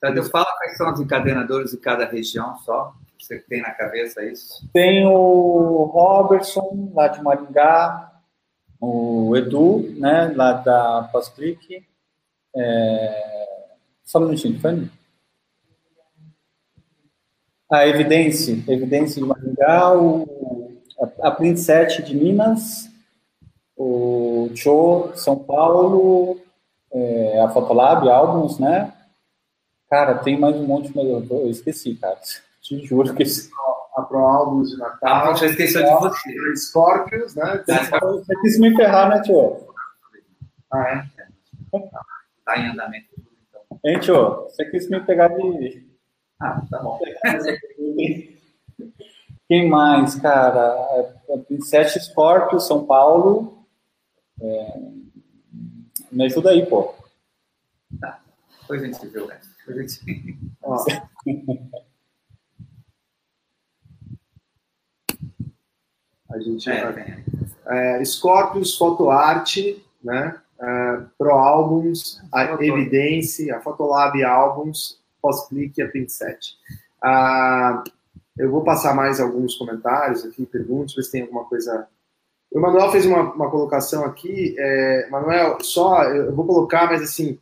Tadeu, 0.00 0.24
fala 0.24 0.46
quais 0.58 0.76
são 0.76 0.92
os 0.92 1.00
encadenadores 1.00 1.70
de 1.70 1.76
cada 1.78 2.04
região 2.04 2.56
só. 2.58 2.92
Você 3.18 3.38
tem 3.38 3.62
na 3.62 3.70
cabeça 3.70 4.22
isso? 4.24 4.68
Tem 4.72 5.06
o 5.06 5.84
Robertson, 5.84 6.90
lá 6.92 7.06
de 7.08 7.22
Maringá, 7.22 8.12
o 8.80 9.36
Edu, 9.36 9.94
né, 9.96 10.32
lá 10.34 10.54
da 10.54 11.08
Pós-Click. 11.12 11.86
É... 12.54 13.68
Só 14.04 14.18
um 14.18 14.22
minutinho, 14.22 14.60
foi? 14.60 14.90
A 17.72 17.88
Evidência, 17.88 18.52
Evidência 18.68 19.22
de 19.22 19.26
Maringá, 19.26 19.96
o, 19.96 20.78
a, 21.00 21.28
a 21.28 21.30
Print 21.30 21.58
7 21.58 22.02
de 22.02 22.14
Minas, 22.14 22.90
o 23.74 24.50
Cho 24.54 25.10
São 25.14 25.38
Paulo, 25.38 26.38
é, 26.92 27.40
a 27.40 27.48
Fotolab, 27.48 28.06
álbuns, 28.10 28.58
né? 28.58 28.92
Cara, 29.88 30.16
tem 30.18 30.38
mais 30.38 30.54
um 30.54 30.66
monte, 30.66 30.92
mas 30.94 31.06
eu, 31.06 31.26
eu 31.30 31.48
esqueci, 31.48 31.94
cara. 31.94 32.18
Te 32.60 32.84
juro 32.86 33.14
que. 33.14 33.24
A 33.96 34.02
Pro 34.02 34.20
Álbuns 34.20 34.70
de 34.70 34.78
Natal. 34.78 35.32
Ah, 35.32 35.34
já 35.34 35.46
esqueceu 35.46 35.82
de 35.82 35.90
você. 35.90 36.56
Scorpions, 36.56 37.34
né? 37.34 37.62
Você 37.66 38.40
quis 38.40 38.58
me 38.58 38.74
ferrar, 38.74 39.10
né, 39.10 39.20
Tio? 39.20 39.66
Ah, 40.72 40.88
é? 40.88 41.78
Tá 42.42 42.58
em 42.58 42.70
andamento. 42.70 43.08
Então. 43.18 43.80
Hein, 43.84 43.98
Tio? 44.00 44.44
Você 44.44 44.64
quis 44.66 44.88
me 44.88 45.00
pegar 45.00 45.28
de 45.28 45.84
ah, 46.42 46.62
tá 46.68 46.78
bom. 46.82 46.98
Quem 49.48 49.68
mais, 49.68 50.16
cara? 50.16 51.14
Sete 51.60 52.00
Scorpio, 52.00 52.58
São 52.58 52.84
Paulo. 52.84 53.64
É... 54.40 54.78
Me 56.10 56.24
ajuda 56.24 56.50
aí, 56.50 56.66
pô. 56.66 56.94
Tá. 58.00 58.20
Depois 58.60 58.82
a 58.82 58.86
gente 58.86 59.06
vê 59.06 59.20
o 59.20 59.26
resto. 59.26 59.48
Depois 59.58 59.78
a 59.78 59.82
gente... 59.82 60.38
A 66.32 66.38
gente 66.38 66.70
é, 66.70 67.22
é, 67.66 68.04
Scorpius 68.06 68.78
Foto 68.78 69.10
Arte, 69.10 69.84
né? 70.02 70.40
Uh, 70.58 71.06
Pro 71.18 71.32
Albums, 71.32 72.22
a 72.32 72.44
Evidence, 72.54 73.50
a 73.50 73.60
Fotolab 73.60 74.22
Albums, 74.24 75.01
Pós-Clique 75.22 75.80
e 75.80 75.84
a 75.84 75.86
27. 75.86 76.56
Ah, 77.02 77.84
eu 78.36 78.50
vou 78.50 78.64
passar 78.64 78.94
mais 78.94 79.20
alguns 79.20 79.54
comentários 79.56 80.24
aqui, 80.24 80.44
perguntas, 80.44 80.94
ver 80.94 81.02
se 81.02 81.12
tem 81.12 81.22
alguma 81.22 81.44
coisa. 81.44 81.86
O 82.50 82.60
Manuel 82.60 82.90
fez 82.90 83.06
uma, 83.06 83.32
uma 83.32 83.50
colocação 83.50 84.04
aqui. 84.04 84.54
É, 84.58 85.08
Manuel, 85.10 85.58
só 85.62 86.02
eu 86.04 86.34
vou 86.34 86.46
colocar, 86.46 86.86
mas 86.86 87.02
assim, 87.02 87.38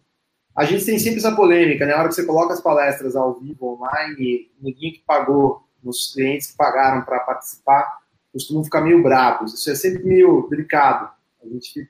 a 0.55 0.65
gente 0.65 0.85
tem 0.85 0.99
sempre 0.99 1.19
essa 1.19 1.35
polêmica, 1.35 1.87
né? 1.87 1.93
Na 1.93 2.01
hora 2.01 2.09
que 2.09 2.15
você 2.15 2.27
coloca 2.27 2.53
as 2.53 2.61
palestras 2.61 3.17
ao 3.17 3.35
vivo, 3.41 3.75
online, 3.75 4.51
ninguém 4.61 4.93
que 4.93 5.03
pagou, 5.07 5.65
nos 5.83 6.13
clientes 6.13 6.51
que 6.51 6.57
pagaram 6.57 7.03
para 7.03 7.21
participar, 7.21 8.01
costumam 8.33 8.65
ficar 8.65 8.81
meio 8.81 9.03
bravos. 9.03 9.55
Isso 9.55 9.71
é 9.71 9.75
sempre 9.75 10.05
meio 10.05 10.47
delicado. 10.51 11.11
A 11.43 11.49
gente, 11.49 11.89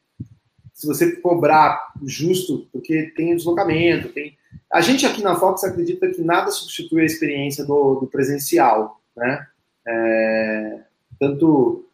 se 0.80 0.86
você 0.86 1.12
cobrar 1.16 1.92
justo, 2.02 2.66
porque 2.72 3.12
tem 3.14 3.36
deslocamento, 3.36 4.08
tem. 4.08 4.34
A 4.72 4.80
gente 4.80 5.04
aqui 5.04 5.22
na 5.22 5.36
Fox 5.36 5.62
acredita 5.62 6.08
que 6.08 6.22
nada 6.22 6.50
substitui 6.50 7.02
a 7.02 7.04
experiência 7.04 7.66
do, 7.66 7.96
do 7.96 8.06
presencial, 8.06 8.98
né? 9.14 9.46
É, 9.86 10.80
tanto 11.18 11.84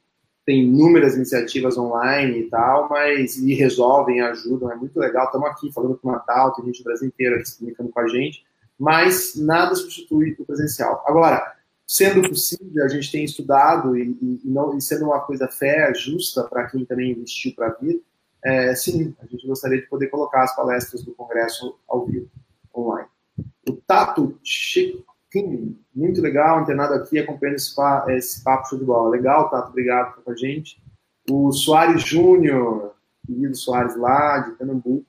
tem 0.44 0.62
inúmeras 0.62 1.16
iniciativas 1.16 1.76
online 1.76 2.42
e 2.42 2.44
tal, 2.48 2.88
mas 2.88 3.36
e 3.36 3.54
resolvem, 3.54 4.20
ajudam, 4.20 4.70
é 4.70 4.76
muito 4.76 5.00
legal. 5.00 5.26
Estamos 5.26 5.50
aqui 5.50 5.72
falando 5.72 5.98
com 5.98 6.08
o 6.08 6.12
Natal, 6.12 6.54
tem 6.54 6.66
gente 6.66 6.78
do 6.78 6.84
Brasil 6.84 7.08
inteiro 7.08 7.34
aqui 7.34 7.48
se 7.48 7.58
comunicando 7.58 7.90
com 7.90 8.00
a 8.00 8.06
gente, 8.06 8.44
mas 8.78 9.34
nada 9.34 9.74
substitui 9.74 10.36
o 10.38 10.44
presencial. 10.44 11.02
Agora, 11.08 11.56
sendo 11.84 12.22
possível, 12.28 12.84
a 12.84 12.88
gente 12.88 13.10
tem 13.10 13.24
estudado 13.24 13.98
e, 13.98 14.16
e, 14.22 14.42
não, 14.44 14.78
e 14.78 14.80
sendo 14.80 15.06
uma 15.06 15.18
coisa 15.18 15.48
fé 15.48 15.92
justa 15.92 16.44
para 16.44 16.68
quem 16.68 16.84
também 16.84 17.10
investiu 17.10 17.52
para 17.52 17.76
vir, 17.80 18.00
é, 18.46 18.74
sim, 18.74 19.14
a 19.20 19.26
gente 19.26 19.46
gostaria 19.46 19.80
de 19.80 19.88
poder 19.88 20.08
colocar 20.08 20.44
as 20.44 20.54
palestras 20.54 21.02
do 21.02 21.14
Congresso 21.14 21.76
ao 21.88 22.06
vivo, 22.06 22.28
online. 22.74 23.08
O 23.68 23.72
Tato 23.72 24.38
Chiquinho, 24.42 25.76
muito 25.94 26.20
legal, 26.20 26.62
internado 26.62 26.94
aqui, 26.94 27.18
acompanhando 27.18 27.56
esse, 27.56 27.74
esse 28.08 28.44
papo 28.44 28.68
show 28.68 28.78
de 28.78 28.84
bola. 28.84 29.10
Legal, 29.10 29.50
Tato, 29.50 29.70
obrigado 29.70 30.14
por 30.14 30.24
com 30.24 30.30
a 30.30 30.36
gente. 30.36 30.80
O 31.28 31.50
Soares 31.50 32.02
Júnior, 32.02 32.94
querido 33.26 33.56
Soares 33.56 33.96
lá, 33.96 34.38
de 34.38 34.52
Pernambuco. 34.52 35.04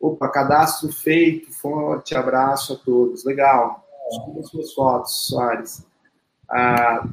Opa, 0.00 0.28
cadastro 0.28 0.92
feito, 0.92 1.52
forte 1.52 2.16
abraço 2.16 2.72
a 2.72 2.76
todos. 2.76 3.24
Legal. 3.24 3.86
Desculpa 4.10 4.40
as 4.40 4.48
suas 4.48 4.74
fotos, 4.74 5.26
Soares 5.28 5.86
a 6.52 7.08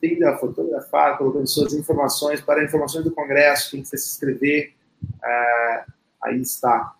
trilha 0.00 0.36
fotografar, 0.38 1.16
colocando 1.16 1.46
suas 1.46 1.72
informações 1.74 2.40
para 2.40 2.64
informações 2.64 3.04
do 3.04 3.12
Congresso, 3.12 3.70
quem 3.70 3.82
quiser 3.82 3.98
se 3.98 4.10
inscrever, 4.10 4.72
uh, 5.02 5.92
aí 6.22 6.40
está 6.40 6.94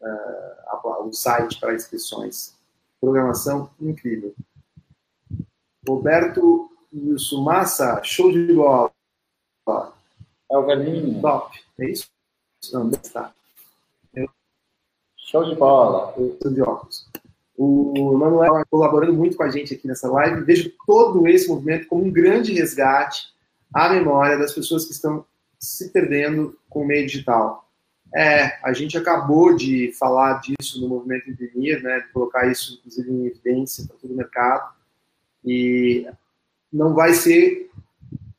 uh, 0.00 1.08
o 1.08 1.12
site 1.12 1.58
para 1.58 1.74
inscrições. 1.74 2.56
Programação 3.00 3.70
incrível. 3.80 4.34
Roberto 5.86 6.70
Yusumassa, 6.92 8.00
show 8.02 8.30
de 8.30 8.52
bola. 8.52 8.92
É 10.50 10.56
o 10.56 10.66
velhinho. 10.66 11.20
Top. 11.20 11.58
É 11.78 11.90
isso? 11.90 12.08
Não, 12.72 12.90
está. 12.90 13.32
Show 15.16 15.44
de 15.44 15.54
bola. 15.54 16.14
Show 16.14 16.52
de 16.52 16.62
óculos. 16.62 17.08
O 17.56 18.16
Manuel 18.16 18.64
colaborando 18.70 19.12
muito 19.12 19.36
com 19.36 19.42
a 19.42 19.50
gente 19.50 19.74
aqui 19.74 19.86
nessa 19.86 20.08
live. 20.10 20.44
Vejo 20.44 20.72
todo 20.86 21.26
esse 21.26 21.48
movimento 21.48 21.88
como 21.88 22.04
um 22.04 22.10
grande 22.10 22.52
resgate 22.52 23.34
à 23.74 23.88
memória 23.88 24.38
das 24.38 24.52
pessoas 24.52 24.84
que 24.84 24.92
estão 24.92 25.24
se 25.58 25.90
perdendo 25.90 26.58
com 26.68 26.82
o 26.82 26.86
meio 26.86 27.06
digital. 27.06 27.68
É, 28.14 28.58
a 28.64 28.72
gente 28.72 28.96
acabou 28.96 29.54
de 29.54 29.92
falar 29.98 30.40
disso 30.40 30.80
no 30.80 30.88
movimento 30.88 31.30
Imprimir, 31.30 31.82
né, 31.82 32.00
de 32.00 32.08
colocar 32.08 32.50
isso, 32.50 32.78
inclusive, 32.78 33.10
em 33.10 33.26
evidência 33.26 33.86
para 33.86 33.96
todo 33.96 34.12
o 34.12 34.16
mercado. 34.16 34.72
E 35.44 36.06
não 36.72 36.94
vai 36.94 37.12
ser 37.12 37.70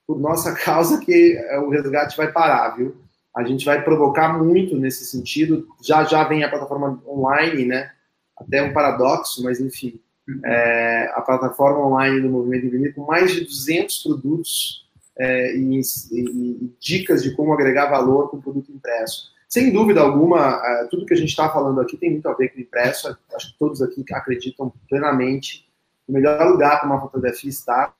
por 0.08 0.20
nossa 0.20 0.54
causa 0.64 1.00
que 1.00 1.38
o 1.64 1.70
resgate 1.70 2.18
vai 2.18 2.32
parar, 2.32 2.76
viu? 2.76 2.96
A 3.36 3.44
gente 3.44 3.64
vai 3.64 3.84
provocar 3.84 4.42
muito 4.42 4.76
nesse 4.76 5.06
sentido. 5.06 5.68
Já 5.82 6.04
já 6.04 6.24
vem 6.24 6.44
a 6.44 6.50
plataforma 6.50 7.02
online, 7.08 7.66
né? 7.66 7.92
até 8.40 8.64
um 8.64 8.74
paradoxo, 8.74 9.44
mas 9.44 9.60
enfim, 9.60 10.00
é, 10.46 11.12
a 11.14 11.22
plataforma 11.22 11.86
online 11.86 12.22
do 12.22 12.30
Movimento 12.30 12.68
Infinito 12.68 12.96
com 12.96 13.06
mais 13.06 13.32
de 13.32 13.42
200 13.42 14.04
produtos 14.04 14.89
é, 15.20 15.56
e, 15.56 15.80
e, 15.80 16.20
e, 16.22 16.76
dicas 16.80 17.22
de 17.22 17.36
como 17.36 17.54
agregar 17.54 17.90
valor 17.90 18.30
com 18.30 18.38
o 18.38 18.42
produto 18.42 18.72
impresso. 18.72 19.32
Sem 19.48 19.74
dúvida 19.74 20.00
alguma, 20.00 20.62
é, 20.64 20.86
tudo 20.86 21.06
que 21.06 21.14
a 21.14 21.18
gente 21.18 21.30
está 21.30 21.50
falando 21.50 21.82
aqui 21.82 21.98
tem 21.98 22.12
muito 22.12 22.30
a 22.30 22.34
ver 22.34 22.50
com 22.50 22.60
o 22.60 22.62
impresso. 22.62 23.18
Acho 23.36 23.52
que 23.52 23.60
todos 23.60 23.82
aqui 23.82 24.06
acreditam 24.14 24.72
plenamente. 24.88 25.68
O 26.08 26.14
melhor 26.14 26.48
lugar 26.48 26.80
para 26.80 26.88
uma 26.88 27.02
fotografia 27.02 27.50
estar 27.50 27.96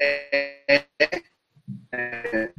é, 0.00 0.84
é, 1.00 1.22
é, 1.92 2.52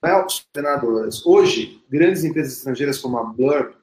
coordenadoras. 0.00 1.24
Hoje, 1.26 1.82
grandes 1.90 2.24
empresas 2.24 2.58
estrangeiras 2.58 2.98
como 2.98 3.18
a 3.18 3.24
Blur, 3.24 3.74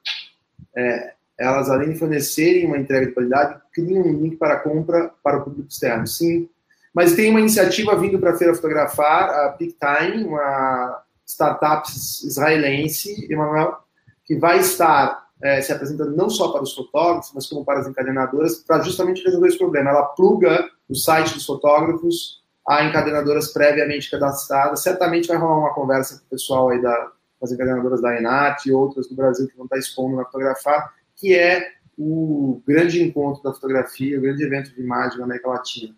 é, 0.76 1.14
elas 1.38 1.70
além 1.70 1.92
de 1.92 1.98
fornecerem 1.98 2.66
uma 2.66 2.78
entrega 2.78 3.06
de 3.06 3.12
qualidade, 3.12 3.60
criam 3.72 4.02
um 4.02 4.20
link 4.20 4.36
para 4.36 4.58
compra 4.58 5.10
para 5.22 5.38
o 5.38 5.44
público 5.44 5.68
externo. 5.68 6.06
Sim, 6.06 6.48
mas 6.92 7.14
tem 7.14 7.30
uma 7.30 7.40
iniciativa 7.40 7.94
vindo 7.96 8.18
para 8.18 8.32
a 8.32 8.36
Feira 8.36 8.54
Fotografar, 8.54 9.30
a 9.30 9.48
Peak 9.50 9.76
Time, 9.78 10.24
uma 10.24 11.02
startup 11.24 11.88
israelense, 11.90 13.30
Emanuel, 13.30 13.78
que 14.24 14.36
vai 14.36 14.58
estar 14.58 15.28
é, 15.40 15.60
se 15.60 15.72
apresentando 15.72 16.16
não 16.16 16.28
só 16.28 16.50
para 16.50 16.62
os 16.62 16.74
fotógrafos, 16.74 17.30
mas 17.34 17.46
como 17.46 17.64
para 17.64 17.80
as 17.80 17.86
encadenadoras, 17.86 18.56
para 18.56 18.82
justamente 18.82 19.22
resolver 19.24 19.48
esse 19.48 19.58
problema. 19.58 19.90
Ela 19.90 20.02
pluga 20.06 20.68
o 20.88 20.94
site 20.94 21.34
dos 21.34 21.46
fotógrafos 21.46 22.42
a 22.66 22.84
encadenadoras 22.84 23.52
previamente 23.52 24.10
cadastradas. 24.10 24.82
Certamente 24.82 25.28
vai 25.28 25.36
rolar 25.36 25.58
uma 25.58 25.74
conversa 25.74 26.18
com 26.18 26.24
o 26.24 26.28
pessoal 26.28 26.70
aí 26.70 26.82
da, 26.82 27.12
das 27.40 27.52
encadenadoras 27.52 28.02
da 28.02 28.16
Enat 28.16 28.66
e 28.66 28.72
outras 28.72 29.08
do 29.08 29.14
Brasil 29.14 29.48
que 29.48 29.56
vão 29.56 29.64
estar 29.64 29.78
expondo 29.78 30.16
na 30.16 30.24
fotografar, 30.24 30.92
que 31.18 31.34
é 31.34 31.72
o 31.98 32.62
grande 32.66 33.02
encontro 33.02 33.42
da 33.42 33.52
fotografia, 33.52 34.18
o 34.18 34.22
grande 34.22 34.44
evento 34.44 34.72
de 34.72 34.80
imagem 34.80 35.18
na 35.18 35.24
América 35.24 35.48
Latina. 35.48 35.94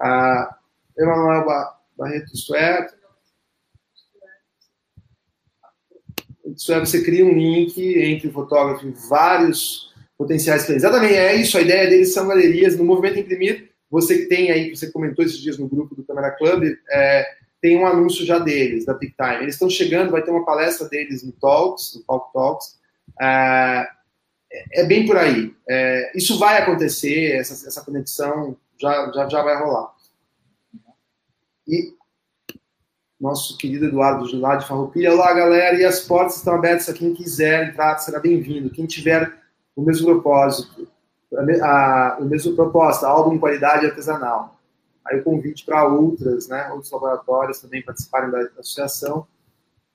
Ah, 0.00 0.56
Emanuel 0.96 1.44
Barreto, 1.96 2.32
é, 2.54 2.86
isso 6.54 6.78
você 6.80 7.02
cria 7.02 7.24
um 7.24 7.32
link 7.32 7.78
entre 7.98 8.28
o 8.28 8.32
fotógrafo 8.32 8.86
e 8.86 8.92
vários 9.08 9.92
potenciais 10.16 10.64
clientes. 10.64 10.84
Exatamente, 10.84 11.14
é 11.14 11.34
isso, 11.36 11.58
a 11.58 11.62
ideia 11.62 11.88
deles 11.88 12.12
são 12.12 12.28
galerias. 12.28 12.76
No 12.76 12.84
Movimento 12.84 13.18
Imprimir, 13.18 13.70
você 13.90 14.18
que 14.18 14.26
tem 14.26 14.50
aí, 14.50 14.74
você 14.74 14.90
comentou 14.90 15.24
esses 15.24 15.38
dias 15.38 15.58
no 15.58 15.68
grupo 15.68 15.94
do 15.94 16.04
Câmara 16.04 16.30
Club, 16.32 16.64
é, 16.90 17.26
tem 17.60 17.78
um 17.78 17.86
anúncio 17.86 18.24
já 18.26 18.38
deles, 18.38 18.84
da 18.84 18.94
Big 18.94 19.14
Time. 19.16 19.42
Eles 19.42 19.54
estão 19.54 19.70
chegando, 19.70 20.10
vai 20.10 20.22
ter 20.22 20.30
uma 20.30 20.44
palestra 20.44 20.88
deles 20.88 21.22
no 21.22 21.32
Talks, 21.32 21.94
no 21.94 22.02
Talk 22.02 22.32
Talks. 22.32 22.78
É, 23.20 23.86
é 24.72 24.84
bem 24.84 25.06
por 25.06 25.16
aí. 25.16 25.54
É, 25.68 26.16
isso 26.16 26.38
vai 26.38 26.58
acontecer, 26.58 27.36
essa, 27.36 27.66
essa 27.66 27.84
conexão 27.84 28.56
já, 28.78 29.10
já, 29.12 29.28
já 29.28 29.42
vai 29.42 29.58
rolar. 29.58 29.92
E 31.66 31.94
nosso 33.20 33.56
querido 33.56 33.86
Eduardo 33.86 34.28
Gilá 34.28 34.56
de 34.56 34.66
Farroupilha. 34.66 35.12
Olá, 35.12 35.32
galera, 35.32 35.76
e 35.76 35.84
as 35.84 36.00
portas 36.00 36.36
estão 36.36 36.54
abertas 36.54 36.88
a 36.88 36.92
quem 36.92 37.14
quiser 37.14 37.68
entrar, 37.68 37.98
será 37.98 38.20
bem-vindo. 38.20 38.70
Quem 38.70 38.86
tiver 38.86 39.32
o 39.74 39.82
mesmo 39.82 40.06
propósito, 40.06 40.86
a, 41.62 42.16
a 42.16 42.20
mesma 42.20 42.54
proposta, 42.54 43.08
álbum 43.08 43.38
qualidade 43.38 43.86
artesanal. 43.86 44.60
Aí 45.06 45.20
o 45.20 45.24
convite 45.24 45.64
para 45.64 45.86
outras, 45.86 46.48
né, 46.48 46.68
outros 46.70 46.90
laboratórios 46.90 47.60
também 47.60 47.82
participarem 47.82 48.30
da, 48.30 48.40
associação. 48.58 49.26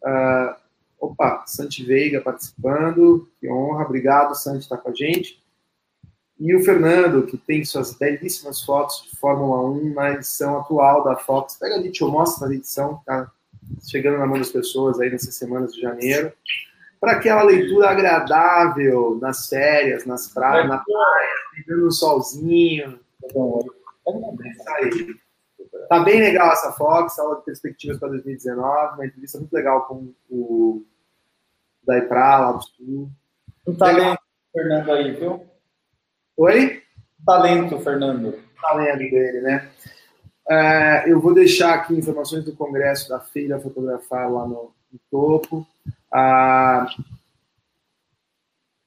Uh, 0.03 0.55
opa, 0.99 1.43
Santi 1.47 1.83
Veiga 1.83 2.21
participando, 2.21 3.27
que 3.39 3.49
honra, 3.49 3.85
obrigado, 3.85 4.35
Santi, 4.35 4.63
estar 4.63 4.77
tá 4.77 4.83
com 4.83 4.89
a 4.89 4.93
gente. 4.93 5.41
E 6.39 6.55
o 6.55 6.63
Fernando, 6.63 7.25
que 7.25 7.37
tem 7.37 7.65
suas 7.65 7.93
belíssimas 7.93 8.61
fotos 8.61 9.03
de 9.03 9.17
Fórmula 9.17 9.61
1 9.69 9.93
na 9.93 10.11
edição 10.11 10.59
atual 10.59 11.03
da 11.03 11.17
Fox. 11.17 11.57
Pega 11.57 11.75
ali, 11.75 11.91
te 11.91 12.01
eu 12.01 12.09
mostro 12.09 12.47
a 12.47 12.53
edição, 12.53 12.97
está 12.99 13.29
chegando 13.87 14.17
na 14.17 14.25
mão 14.25 14.37
das 14.37 14.51
pessoas 14.51 14.99
aí 14.99 15.09
nessas 15.09 15.35
semanas 15.35 15.73
de 15.73 15.81
janeiro 15.81 16.31
para 16.99 17.13
aquela 17.13 17.43
leitura 17.43 17.89
agradável 17.89 19.17
nas 19.21 19.47
férias, 19.47 20.05
nas 20.05 20.27
praias, 20.27 20.67
na 20.67 20.79
praia, 20.79 21.29
pegando 21.55 21.87
um 21.87 21.91
solzinho. 21.91 22.99
Tá 25.87 25.99
bem 26.01 26.19
legal 26.19 26.51
essa 26.51 26.73
Fox, 26.73 27.17
aula 27.17 27.37
de 27.37 27.45
perspectivas 27.45 27.97
para 27.97 28.09
2019, 28.09 28.95
uma 28.95 29.05
entrevista 29.05 29.39
muito 29.39 29.53
legal 29.53 29.87
com 29.87 30.13
o 30.29 30.83
da 31.83 31.97
IPRA, 31.97 32.39
lá 32.39 32.51
do 32.53 32.63
Sul. 32.63 33.11
Um 33.67 33.75
talento, 33.75 34.21
Fernando, 34.51 34.91
aí, 34.91 35.11
viu? 35.11 35.45
Oi? 36.37 36.83
Um 37.21 37.25
talento, 37.25 37.79
Fernando. 37.79 38.27
Um 38.27 38.61
talento 38.61 38.97
dele, 38.97 39.41
né? 39.41 39.69
É, 40.49 41.11
eu 41.11 41.19
vou 41.19 41.33
deixar 41.33 41.75
aqui 41.75 41.93
informações 41.93 42.43
do 42.43 42.55
congresso 42.55 43.07
da 43.07 43.19
Feira 43.19 43.59
Fotografar 43.59 44.31
lá 44.31 44.47
no, 44.47 44.73
no 44.91 44.99
topo. 45.11 45.67
Ah, 46.11 46.87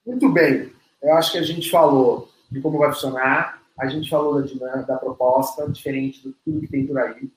muito 0.05 0.28
bem, 0.28 0.72
eu 1.01 1.14
acho 1.14 1.32
que 1.32 1.38
a 1.38 1.43
gente 1.43 1.70
falou 1.70 2.28
de 2.51 2.61
como 2.61 2.78
vai 2.78 2.93
funcionar, 2.93 3.62
a 3.78 3.86
gente 3.86 4.11
falou 4.11 4.40
da 4.40 4.47
dinâmica, 4.47 4.82
da 4.82 4.97
proposta, 4.97 5.70
diferente 5.70 6.22
do 6.22 6.32
tudo 6.45 6.61
que 6.61 6.68
tem 6.68 6.86
por 6.86 6.99
aí. 6.99 7.30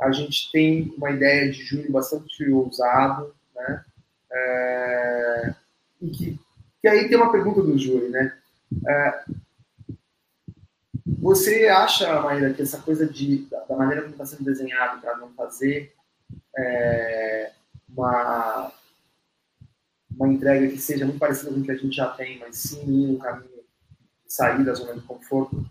A 0.00 0.10
gente 0.10 0.50
tem 0.50 0.94
uma 0.96 1.10
ideia 1.10 1.50
de 1.50 1.62
junho 1.62 1.90
bastante 1.92 2.50
ousado, 2.50 3.34
né? 3.54 3.84
É, 4.36 5.54
e 6.02 6.10
que, 6.10 6.40
que 6.82 6.88
aí 6.88 7.08
tem 7.08 7.16
uma 7.16 7.32
pergunta 7.32 7.62
do 7.62 7.78
Júlio, 7.78 8.10
né? 8.10 8.36
É, 8.86 9.24
você 11.06 11.66
acha, 11.68 12.20
Maíra, 12.20 12.52
que 12.52 12.62
essa 12.62 12.80
coisa 12.80 13.06
de, 13.06 13.38
da, 13.46 13.60
da 13.60 13.76
maneira 13.76 14.02
como 14.02 14.12
está 14.12 14.26
sendo 14.26 14.44
desenhado 14.44 15.00
para 15.00 15.16
não 15.16 15.30
fazer 15.30 15.94
é, 16.56 17.52
uma, 17.88 18.72
uma 20.14 20.28
entrega 20.28 20.68
que 20.68 20.78
seja 20.78 21.04
muito 21.04 21.18
parecida 21.18 21.52
com 21.52 21.60
o 21.60 21.62
que 21.62 21.70
a 21.70 21.76
gente 21.76 21.96
já 21.96 22.08
tem, 22.10 22.38
mas 22.38 22.56
sim 22.56 22.84
ir 22.84 23.16
um 23.16 23.18
caminho 23.18 23.64
de 24.24 24.32
sair 24.32 24.64
da 24.64 24.74
zona 24.74 24.94
de 24.94 25.00
conforto, 25.02 25.64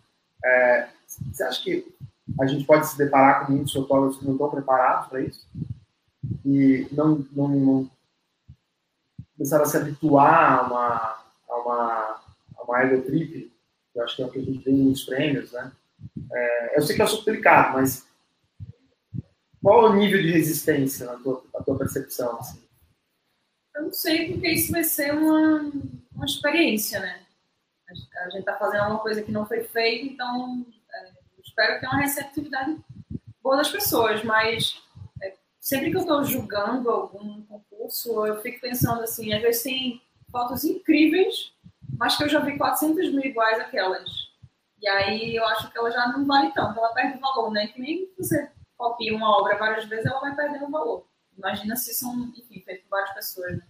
é, 0.43 0.88
você 1.07 1.43
acha 1.43 1.63
que 1.63 1.95
a 2.39 2.45
gente 2.47 2.66
pode 2.66 2.88
se 2.88 2.97
deparar 2.97 3.45
com 3.45 3.53
muitos 3.53 3.74
fotógrafos 3.74 4.18
que 4.18 4.26
não 4.26 4.34
estão 4.34 4.49
preparados 4.49 5.09
para 5.09 5.22
isso? 5.22 5.47
E 6.43 6.88
não, 6.91 7.26
não, 7.32 7.47
não 7.47 7.91
começaram 9.38 9.64
a 9.64 9.68
se 9.68 9.78
habituar 9.78 10.60
a 10.60 10.62
uma, 10.64 11.26
a 11.50 11.56
uma, 11.62 12.22
a 12.58 12.64
uma 12.64 12.82
ego 12.82 13.02
trip, 13.04 13.52
que 13.92 14.00
eu 14.00 14.04
acho 14.04 14.16
que 14.16 14.24
é 14.24 14.26
o 14.26 14.32
que 14.32 14.40
a 14.40 14.44
gente 14.44 14.64
vê 14.64 14.72
nos 14.72 15.04
prêmios, 15.04 15.52
né? 15.52 15.72
É, 16.32 16.78
eu 16.78 16.82
sei 16.82 16.96
que 16.96 17.02
é 17.02 17.06
delicado, 17.26 17.74
mas 17.74 18.08
qual 19.62 19.86
o 19.86 19.96
nível 19.96 20.22
de 20.22 20.32
resistência 20.32 21.06
na 21.06 21.16
tua, 21.18 21.44
na 21.54 21.62
tua 21.62 21.78
percepção? 21.78 22.38
Assim? 22.38 22.62
Eu 23.76 23.84
não 23.84 23.94
sei, 23.94 24.32
porque 24.32 24.48
isso 24.50 24.72
vai 24.72 24.84
ser 24.84 25.14
uma, 25.14 25.72
uma 26.14 26.26
experiência, 26.26 27.00
né? 27.00 27.26
A 27.88 28.30
gente 28.30 28.40
está 28.40 28.56
fazendo 28.58 28.86
uma 28.88 29.00
coisa 29.00 29.22
que 29.22 29.32
não 29.32 29.46
foi 29.46 29.64
feita, 29.64 30.06
então 30.06 30.66
é, 30.94 31.12
espero 31.44 31.80
ter 31.80 31.88
uma 31.88 32.02
receptividade 32.02 32.78
boa 33.42 33.58
das 33.58 33.70
pessoas, 33.70 34.24
mas 34.24 34.82
é, 35.22 35.36
sempre 35.60 35.92
que 35.92 35.98
eu 35.98 36.02
estou 36.02 36.24
julgando 36.24 36.90
algum 36.90 37.42
concurso, 37.44 37.75
eu 38.26 38.42
fico 38.42 38.62
pensando 38.62 39.02
assim, 39.02 39.34
às 39.34 39.42
vezes 39.42 39.64
tem 39.64 40.02
fotos 40.32 40.64
incríveis, 40.64 41.54
mas 41.98 42.16
que 42.16 42.24
eu 42.24 42.30
já 42.30 42.40
vi 42.40 42.58
400 42.58 43.12
mil 43.12 43.24
iguais 43.24 43.60
aquelas. 43.60 44.10
E 44.82 44.88
aí 44.88 45.36
eu 45.36 45.46
acho 45.46 45.72
que 45.72 45.78
ela 45.78 45.92
já 45.92 46.08
não 46.10 46.26
vale 46.26 46.52
tanto, 46.52 46.78
ela 46.78 46.94
perde 46.94 47.20
valor, 47.20 47.52
né? 47.52 47.68
Que 47.68 47.82
nem 47.82 48.10
você 48.18 48.52
copia 48.78 49.16
uma 49.16 49.38
obra 49.40 49.58
várias 49.58 49.86
vezes, 49.86 50.06
ela 50.06 50.20
vai 50.20 50.36
perdendo 50.36 50.70
valor. 50.70 51.08
Imagina 51.38 51.76
se 51.76 51.94
são, 51.94 52.14
enfim, 52.36 52.62
feitas 52.62 52.84
por 52.84 52.90
várias 52.90 53.14
pessoas, 53.14 53.58
né? 53.58 53.64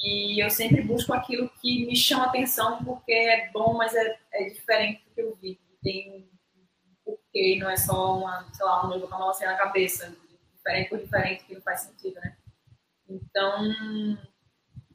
E 0.00 0.42
eu 0.42 0.48
sempre 0.48 0.80
busco 0.82 1.12
aquilo 1.12 1.50
que 1.60 1.86
me 1.86 1.96
chama 1.96 2.26
atenção 2.26 2.82
porque 2.84 3.12
é 3.12 3.50
bom, 3.50 3.74
mas 3.74 3.94
é, 3.94 4.18
é 4.32 4.44
diferente 4.50 5.02
do 5.04 5.14
que 5.14 5.20
eu 5.20 5.36
vi. 5.36 5.60
Tem 5.82 6.12
um 6.12 6.28
porquê, 7.04 7.58
não 7.58 7.68
é 7.68 7.76
só 7.76 8.16
uma, 8.16 8.48
sei 8.52 8.64
lá, 8.64 8.80
uma 8.80 8.90
noiva 8.90 9.08
com 9.08 9.16
uma 9.16 9.32
na 9.40 9.56
cabeça. 9.56 10.14
Diferente 10.54 10.88
por 10.88 10.98
diferente, 10.98 11.44
que 11.44 11.54
não 11.54 11.62
faz 11.62 11.80
sentido, 11.80 12.20
né? 12.20 12.36
Então, 13.08 13.72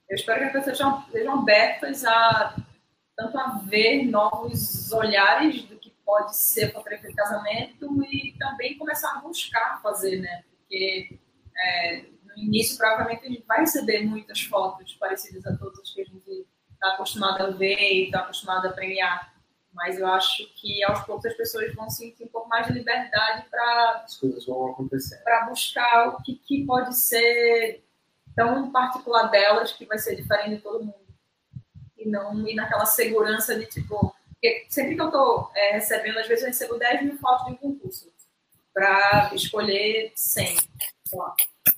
eu 0.10 0.16
espero 0.16 0.40
que 0.40 0.46
as 0.46 0.52
pessoas 0.52 0.78
sejam, 0.78 1.06
sejam 1.12 1.40
abertas 1.40 2.06
a 2.06 2.56
tanto 3.16 3.38
a 3.38 3.60
ver 3.66 4.06
novos 4.06 4.92
olhares 4.92 5.64
do 5.64 5.78
que 5.78 5.92
pode 6.06 6.36
ser 6.36 6.72
fotografia 6.72 7.10
de 7.10 7.16
casamento 7.16 8.04
e 8.06 8.36
também 8.38 8.78
começar 8.78 9.18
a 9.18 9.22
buscar 9.22 9.82
fazer, 9.82 10.20
né? 10.20 10.44
Porque 10.50 11.20
é, 11.58 12.06
no 12.26 12.38
início, 12.38 12.78
provavelmente, 12.78 13.26
a 13.26 13.30
gente 13.30 13.46
vai 13.46 13.60
receber 13.60 14.04
muitas 14.06 14.42
fotos 14.42 14.94
parecidas 14.96 15.46
a 15.46 15.56
todas 15.56 15.92
que 15.92 16.02
a 16.02 16.06
gente 16.06 16.48
está 16.74 16.94
acostumado 16.94 17.44
a 17.44 17.50
ver 17.52 17.80
e 17.80 18.06
está 18.06 18.20
acostumado 18.20 18.68
a 18.68 18.72
premiar. 18.72 19.34
Mas 19.72 19.98
eu 19.98 20.08
acho 20.08 20.48
que 20.56 20.84
aos 20.84 21.04
poucos 21.04 21.26
as 21.26 21.34
pessoas 21.34 21.74
vão 21.74 21.90
sentir 21.90 22.24
um 22.24 22.28
pouco 22.28 22.48
mais 22.48 22.68
de 22.68 22.74
liberdade 22.74 23.48
para 23.50 24.04
as 24.04 24.18
coisas 24.18 24.46
vão 24.46 24.72
acontecer. 24.72 25.18
Para 25.24 25.46
buscar 25.46 26.10
o 26.10 26.22
que, 26.22 26.36
que 26.36 26.66
pode 26.66 26.96
ser 26.96 27.83
tão 28.36 28.72
particular 28.72 29.30
delas 29.30 29.72
que 29.72 29.86
vai 29.86 29.98
ser 29.98 30.16
diferente 30.16 30.58
de 30.58 30.62
todo 30.62 30.84
mundo. 30.84 30.96
E 31.98 32.08
não 32.08 32.48
ir 32.48 32.56
naquela 32.56 32.86
segurança 32.86 33.58
de 33.58 33.66
tipo. 33.66 34.14
Porque 34.30 34.66
sempre 34.70 34.96
que 34.96 35.02
eu 35.02 35.08
estou 35.08 35.52
é, 35.56 35.72
recebendo, 35.74 36.20
às 36.20 36.28
vezes 36.28 36.44
eu 36.44 36.50
recebo 36.50 36.78
10 36.78 37.04
mil 37.04 37.18
fotos 37.18 37.46
de 37.46 37.52
um 37.54 37.56
concurso 37.56 38.12
para 38.74 39.30
escolher 39.34 40.12
100, 40.16 40.58
sei 41.06 41.20
lá. 41.20 41.36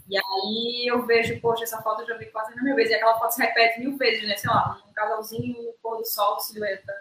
E 0.10 0.18
aí 0.18 0.88
eu 0.88 1.06
vejo, 1.06 1.39
poxa, 1.41 1.64
essa 1.64 1.82
foto 1.82 2.01
eu 2.01 2.08
já 2.08 2.18
vi 2.18 2.26
quase 2.28 2.56
mil 2.62 2.76
vezes, 2.76 2.91
e 2.91 2.95
aquela 2.95 3.20
foto 3.20 3.32
se 3.32 3.41
repete 3.41 3.80
mil 3.80 3.97
vezes, 3.97 4.28
né? 4.28 4.38
Sei 4.38 4.49
lá, 4.49 4.82
um 4.88 4.93
casalzinho, 4.93 5.74
pôr 5.82 5.97
do 5.97 6.06
sol, 6.06 6.39
silhueta, 6.39 6.93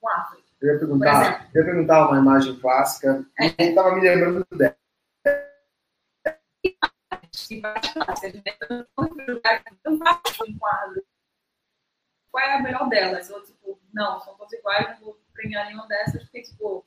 com 0.00 0.08
árvore. 0.08 0.42
Eu 0.60 0.74
ia 0.74 0.78
perguntar, 0.78 1.50
eu 1.54 1.60
ia 1.60 1.66
perguntar 1.66 2.08
uma 2.08 2.18
imagem 2.18 2.58
clássica, 2.60 3.24
é. 3.38 3.46
e 3.58 3.68
estava 3.70 3.94
me 3.94 4.02
lembrando 4.02 4.46
dela. 4.52 4.76
Qual 12.30 12.44
é 12.44 12.54
a 12.54 12.62
melhor 12.62 12.88
delas? 12.88 13.28
Ou, 13.30 13.42
tipo, 13.42 13.80
não, 13.92 14.20
são 14.20 14.34
todas 14.36 14.52
iguais, 14.52 14.88
não 14.98 15.06
vou 15.06 15.20
premiar 15.32 15.66
nenhuma 15.66 15.88
dessas, 15.88 16.22
porque, 16.22 16.42
tipo, 16.42 16.86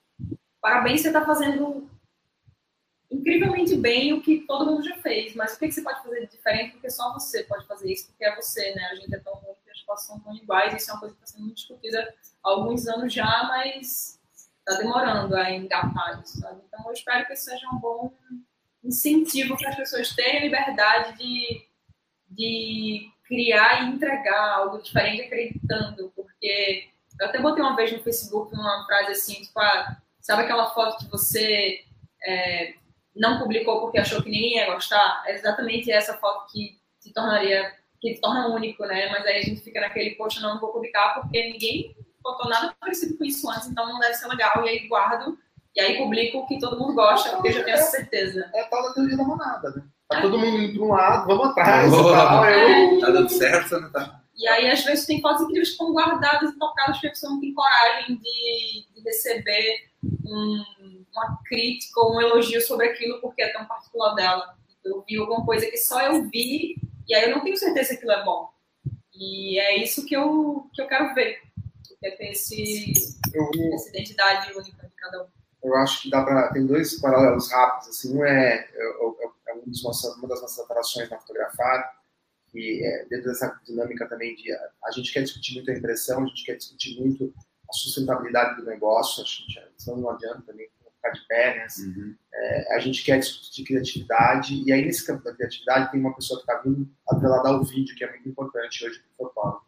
parabéns, 0.62 1.02
você 1.02 1.08
está 1.08 1.26
fazendo 1.26 1.90
incrivelmente 3.12 3.76
bem 3.76 4.14
o 4.14 4.22
que 4.22 4.42
todo 4.48 4.72
mundo 4.72 4.84
já 4.84 4.96
fez, 4.98 5.36
mas 5.36 5.54
o 5.54 5.60
que, 5.60 5.72
você 5.72 5.82
pode 5.82 6.02
fazer 6.02 6.22
de 6.22 6.32
diferente? 6.32 6.72
Porque 6.72 6.90
só 6.90 7.14
você 7.14 7.44
pode 7.44 7.66
fazer 7.68 7.92
isso, 7.92 8.08
porque 8.08 8.26
é 8.26 8.36
você, 8.36 8.74
né? 8.74 8.86
A 8.86 8.96
gente 8.96 9.14
é 9.14 9.20
tão 9.20 9.34
ruim 9.36 9.56
que 9.64 9.70
as 9.70 9.82
fotos 9.82 10.06
são 10.06 10.20
tão 10.20 10.34
iguais, 10.36 10.74
isso 10.74 10.90
é 10.90 10.94
uma 10.94 11.00
coisa 11.00 11.16
que 11.16 11.24
está 11.24 11.34
sendo 11.34 11.46
muito 11.46 11.58
discutida 11.58 12.16
há 12.44 12.50
alguns 12.50 12.88
anos 12.88 13.14
já, 13.14 13.44
mas 13.44 14.20
está 14.60 14.82
demorando 14.82 15.36
a 15.36 15.52
engatar 15.52 16.22
isso, 16.24 16.40
sabe? 16.40 16.62
Então 16.68 16.86
eu 16.88 16.94
espero 16.94 17.28
que 17.28 17.36
seja 17.36 17.68
um 17.70 17.78
bom 17.78 18.14
incentivo 18.84 19.58
para 19.58 19.70
as 19.70 19.76
pessoas 19.76 20.14
terem 20.14 20.40
a 20.40 20.44
liberdade 20.44 21.18
de, 21.18 21.66
de 22.30 23.10
criar 23.26 23.84
e 23.84 23.94
entregar 23.94 24.58
algo 24.58 24.82
diferente 24.82 25.24
acreditando, 25.24 26.12
porque 26.16 26.90
eu 27.20 27.28
até 27.28 27.40
botei 27.40 27.64
uma 27.64 27.76
vez 27.76 27.92
no 27.92 28.04
Facebook 28.04 28.54
uma 28.54 28.86
frase 28.86 29.12
assim, 29.12 29.42
tipo, 29.42 29.60
ah, 29.60 29.98
sabe 30.20 30.44
aquela 30.44 30.72
foto 30.72 30.98
que 30.98 31.12
você 31.12 31.84
é, 32.26 32.74
não 33.16 33.40
publicou 33.40 33.82
porque 33.82 34.00
achou 34.00 34.22
que 34.22 34.30
ninguém 34.30 34.56
ia 34.58 34.74
gostar? 34.74 35.24
É 35.28 35.36
exatamente 35.36 35.92
essa 35.92 36.18
foto 36.18 36.52
que 36.52 36.80
se 37.00 37.14
tornaria, 37.14 37.74
que 38.02 38.16
se 38.16 38.22
torna 38.22 38.48
único, 38.48 38.86
né? 38.86 39.10
Mas 39.10 39.26
aí 39.26 39.38
a 39.38 39.42
gente 39.42 39.62
fica 39.62 39.80
naquele, 39.80 40.16
poxa, 40.16 40.42
não, 40.42 40.56
não 40.56 40.62
vou 40.62 40.72
publicar 40.72 41.14
porque 41.14 41.52
ninguém 41.52 41.96
botou 42.22 42.50
nada 42.50 42.74
parecido 42.80 43.18
com 43.18 43.26
isso 43.26 43.50
antes, 43.50 43.68
então 43.68 43.88
não 43.88 44.00
deve 44.00 44.14
ser 44.14 44.28
legal, 44.28 44.66
e 44.66 44.70
aí 44.70 44.88
guardo 44.88 45.38
e 45.76 45.82
aí 45.82 45.98
publico 45.98 46.40
o 46.40 46.46
que 46.46 46.60
todo 46.60 46.80
mundo 46.80 46.94
gosta, 46.94 47.32
porque 47.32 47.48
eu 47.48 47.54
já 47.54 47.64
tenho 47.64 47.78
essa 47.78 47.92
certeza. 47.92 48.50
É 48.54 48.62
a 48.62 48.68
tal 48.68 48.84
da 48.84 48.94
teoria 48.94 49.18
da 49.18 49.24
manada, 49.24 49.72
né? 49.72 49.84
Tá 50.08 50.22
todo 50.22 50.38
mundo 50.38 50.58
indo 50.58 50.78
para 50.78 50.86
um 50.86 50.90
lado, 50.90 51.28
vamos 51.28 51.48
atrás. 51.48 51.92
Oh, 51.92 52.12
tal, 52.12 52.46
eu... 52.46 53.00
Tá 53.00 53.10
dando 53.10 53.30
certo, 53.30 53.80
né? 53.80 53.90
Tá. 53.92 54.22
E 54.36 54.48
aí, 54.48 54.70
às 54.70 54.84
vezes, 54.84 55.06
tem 55.06 55.22
fotos 55.22 55.42
incríveis 55.42 55.70
que 55.70 55.74
estão 55.74 55.92
guardadas 55.92 56.52
e 56.52 56.60
tocadas 56.60 56.98
porque 56.98 57.08
a 57.08 57.10
pessoa 57.12 57.32
não 57.34 57.40
tem 57.40 57.54
coragem 57.54 58.18
de, 58.18 58.86
de 58.94 59.02
receber 59.04 59.90
um, 60.04 60.64
uma 61.12 61.40
crítica 61.46 62.00
ou 62.00 62.16
um 62.16 62.22
elogio 62.22 62.62
sobre 62.62 62.88
aquilo 62.90 63.20
porque 63.20 63.42
é 63.42 63.54
tão 63.54 63.66
particular 63.66 64.14
dela. 64.14 64.56
Eu 64.84 65.04
vi 65.08 65.18
alguma 65.18 65.46
coisa 65.46 65.66
que 65.66 65.78
só 65.78 66.02
eu 66.02 66.30
vi 66.30 66.76
e 67.08 67.16
aí 67.16 67.30
eu 67.30 67.36
não 67.36 67.44
tenho 67.44 67.58
certeza 67.58 67.90
que 67.90 67.96
aquilo 67.96 68.12
é 68.12 68.24
bom. 68.24 68.50
E 69.16 69.60
é 69.60 69.78
isso 69.78 70.06
que 70.06 70.16
eu, 70.16 70.70
que 70.74 70.82
eu 70.82 70.88
quero 70.88 71.14
ver. 71.16 71.40
É 72.04 72.12
ter 72.12 72.32
esse, 72.32 72.94
eu... 73.34 73.74
essa 73.74 73.90
identidade 73.90 74.52
única 74.54 74.88
de 74.88 74.94
cada 74.96 75.24
um 75.24 75.28
eu 75.64 75.76
acho 75.76 76.02
que 76.02 76.10
dá 76.10 76.24
para 76.24 76.52
tem 76.52 76.66
dois 76.66 77.00
paralelos 77.00 77.50
rápidos 77.52 77.90
assim 77.90 78.18
um 78.18 78.26
é, 78.26 78.56
é, 78.56 78.84
é, 78.84 79.52
é 79.52 79.56
um 79.56 79.64
nossas, 79.84 80.16
uma 80.18 80.28
das 80.28 80.42
nossas 80.42 80.60
atrações 80.66 81.10
na 81.10 81.18
fotografar 81.18 82.04
e 82.54 82.86
é, 82.86 83.06
dentro 83.06 83.30
dessa 83.30 83.60
dinâmica 83.66 84.08
também 84.08 84.36
de 84.36 84.52
a, 84.54 84.92
gente 84.92 85.12
quer 85.12 85.24
discutir 85.24 85.56
muito 85.56 85.72
a 85.72 85.76
impressão 85.76 86.24
a 86.24 86.28
gente 86.28 86.46
quer 86.46 86.56
discutir 86.56 87.00
muito 87.00 87.34
a 87.70 87.74
sustentabilidade 87.74 88.58
do 88.58 88.66
negócio 88.66 89.24
a 89.24 89.26
gente 89.26 89.74
senão 89.78 89.98
não 89.98 90.10
adianta 90.10 90.42
também 90.42 90.68
ficar 90.96 91.12
de 91.12 91.28
pé 91.28 91.56
né 91.56 91.64
assim, 91.64 91.88
uhum. 91.88 92.16
É, 92.34 92.76
a 92.76 92.80
gente 92.80 93.04
quer 93.04 93.20
discutir 93.20 93.64
criatividade 93.64 94.62
e 94.66 94.72
aí 94.72 94.84
nesse 94.86 95.06
campo 95.06 95.24
da 95.24 95.34
criatividade 95.34 95.92
tem 95.92 96.00
uma 96.00 96.14
pessoa 96.14 96.40
que 96.40 96.52
está 96.52 96.62
vindo 96.62 96.90
atrelada 97.08 97.50
ao 97.50 97.64
vídeo 97.64 97.96
que 97.96 98.04
é 98.04 98.10
muito 98.10 98.28
importante 98.28 98.86
hoje 98.86 99.00
para 99.00 99.26
o 99.26 99.30
fotógrafo 99.30 99.66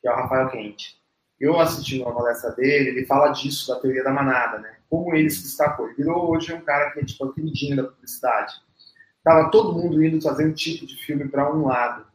que 0.00 0.08
é 0.08 0.12
o 0.12 0.16
Rafael 0.16 0.50
Quente 0.50 0.98
eu 1.40 1.58
assisti 1.58 2.00
uma 2.00 2.14
palestra 2.14 2.50
dele 2.52 2.90
ele 2.90 3.06
fala 3.06 3.30
disso 3.30 3.68
da 3.72 3.80
teoria 3.80 4.04
da 4.04 4.10
manada 4.10 4.58
né 4.58 4.77
como 4.88 5.14
ele 5.14 5.30
se 5.30 5.42
destacou. 5.42 5.86
Ele 5.86 5.96
virou 5.96 6.30
hoje 6.30 6.52
um 6.52 6.60
cara 6.60 6.90
que 6.90 7.00
é 7.00 7.04
tipo 7.04 7.24
a 7.24 7.32
queridinha 7.32 7.76
da 7.76 7.84
publicidade. 7.84 8.54
Tava 9.22 9.50
todo 9.50 9.72
mundo 9.72 10.02
indo 10.02 10.22
fazer 10.22 10.46
um 10.46 10.52
tipo 10.52 10.86
de 10.86 10.96
filme 10.96 11.28
para 11.28 11.54
um 11.54 11.66
lado. 11.66 12.06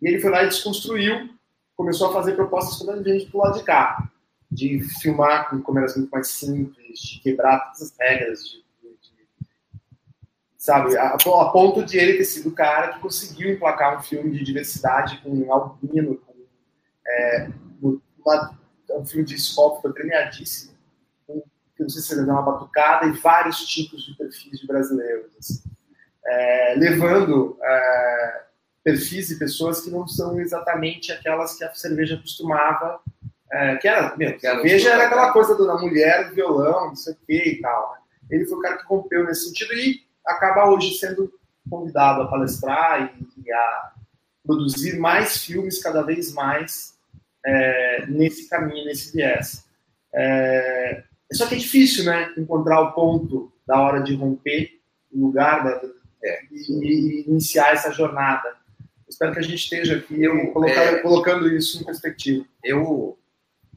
E 0.00 0.08
ele 0.08 0.20
foi 0.20 0.30
lá 0.30 0.42
e 0.42 0.48
desconstruiu, 0.48 1.30
começou 1.76 2.10
a 2.10 2.12
fazer 2.12 2.34
propostas 2.34 2.76
completamente 2.78 3.26
pro 3.30 3.40
lado 3.40 3.58
de 3.58 3.64
cá. 3.64 4.10
De 4.50 4.80
filmar 5.00 5.48
com 5.48 5.62
câmeras 5.62 5.96
muito 5.96 6.10
mais 6.10 6.28
simples, 6.28 6.98
de 7.00 7.20
quebrar 7.20 7.60
todas 7.60 7.82
as 7.82 7.96
regras 7.98 8.44
de, 8.44 8.58
de, 8.58 9.48
sabe? 10.58 10.96
A, 10.96 11.14
a, 11.14 11.50
ponto 11.50 11.84
de 11.84 11.96
ele 11.96 12.18
ter 12.18 12.24
sido 12.24 12.48
o 12.48 12.54
cara 12.54 12.94
que 12.94 13.00
conseguiu 13.00 13.52
emplacar 13.52 13.96
um 13.96 14.02
filme 14.02 14.36
de 14.36 14.44
diversidade 14.44 15.18
com 15.22 15.30
um 15.30 15.52
albino, 15.52 16.16
com 16.16 16.34
é, 17.06 17.50
uma, 17.80 18.58
um 18.90 19.06
filme 19.06 19.24
de 19.24 19.36
que 19.36 19.54
foi 19.54 19.92
premiadíssimo, 19.92 20.74
que 21.80 21.84
não 21.84 21.88
sei 21.88 22.02
se 22.02 22.12
ele 22.12 22.24
deu 22.24 22.34
uma 22.34 22.42
batucada 22.42 23.06
e 23.06 23.12
vários 23.12 23.64
tipos 23.66 24.04
de 24.04 24.14
perfis 24.14 24.60
de 24.60 24.66
brasileiros, 24.66 25.30
assim. 25.38 25.62
é, 26.26 26.74
levando 26.76 27.56
é, 27.62 28.42
perfis 28.84 29.28
de 29.28 29.36
pessoas 29.36 29.80
que 29.80 29.90
não 29.90 30.06
são 30.06 30.38
exatamente 30.38 31.10
aquelas 31.10 31.56
que 31.56 31.64
a 31.64 31.72
cerveja 31.72 32.18
costumava 32.18 33.00
é, 33.50 33.76
que 33.76 33.88
era, 33.88 34.14
meu, 34.16 34.38
cerveja 34.38 34.90
era 34.90 35.06
aquela 35.06 35.32
coisa 35.32 35.56
da 35.56 35.74
mulher, 35.78 36.28
do 36.28 36.34
violão, 36.34 36.88
não 36.88 36.96
sei 36.96 37.14
o 37.14 37.16
que 37.26 37.32
e 37.32 37.60
tal. 37.60 37.92
Né? 37.92 37.98
Ele 38.30 38.46
foi 38.46 38.58
o 38.58 38.60
cara 38.60 38.76
que 38.76 38.86
rompeu 38.86 39.24
nesse 39.24 39.46
sentido 39.46 39.72
e 39.72 40.04
acaba 40.24 40.70
hoje 40.70 40.94
sendo 40.98 41.32
convidado 41.68 42.22
a 42.22 42.28
palestrar 42.28 43.12
e, 43.18 43.42
e 43.44 43.52
a 43.52 43.92
produzir 44.44 44.98
mais 44.98 45.38
filmes 45.38 45.82
cada 45.82 46.02
vez 46.02 46.32
mais 46.32 46.94
é, 47.44 48.06
nesse 48.06 48.48
caminho, 48.48 48.84
nesse 48.84 49.16
viés. 49.16 49.64
É, 50.14 51.04
só 51.36 51.46
que 51.46 51.54
é 51.54 51.58
difícil, 51.58 52.04
né? 52.04 52.32
Encontrar 52.36 52.80
o 52.80 52.92
ponto 52.92 53.52
da 53.66 53.80
hora 53.80 54.02
de 54.02 54.14
romper 54.14 54.80
o 55.12 55.26
lugar 55.26 55.64
da, 55.64 55.80
é, 56.22 56.44
e, 56.50 56.84
e, 56.84 57.28
iniciar 57.28 57.72
essa 57.72 57.92
jornada. 57.92 58.56
Espero 59.08 59.32
que 59.32 59.38
a 59.38 59.42
gente 59.42 59.56
esteja 59.56 59.96
aqui 59.96 60.22
eu, 60.22 60.52
colocar, 60.52 60.82
é, 60.82 60.98
colocando 60.98 61.48
isso 61.48 61.80
em 61.80 61.84
perspectiva. 61.84 62.44
Eu, 62.62 63.18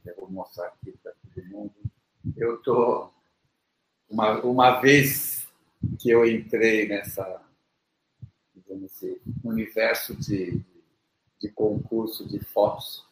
eu 0.04 0.14
vou 0.16 0.30
mostrar 0.30 0.66
aqui 0.66 0.92
para 1.02 1.12
todo 1.34 1.46
mundo. 1.46 1.72
Eu 2.36 2.58
tô 2.58 3.10
uma, 4.08 4.40
uma 4.42 4.80
vez 4.80 5.46
que 5.98 6.10
eu 6.10 6.26
entrei 6.28 6.88
nessa 6.88 7.44
nesse 8.76 9.20
universo 9.42 10.14
de, 10.16 10.60
de 11.40 11.48
concurso 11.50 12.26
de 12.28 12.38
fotos, 12.40 13.04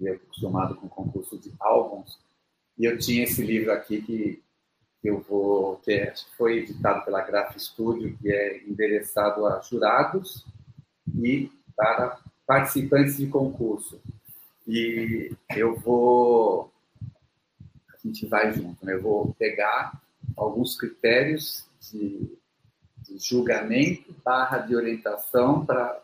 e 0.00 0.06
eu 0.06 0.14
acostumado 0.14 0.76
com 0.76 0.88
concurso 0.88 1.38
de 1.38 1.52
álbuns, 1.58 2.18
e 2.78 2.84
eu 2.84 2.98
tinha 2.98 3.24
esse 3.24 3.42
livro 3.42 3.72
aqui 3.72 4.02
que 4.02 4.42
eu 5.02 5.20
vou 5.20 5.76
que 5.76 6.12
foi 6.36 6.58
editado 6.58 7.04
pela 7.04 7.22
Graph 7.22 7.56
Studio, 7.56 8.16
que 8.20 8.30
é 8.30 8.62
endereçado 8.66 9.46
a 9.46 9.60
jurados 9.60 10.44
e 11.14 11.50
para 11.76 12.18
participantes 12.46 13.16
de 13.16 13.26
concurso. 13.26 14.00
E 14.66 15.30
eu 15.54 15.76
vou 15.76 16.72
a 17.92 17.96
gente 18.06 18.26
vai 18.26 18.52
junto, 18.52 18.84
né? 18.84 18.94
Eu 18.94 19.02
vou 19.02 19.34
pegar 19.38 20.00
alguns 20.36 20.76
critérios 20.76 21.66
de, 21.80 22.36
de 23.02 23.18
julgamento 23.18 24.14
barra 24.24 24.58
de 24.58 24.74
orientação 24.74 25.64
para 25.64 26.02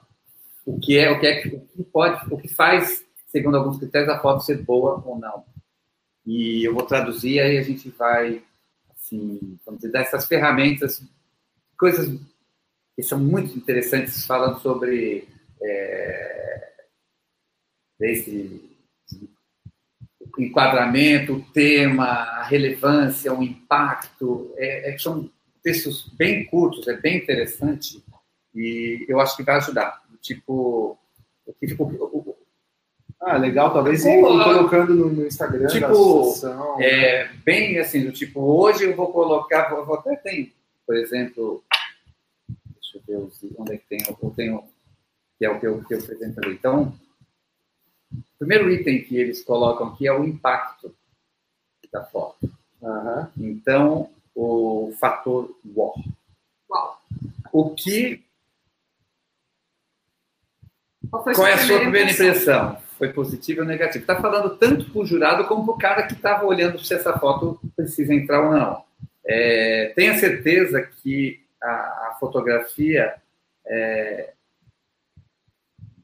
o 0.65 0.79
que 0.79 0.97
é 0.97 1.11
o 1.11 1.19
que 1.19 1.27
é 1.27 1.47
o 1.49 1.61
que 1.67 1.85
pode 1.85 2.33
o 2.33 2.39
que 2.39 2.49
faz 2.49 3.05
segundo 3.27 3.57
alguns 3.57 3.79
critérios 3.79 4.09
a 4.09 4.21
foto 4.21 4.45
ser 4.45 4.63
boa 4.63 5.03
ou 5.05 5.19
não 5.19 5.45
e 6.27 6.65
eu 6.65 6.75
vou 6.75 6.87
traduzir 6.87 7.41
aí 7.41 7.59
a 7.59 7.63
gente 7.63 7.89
vai 7.91 8.43
assim 8.91 9.59
vamos 9.65 9.81
dizer 9.81 9.99
essas 9.99 10.27
ferramentas 10.27 11.03
coisas 11.77 12.19
que 12.95 13.03
são 13.03 13.19
muito 13.19 13.57
interessantes 13.57 14.25
falando 14.27 14.61
sobre 14.61 15.29
é, 15.61 16.73
desde 17.99 18.61
o 20.37 20.43
enquadramento, 20.43 21.35
o 21.35 21.45
tema, 21.53 22.05
a 22.05 22.43
relevância, 22.45 23.33
o 23.33 23.43
impacto, 23.43 24.53
é, 24.57 24.93
é, 24.93 24.99
são 24.99 25.31
textos 25.63 26.09
bem 26.17 26.45
curtos, 26.47 26.89
é 26.89 26.97
bem 26.97 27.19
interessante 27.19 28.03
e 28.55 29.05
eu 29.09 29.21
acho 29.21 29.37
que 29.37 29.43
vai 29.43 29.57
ajudar. 29.57 30.03
Tipo, 30.21 30.99
tipo 31.61 32.22
ah, 33.25 33.37
legal, 33.37 33.73
talvez 33.73 34.05
ir 34.05 34.21
colocando 34.21 34.95
no, 34.95 35.09
no 35.09 35.27
Instagram 35.27 35.69
tipo, 35.69 36.35
é 36.81 37.29
bem 37.45 37.79
assim, 37.79 38.05
do 38.05 38.11
tipo, 38.11 38.41
hoje 38.41 38.85
eu 38.85 38.97
vou 38.97 39.13
colocar, 39.13 39.73
vou, 39.75 39.95
até 39.95 40.17
tem, 40.17 40.53
por 40.85 40.97
exemplo, 40.97 41.63
deixa 42.49 42.99
eu 42.99 43.03
ver 43.07 43.55
onde 43.59 43.75
é 43.75 43.77
que 43.77 43.87
tem, 43.87 43.99
eu 44.09 44.31
tenho, 44.31 44.65
que 45.39 45.45
é 45.45 45.51
o 45.51 45.61
que 45.61 45.67
eu, 45.69 45.85
que 45.85 45.95
eu 45.95 46.01
apresento 46.01 46.41
ali. 46.43 46.55
Então, 46.55 46.93
o 48.13 48.39
primeiro 48.41 48.69
item 48.69 49.05
que 49.05 49.17
eles 49.17 49.45
colocam 49.45 49.89
aqui 49.89 50.09
é 50.09 50.13
o 50.13 50.25
impacto 50.25 50.93
da 51.93 52.03
foto. 52.03 52.51
Uhum. 52.81 53.27
Então, 53.39 54.11
o 54.35 54.93
fator 54.99 55.55
wow. 55.77 55.95
Uau. 56.69 57.03
O 57.53 57.71
que. 57.71 58.25
Qual, 61.09 61.23
Qual 61.23 61.47
é 61.47 61.53
a 61.53 61.59
sua 61.59 61.79
primeira 61.79 62.11
impressão? 62.11 62.71
impressão? 62.71 62.82
Foi 63.03 63.13
positiva 63.13 63.63
ou 63.63 63.67
negativa? 63.67 63.99
Está 64.01 64.23
falando 64.23 64.57
tanto 64.57 64.89
para 64.89 65.03
o 65.03 65.05
jurado 65.05 65.49
como 65.49 65.65
para 65.65 65.75
o 65.75 65.77
cara 65.77 66.03
que 66.05 66.13
estava 66.13 66.47
olhando 66.47 66.79
se 66.79 66.95
essa 66.95 67.19
foto 67.19 67.61
precisa 67.75 68.15
entrar 68.15 68.45
ou 68.45 68.53
não. 68.53 68.85
É, 69.27 69.93
tenha 69.97 70.17
certeza 70.21 70.81
que 70.81 71.45
a, 71.61 71.67
a 71.67 72.17
fotografia 72.21 73.13
é, 73.67 74.31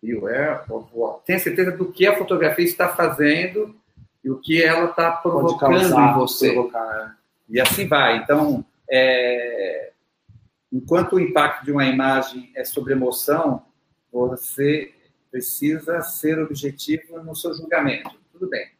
beware 0.03 0.63
of 0.69 0.89
what? 0.93 1.25
Tenha 1.25 1.39
certeza 1.39 1.71
do 1.71 1.93
que 1.93 2.05
a 2.05 2.19
fotografia 2.19 2.65
está 2.65 2.89
fazendo 2.89 3.77
e 4.25 4.29
o 4.29 4.41
que 4.41 4.61
ela 4.61 4.87
está 4.87 5.13
provocando 5.13 5.79
causar, 5.79 6.11
em 6.11 6.15
você. 6.15 6.53
Provocar, 6.53 7.15
é. 7.15 7.55
E 7.55 7.61
assim 7.61 7.87
vai. 7.87 8.17
Então, 8.17 8.65
é, 8.91 9.93
enquanto 10.73 11.13
o 11.13 11.21
impacto 11.21 11.65
de 11.65 11.71
uma 11.71 11.87
imagem 11.87 12.51
é 12.57 12.65
sobre 12.65 12.93
emoção, 12.93 13.63
você 14.13 14.93
precisa 15.31 16.01
ser 16.03 16.39
objetivo 16.39 17.23
no 17.23 17.35
seu 17.35 17.55
julgamento. 17.55 18.11
Tudo 18.33 18.49
bem, 18.49 18.71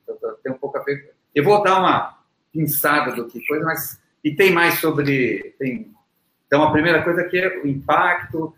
tem 0.43 0.53
um 0.53 0.59
pouco 0.59 0.79
a 0.79 0.83
ver. 0.83 1.15
Eu 1.35 1.45
vou 1.45 1.63
dar 1.63 1.79
uma 1.79 2.19
pinçada 2.53 3.13
do 3.13 3.27
que 3.27 3.45
coisa, 3.47 3.65
mas 3.65 4.01
e 4.25 4.35
tem 4.35 4.53
mais 4.53 4.81
sobre. 4.81 5.55
Tem, 5.59 5.95
então, 6.47 6.63
a 6.63 6.73
primeira 6.73 7.03
coisa 7.03 7.21
aqui 7.21 7.39
é 7.39 7.59
o 7.59 7.67
impacto, 7.67 8.55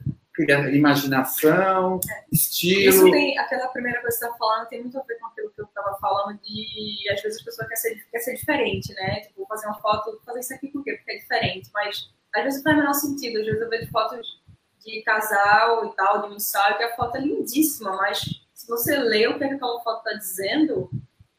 imaginação, 0.73 2.01
é. 2.09 2.25
estilo. 2.33 2.89
Isso 2.89 3.11
tem, 3.11 3.39
aquela 3.39 3.69
primeira 3.69 4.01
coisa 4.01 4.17
que 4.17 4.21
você 4.21 4.27
está 4.27 4.39
falando 4.39 4.69
tem 4.69 4.81
muito 4.81 4.99
a 4.99 5.03
ver 5.03 5.19
com 5.19 5.27
aquilo 5.27 5.51
que 5.51 5.61
eu 5.61 5.65
estava 5.65 5.99
falando 5.99 6.39
de, 6.41 7.11
às 7.11 7.21
vezes, 7.23 7.41
a 7.41 7.45
pessoa 7.45 7.69
quer 7.69 7.77
ser, 7.77 8.07
quer 8.11 8.19
ser 8.19 8.35
diferente, 8.37 8.95
né? 8.95 9.21
Tipo, 9.21 9.47
fazer 9.47 9.67
uma 9.67 9.81
foto, 9.81 10.21
fazer 10.25 10.41
isso 10.41 10.55
aqui 10.55 10.69
por 10.69 10.85
quê? 10.85 10.95
Porque 10.95 11.13
é 11.13 11.17
diferente, 11.17 11.71
mas 11.75 12.11
às 12.35 12.45
vezes 12.45 12.59
não 12.59 12.65
faz 12.65 12.77
o 12.77 12.81
menor 12.81 12.95
sentido. 12.95 13.41
Às 13.41 13.47
vezes 13.47 13.61
eu 13.61 13.69
vejo 13.69 13.91
fotos 13.91 14.41
de 14.85 15.03
casal 15.03 15.87
e 15.87 15.95
tal, 15.95 16.29
de 16.29 16.35
ensaio, 16.35 16.77
que 16.77 16.85
a 16.85 16.97
foto 16.97 17.17
é 17.17 17.21
lindíssima, 17.21 17.97
mas 17.97 18.21
se 18.55 18.67
você 18.67 18.97
lê 18.97 19.27
o 19.29 19.39
que 19.39 19.45
aquela 19.45 19.81
foto 19.81 19.99
está 19.99 20.19
dizendo, 20.19 20.91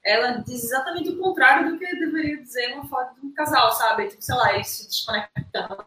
ela 0.04 0.38
diz 0.38 0.64
exatamente 0.64 1.10
o 1.10 1.20
contrário 1.20 1.72
do 1.72 1.80
que 1.80 1.96
deveria 1.96 2.42
dizer 2.42 2.74
uma 2.74 2.88
foto 2.88 3.20
de 3.20 3.26
um 3.26 3.34
casal, 3.34 3.72
sabe? 3.72 4.08
Tipo, 4.08 4.22
sei 4.22 4.36
lá, 4.36 4.54
eles 4.54 4.68
se 4.68 4.88
desconectando 4.88 5.86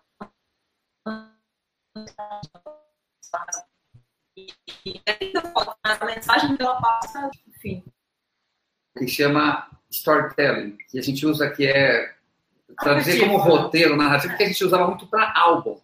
e 4.36 5.00
a 5.84 6.04
mensagem 6.04 6.56
que 6.56 6.62
ela 6.62 6.80
passa, 6.80 7.30
enfim. 7.46 7.84
Que 8.96 9.06
chama 9.06 9.68
storytelling, 9.90 10.76
que 10.90 10.98
a 10.98 11.02
gente 11.02 11.24
usa 11.26 11.50
que 11.50 11.66
é 11.66 12.14
traduzir 12.80 13.20
como 13.20 13.36
roteiro, 13.36 13.96
narrativo, 13.96 14.36
que 14.36 14.42
a 14.42 14.46
gente 14.46 14.64
usava 14.64 14.88
muito 14.88 15.06
para 15.06 15.32
álbum. 15.36 15.80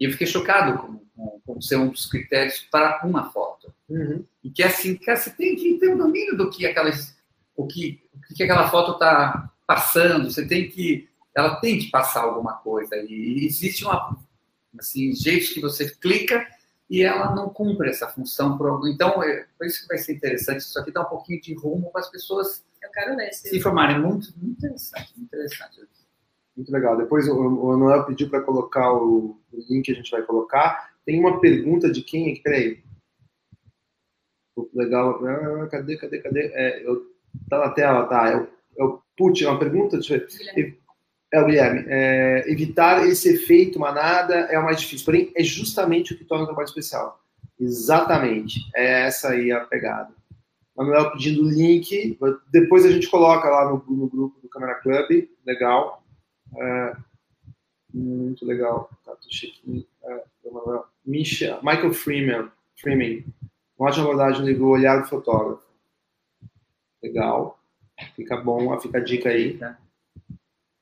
E 0.00 0.06
eu 0.06 0.12
fiquei 0.12 0.26
chocado 0.26 0.78
com, 0.78 0.98
com, 1.14 1.40
com, 1.44 1.60
ser 1.60 1.76
um 1.76 1.90
dos 1.90 2.06
critérios 2.06 2.66
para 2.70 3.02
uma 3.04 3.30
foto. 3.30 3.72
Uhum. 3.86 4.24
E 4.42 4.50
que 4.50 4.62
é 4.62 4.66
assim, 4.66 4.96
cara, 4.96 5.18
você 5.18 5.30
tem 5.30 5.54
que 5.54 5.78
ter 5.78 5.88
o 5.88 5.94
um 5.94 5.98
domínio 5.98 6.36
do 6.38 6.48
que 6.48 6.66
aquelas, 6.66 7.14
o 7.54 7.66
que, 7.66 8.02
o 8.14 8.34
que 8.34 8.42
aquela 8.42 8.70
foto 8.70 8.92
está 8.92 9.52
passando. 9.66 10.30
Você 10.30 10.48
tem 10.48 10.70
que, 10.70 11.06
ela 11.36 11.56
tem 11.56 11.78
que 11.78 11.90
passar 11.90 12.22
alguma 12.22 12.54
coisa. 12.54 12.96
E 12.96 13.44
existe 13.44 13.84
uma, 13.84 14.16
assim, 14.78 15.14
jeitos 15.14 15.50
que 15.50 15.60
você 15.60 15.90
clica 15.90 16.46
e 16.88 17.02
ela 17.02 17.34
não 17.34 17.50
cumpre 17.50 17.90
essa 17.90 18.08
função. 18.08 18.56
Por... 18.56 18.88
Então, 18.88 19.22
é, 19.22 19.46
por 19.58 19.66
isso 19.66 19.82
que 19.82 19.88
vai 19.88 19.98
ser 19.98 20.14
interessante. 20.14 20.60
Isso 20.60 20.78
aqui 20.78 20.90
dá 20.90 21.02
um 21.02 21.10
pouquinho 21.10 21.42
de 21.42 21.54
rumo 21.54 21.92
para 21.92 22.00
as 22.00 22.10
pessoas 22.10 22.64
Eu 22.82 22.90
quero 22.90 23.14
ler, 23.14 23.32
se 23.34 23.54
informarem. 23.54 24.00
Muito, 24.00 24.32
muito 24.38 24.58
interessante, 24.58 25.12
muito 25.14 25.28
interessante. 25.28 25.80
Muito 26.60 26.72
legal. 26.72 26.94
Depois 26.94 27.26
o, 27.26 27.68
Manuel 27.68 28.04
pediu 28.04 28.28
para 28.28 28.42
colocar 28.42 28.92
o, 28.92 29.40
link 29.50 29.86
que 29.86 29.92
a 29.92 29.94
gente 29.94 30.10
vai 30.10 30.20
colocar. 30.20 30.90
Tem 31.06 31.18
uma 31.18 31.40
pergunta 31.40 31.90
de 31.90 32.02
quem? 32.02 32.38
Peraí. 32.42 32.82
Legal. 34.74 35.24
Ah, 35.24 35.68
cadê, 35.68 35.96
cadê, 35.96 36.18
cadê? 36.18 36.52
É, 36.52 36.86
eu, 36.86 37.06
tá 37.48 37.58
na 37.60 37.70
tela, 37.70 38.04
tá. 38.04 38.28
É 38.28 38.36
o, 38.36 38.48
é 38.78 38.84
o 38.84 39.00
Putin, 39.16 39.44
é 39.44 39.48
uma 39.48 39.58
pergunta? 39.58 39.98
É, 41.32 41.40
o 41.40 41.46
Guilherme, 41.46 41.84
é, 41.88 42.44
evitar 42.46 43.06
esse 43.08 43.30
efeito 43.30 43.80
manada 43.80 44.34
é 44.34 44.58
o 44.58 44.64
mais 44.64 44.80
difícil, 44.80 45.06
porém 45.06 45.32
é 45.34 45.42
justamente 45.42 46.12
o 46.12 46.18
que 46.18 46.24
torna 46.24 46.44
o 46.44 46.46
trabalho 46.46 46.66
especial. 46.66 47.22
Exatamente, 47.58 48.60
é 48.74 49.06
essa 49.06 49.30
aí 49.30 49.50
a 49.50 49.60
pegada. 49.60 50.12
Manuel 50.76 51.12
pedindo 51.12 51.42
o 51.42 51.50
link, 51.50 52.18
depois 52.50 52.84
a 52.84 52.90
gente 52.90 53.08
coloca 53.08 53.48
lá 53.48 53.70
no, 53.70 53.82
no 53.88 54.08
grupo 54.08 54.40
do 54.40 54.48
Câmara 54.48 54.74
Club, 54.74 55.28
legal. 55.46 55.99
É, 56.56 56.96
Muito 57.92 58.44
legal. 58.44 58.90
Chequinho. 59.28 59.84
É, 60.04 60.24
Michael 61.62 61.92
Freeman. 61.92 62.50
Freeman. 62.80 63.24
Uma 63.78 63.88
ótima 63.88 64.04
abordagem 64.04 64.40
no 64.42 64.46
livro 64.46 64.66
O 64.66 64.70
Olhar 64.70 65.02
do 65.02 65.08
Fotógrafo. 65.08 65.62
Legal. 67.02 67.58
Fica 68.14 68.36
bom, 68.36 68.78
fica 68.80 68.98
a 68.98 69.04
dica 69.04 69.28
aí. 69.28 69.58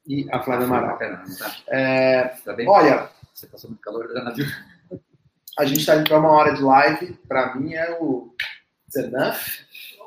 E 0.07 0.27
a 0.31 0.43
Flávia 0.43 0.67
Amaral. 0.67 0.99
É, 1.69 2.25
Tá 2.45 2.57
olha, 2.67 3.11
Você 3.35 3.47
passou 3.47 3.71
muito 3.71 3.83
calor 3.83 4.09
né, 4.09 4.15
danado. 4.15 4.43
a 5.59 5.65
gente 5.65 5.81
está 5.81 5.97
indo 5.97 6.09
para 6.09 6.19
uma 6.19 6.31
hora 6.31 6.55
de 6.55 6.63
live. 6.63 7.15
Para 7.29 7.55
mim 7.57 7.75
é 7.75 7.99
o 8.01 8.35
it's 8.87 8.97
enough. 8.97 9.37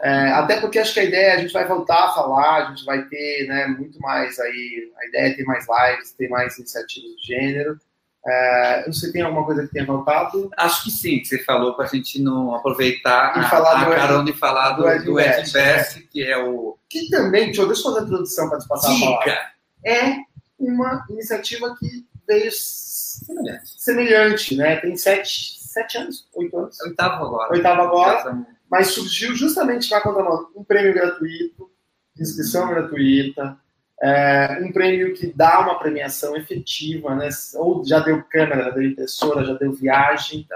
É, 0.03 0.31
até 0.31 0.59
porque 0.59 0.79
acho 0.79 0.93
que 0.93 0.99
a 0.99 1.03
ideia 1.03 1.27
é 1.27 1.35
a 1.35 1.37
gente 1.39 1.53
vai 1.53 1.67
voltar 1.67 2.05
a 2.05 2.13
falar, 2.13 2.55
a 2.65 2.69
gente 2.69 2.83
vai 2.85 3.03
ter 3.03 3.45
né, 3.47 3.67
muito 3.67 3.99
mais 3.99 4.39
aí. 4.39 4.91
A 4.99 5.05
ideia 5.07 5.27
é 5.27 5.33
ter 5.35 5.43
mais 5.43 5.65
lives, 5.67 6.13
ter 6.13 6.27
mais 6.27 6.57
iniciativas 6.57 7.11
do 7.11 7.17
gênero. 7.23 7.79
É, 8.25 8.83
não 8.85 8.93
sei 8.93 9.11
tem 9.11 9.21
alguma 9.23 9.45
coisa 9.45 9.63
que 9.65 9.73
tenha 9.73 9.85
faltado. 9.85 10.49
Acho 10.57 10.83
que 10.83 10.91
sim, 10.91 11.19
que 11.19 11.25
você 11.25 11.39
falou 11.43 11.75
para 11.75 11.85
a 11.85 11.87
gente 11.87 12.21
não 12.21 12.53
aproveitar 12.55 13.35
E 13.35 13.39
a, 13.39 13.49
falar 13.49 13.81
a 13.81 13.83
do 13.85 13.91
Ed- 13.91 13.99
carona 13.99 14.29
e 14.29 14.33
falar 14.33 14.71
do, 14.71 14.83
do 14.83 14.89
Ed 14.89 15.05
do 15.05 15.19
Ed 15.19 15.29
Invest, 15.41 15.49
Invest, 15.49 16.01
que 16.07 16.23
é 16.23 16.37
o 16.37 16.77
Que 16.89 17.09
também, 17.09 17.45
deixa 17.45 17.61
eu, 17.61 17.67
deixa 17.67 17.81
eu 17.81 17.85
fazer 17.85 17.99
a 17.99 18.03
introdução 18.03 18.49
para 18.49 18.59
te 18.59 18.67
passar 18.67 18.95
a 18.95 18.99
palavra. 18.99 19.25
Dica 19.25 19.51
É 19.85 20.15
uma 20.59 21.03
iniciativa 21.09 21.75
que 21.79 22.05
veio 22.27 22.51
semelhante. 22.51 23.71
semelhante, 23.81 24.55
né? 24.55 24.75
Tem 24.77 24.95
sete, 24.95 25.57
sete 25.59 25.97
anos, 25.97 26.27
oito 26.35 26.57
anos. 26.57 26.79
Oitavo 26.81 27.25
agora. 27.25 27.51
Oitavo 27.53 27.81
agora. 27.81 28.19
Então, 28.21 28.45
mas 28.71 28.87
surgiu 28.87 29.35
justamente 29.35 29.91
na 29.91 29.99
contramão 29.99 30.47
um 30.55 30.63
prêmio 30.63 30.93
gratuito, 30.93 31.69
inscrição 32.17 32.69
gratuita, 32.69 33.57
é, 34.01 34.59
um 34.63 34.71
prêmio 34.71 35.13
que 35.13 35.27
dá 35.27 35.59
uma 35.59 35.77
premiação 35.77 36.37
efetiva, 36.37 37.13
né? 37.13 37.27
Ou 37.55 37.83
já 37.85 37.99
deu 37.99 38.23
câmera, 38.23 38.63
já 38.63 38.69
deu 38.69 38.83
impressora, 38.83 39.43
já 39.43 39.53
deu 39.55 39.73
viagem. 39.73 40.47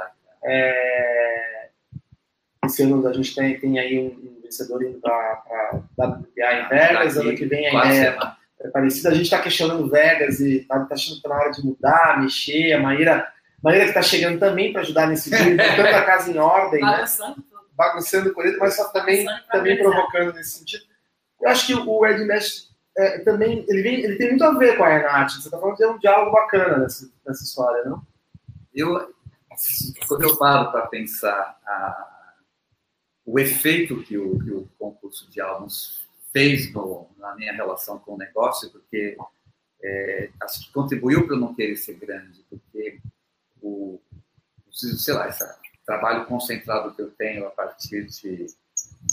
É, 0.45 1.67
esse 2.63 2.83
ano 2.83 3.05
a 3.05 3.11
gente 3.11 3.35
tem, 3.35 3.59
tem 3.59 3.77
aí 3.77 3.99
um, 3.99 4.07
um 4.07 4.41
vencedor 4.41 4.81
indo 4.81 4.97
para 4.99 5.43
a 5.99 6.05
WPA 6.05 6.53
em 6.53 6.69
Vegas, 6.69 7.17
ano 7.17 7.35
que 7.35 7.45
vem 7.45 7.67
a 7.67 7.71
quase 7.71 7.87
ideia 7.89 8.11
semana. 8.13 8.37
é 8.61 8.67
parecida. 8.69 9.09
A 9.09 9.13
gente 9.13 9.25
está 9.25 9.39
questionando 9.39 9.89
Vegas 9.89 10.39
e 10.39 10.61
tá, 10.61 10.79
tá 10.85 10.95
achando 10.95 11.17
que 11.17 11.21
tá 11.21 11.29
na 11.29 11.35
hora 11.35 11.51
de 11.51 11.65
mudar, 11.65 12.21
mexer. 12.21 12.71
A 12.71 12.79
Maíra, 12.79 13.27
Maíra 13.61 13.83
que 13.83 13.89
está 13.89 14.01
chegando 14.01 14.39
também 14.39 14.71
para 14.71 14.81
ajudar 14.81 15.07
nesse 15.07 15.29
grupo, 15.29 15.57
botando 15.57 15.85
a 15.85 16.05
casa 16.05 16.31
em 16.31 16.37
ordem, 16.37 16.81
né? 16.81 17.03
Tudo. 17.17 17.54
Bagunçando 17.75 18.33
com 18.33 18.41
ele, 18.41 18.57
mas 18.57 18.75
só 18.75 18.89
também, 18.89 19.25
também 19.51 19.77
provocando 19.77 20.33
nesse 20.33 20.59
sentido. 20.59 20.83
Eu 21.41 21.49
acho 21.49 21.67
que 21.67 21.73
o 21.75 22.05
Ed 22.05 22.23
Mesh 22.25 22.73
é, 22.97 23.19
também 23.19 23.65
ele, 23.67 23.81
vem, 23.81 23.95
ele 24.03 24.15
tem 24.15 24.29
muito 24.29 24.43
a 24.43 24.57
ver 24.57 24.77
com 24.77 24.83
a 24.83 24.89
Renate. 24.89 25.33
Você 25.33 25.47
está 25.47 25.59
falando 25.59 25.75
de 25.77 25.85
um 25.85 25.97
diálogo 25.97 26.31
bacana 26.31 26.77
nessa, 26.77 27.09
nessa 27.25 27.43
história, 27.43 27.83
não? 27.83 28.01
Eu, 28.73 29.13
quando 30.07 30.23
eu 30.23 30.37
paro 30.37 30.71
para 30.71 30.87
pensar 30.87 31.59
a- 31.65 32.33
o 33.25 33.39
efeito 33.39 34.01
que 34.03 34.17
o, 34.17 34.37
que 34.39 34.51
o 34.51 34.67
concurso 34.77 35.29
de 35.31 35.41
álbuns 35.41 36.05
fez 36.31 36.71
no- 36.73 37.09
na 37.17 37.35
minha 37.35 37.51
relação 37.53 37.97
com 37.99 38.13
o 38.13 38.17
negócio, 38.17 38.69
porque 38.71 39.17
é, 39.83 40.29
acho 40.41 40.65
que 40.65 40.71
contribuiu 40.73 41.25
para 41.25 41.35
eu 41.35 41.39
não 41.39 41.53
querer 41.53 41.75
ser 41.75 41.95
grande, 41.95 42.43
porque 42.49 42.99
o, 43.61 43.99
sei 44.71 45.13
lá, 45.13 45.27
esse 45.27 45.43
trabalho 45.85 46.25
concentrado 46.25 46.93
que 46.93 47.01
eu 47.01 47.11
tenho 47.11 47.45
a 47.47 47.51
partir 47.51 48.05
de 48.05 48.47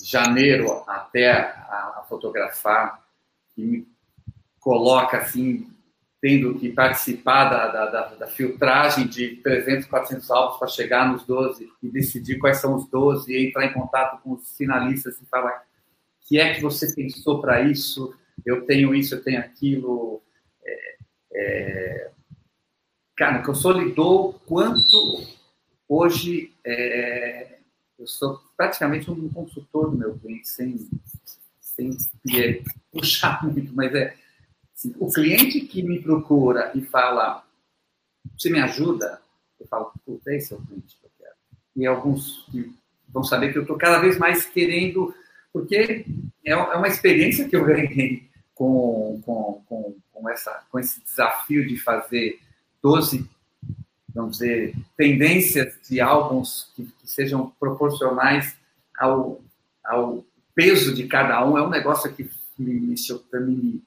janeiro 0.02 0.82
até 0.86 1.30
a, 1.30 1.98
a 1.98 2.06
fotografar, 2.08 3.02
que 3.54 3.62
me 3.62 3.88
coloca 4.60 5.18
assim 5.18 5.68
tendo 6.20 6.54
que 6.54 6.70
participar 6.70 7.50
da, 7.50 7.66
da, 7.66 7.86
da, 7.90 8.14
da 8.14 8.26
filtragem 8.28 9.08
de 9.08 9.36
300, 9.42 9.86
400 9.88 10.30
álbuns 10.30 10.56
para 10.56 10.68
chegar 10.68 11.10
nos 11.10 11.24
12 11.24 11.68
e 11.82 11.88
decidir 11.88 12.38
quais 12.38 12.58
são 12.58 12.76
os 12.76 12.88
12 12.88 13.32
e 13.32 13.48
entrar 13.48 13.66
em 13.66 13.72
contato 13.72 14.22
com 14.22 14.32
os 14.34 14.56
finalistas 14.56 15.20
e 15.20 15.26
falar 15.26 15.64
que 16.32 16.38
é 16.38 16.54
que 16.54 16.62
você 16.62 16.94
pensou 16.94 17.40
para 17.40 17.60
isso, 17.62 18.14
eu 18.46 18.64
tenho 18.64 18.94
isso, 18.94 19.14
eu 19.14 19.22
tenho 19.22 19.40
aquilo. 19.40 20.22
É, 20.64 20.96
é... 21.34 22.10
Cara, 23.16 23.42
que 23.42 23.50
eu 23.50 23.54
solidou 23.54 24.34
quanto 24.46 25.26
hoje 25.92 26.52
é... 26.64 27.58
eu 27.98 28.06
sou 28.06 28.40
praticamente 28.56 29.10
um 29.10 29.28
consultor 29.28 29.90
do 29.90 29.96
meu 29.96 30.18
cliente, 30.18 30.48
sem, 30.48 30.88
sem 31.60 31.96
é, 32.34 32.62
puxar 32.90 33.42
muito, 33.44 33.74
mas 33.74 33.94
é 33.94 34.16
o 34.98 35.12
cliente 35.12 35.60
que 35.60 35.82
me 35.82 36.00
procura 36.00 36.72
e 36.74 36.82
fala, 36.82 37.44
você 38.36 38.50
me 38.50 38.60
ajuda? 38.60 39.20
Eu 39.60 39.66
falo, 39.66 39.92
puta, 40.04 40.34
esse 40.34 40.52
é 40.52 40.56
o 40.56 40.60
cliente 40.60 40.96
que 40.96 41.06
eu 41.06 41.10
quero. 41.18 41.34
E 41.76 41.86
alguns 41.86 42.44
que 42.50 42.74
vão 43.08 43.22
saber 43.22 43.52
que 43.52 43.58
eu 43.58 43.62
estou 43.62 43.76
cada 43.76 44.00
vez 44.00 44.18
mais 44.18 44.44
querendo, 44.46 45.14
porque 45.52 46.04
é 46.44 46.56
uma 46.56 46.88
experiência 46.88 47.48
que 47.48 47.54
eu 47.54 47.64
ganhei 47.64 48.28
com, 48.54 49.20
com, 49.24 49.62
com, 49.66 49.96
com, 50.10 50.30
essa, 50.30 50.64
com 50.70 50.78
esse 50.78 51.00
desafio 51.04 51.66
de 51.66 51.76
fazer 51.76 52.40
12, 52.82 53.28
vamos 54.14 54.38
dizer, 54.38 54.74
tendências 54.96 55.74
de 55.88 56.00
álbuns 56.00 56.70
que, 56.74 56.84
que 56.84 57.10
sejam 57.10 57.52
proporcionais 57.58 58.56
ao, 58.98 59.40
ao 59.84 60.24
peso 60.54 60.94
de 60.94 61.06
cada 61.06 61.44
um. 61.46 61.56
É 61.56 61.62
um 61.62 61.70
negócio 61.70 62.12
que 62.12 62.30
me, 62.58 62.74
me, 62.74 62.94
me 62.94 63.82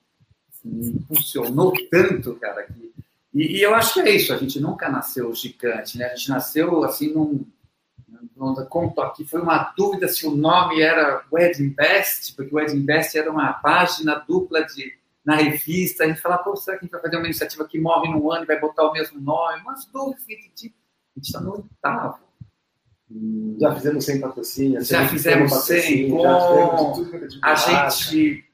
me 0.65 0.87
impulsionou 0.89 1.71
tanto, 1.89 2.35
cara, 2.35 2.63
que... 2.63 2.91
E, 3.33 3.57
e, 3.57 3.61
eu 3.61 3.75
acho 3.75 3.93
que 3.93 3.99
é 3.99 4.15
isso, 4.15 4.33
a 4.33 4.37
gente 4.37 4.59
nunca 4.59 4.89
nasceu 4.89 5.33
gigante, 5.35 5.97
né? 5.97 6.05
A 6.05 6.15
gente 6.15 6.29
nasceu, 6.29 6.83
assim, 6.83 7.13
num... 7.13 7.45
num 8.35 8.55
conto 8.65 9.01
aqui, 9.01 9.25
foi 9.25 9.41
uma 9.41 9.73
dúvida 9.77 10.07
se 10.07 10.25
o 10.25 10.35
nome 10.35 10.81
era 10.81 11.23
Wedding 11.31 11.69
Best, 11.69 12.33
porque 12.35 12.53
o 12.53 12.57
Wedding 12.57 12.83
Best 12.83 13.17
era 13.17 13.31
uma 13.31 13.53
página 13.53 14.15
dupla 14.15 14.63
de, 14.63 14.93
na 15.25 15.35
revista, 15.35 16.03
a 16.03 16.07
gente 16.07 16.21
falava, 16.21 16.43
pô, 16.43 16.55
será 16.55 16.77
que 16.77 16.83
a 16.83 16.85
gente 16.85 16.91
vai 16.91 17.01
fazer 17.01 17.17
uma 17.17 17.25
iniciativa 17.25 17.67
que 17.67 17.79
morre 17.79 18.09
num 18.09 18.31
ano 18.31 18.43
e 18.43 18.47
vai 18.47 18.59
botar 18.59 18.87
o 18.87 18.93
mesmo 18.93 19.19
nome? 19.19 19.61
Umas 19.61 19.85
dúvidas 19.87 20.23
que 20.25 20.33
a 20.33 20.37
gente 20.37 20.75
a 21.15 21.19
gente 21.19 21.27
está 21.27 21.39
no 21.39 21.53
oitavo. 21.53 22.19
Já 23.59 23.75
fizemos 23.75 24.05
sem 24.05 24.19
patrocínio. 24.19 24.83
Já 24.83 25.07
fizemos 25.07 25.53
sem, 25.63 26.09
com... 26.09 26.25
a 27.41 27.55
gente 27.55 28.45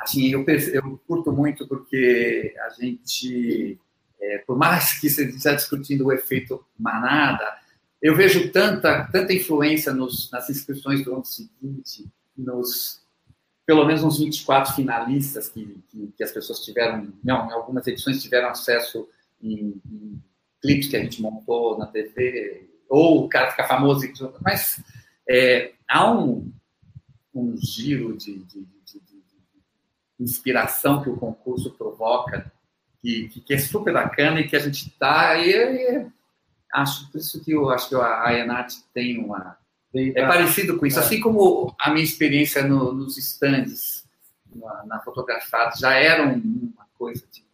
assim, 0.00 0.32
eu, 0.32 0.44
eu 0.72 1.00
curto 1.06 1.32
muito 1.32 1.66
porque 1.68 2.54
a 2.66 2.70
gente, 2.70 3.78
é, 4.20 4.38
por 4.38 4.56
mais 4.56 4.98
que 4.98 5.08
você 5.08 5.26
esteja 5.26 5.54
discutindo 5.54 6.06
o 6.06 6.12
efeito 6.12 6.64
manada, 6.78 7.44
eu 8.00 8.16
vejo 8.16 8.50
tanta, 8.50 9.04
tanta 9.12 9.32
influência 9.32 9.92
nos, 9.92 10.30
nas 10.32 10.50
inscrições 10.50 11.04
do 11.04 11.14
ano 11.14 11.24
seguinte, 11.24 12.10
nos 12.36 13.01
pelo 13.72 13.86
menos 13.86 14.04
uns 14.04 14.18
24 14.18 14.74
finalistas 14.74 15.48
que, 15.48 15.82
que, 15.88 16.12
que 16.14 16.22
as 16.22 16.30
pessoas 16.30 16.60
tiveram, 16.60 17.10
não, 17.24 17.48
em 17.48 17.52
algumas 17.52 17.86
edições 17.86 18.22
tiveram 18.22 18.50
acesso 18.50 19.08
em, 19.42 19.80
em 19.90 20.22
clipes 20.60 20.88
que 20.88 20.96
a 20.96 21.02
gente 21.02 21.22
montou 21.22 21.78
na 21.78 21.86
TV, 21.86 22.68
ou 22.86 23.24
o 23.24 23.28
cara 23.30 23.50
fica 23.50 23.64
famoso, 23.64 24.06
mas 24.42 24.84
é, 25.26 25.72
há 25.88 26.12
um, 26.12 26.52
um 27.34 27.56
giro 27.56 28.14
de, 28.14 28.40
de 28.44 28.66
inspiração 30.20 31.02
que 31.02 31.08
o 31.08 31.16
concurso 31.16 31.70
provoca, 31.70 32.52
que, 33.00 33.28
que, 33.28 33.54
é 33.54 33.58
super 33.58 33.94
bacana 33.94 34.40
e 34.40 34.46
que 34.46 34.54
a 34.54 34.60
gente 34.60 34.88
está. 34.88 35.38
E, 35.38 36.06
acho 36.74 37.10
por 37.10 37.18
isso 37.18 37.42
que 37.42 37.52
eu 37.52 37.70
acho 37.70 37.88
que 37.88 37.94
a 37.94 38.34
Enat 38.34 38.74
tem 38.92 39.18
uma. 39.18 39.56
É 39.94 40.26
parecido 40.26 40.78
com 40.78 40.86
isso, 40.86 40.98
é. 40.98 41.02
assim 41.02 41.20
como 41.20 41.74
a 41.78 41.90
minha 41.90 42.04
experiência 42.04 42.62
no, 42.62 42.92
nos 42.92 43.18
stands, 43.18 44.04
na, 44.54 44.86
na 44.86 45.00
fotografada, 45.00 45.76
já 45.76 45.94
era 45.94 46.24
uma 46.24 46.86
coisa 46.98 47.24
de, 47.30 47.44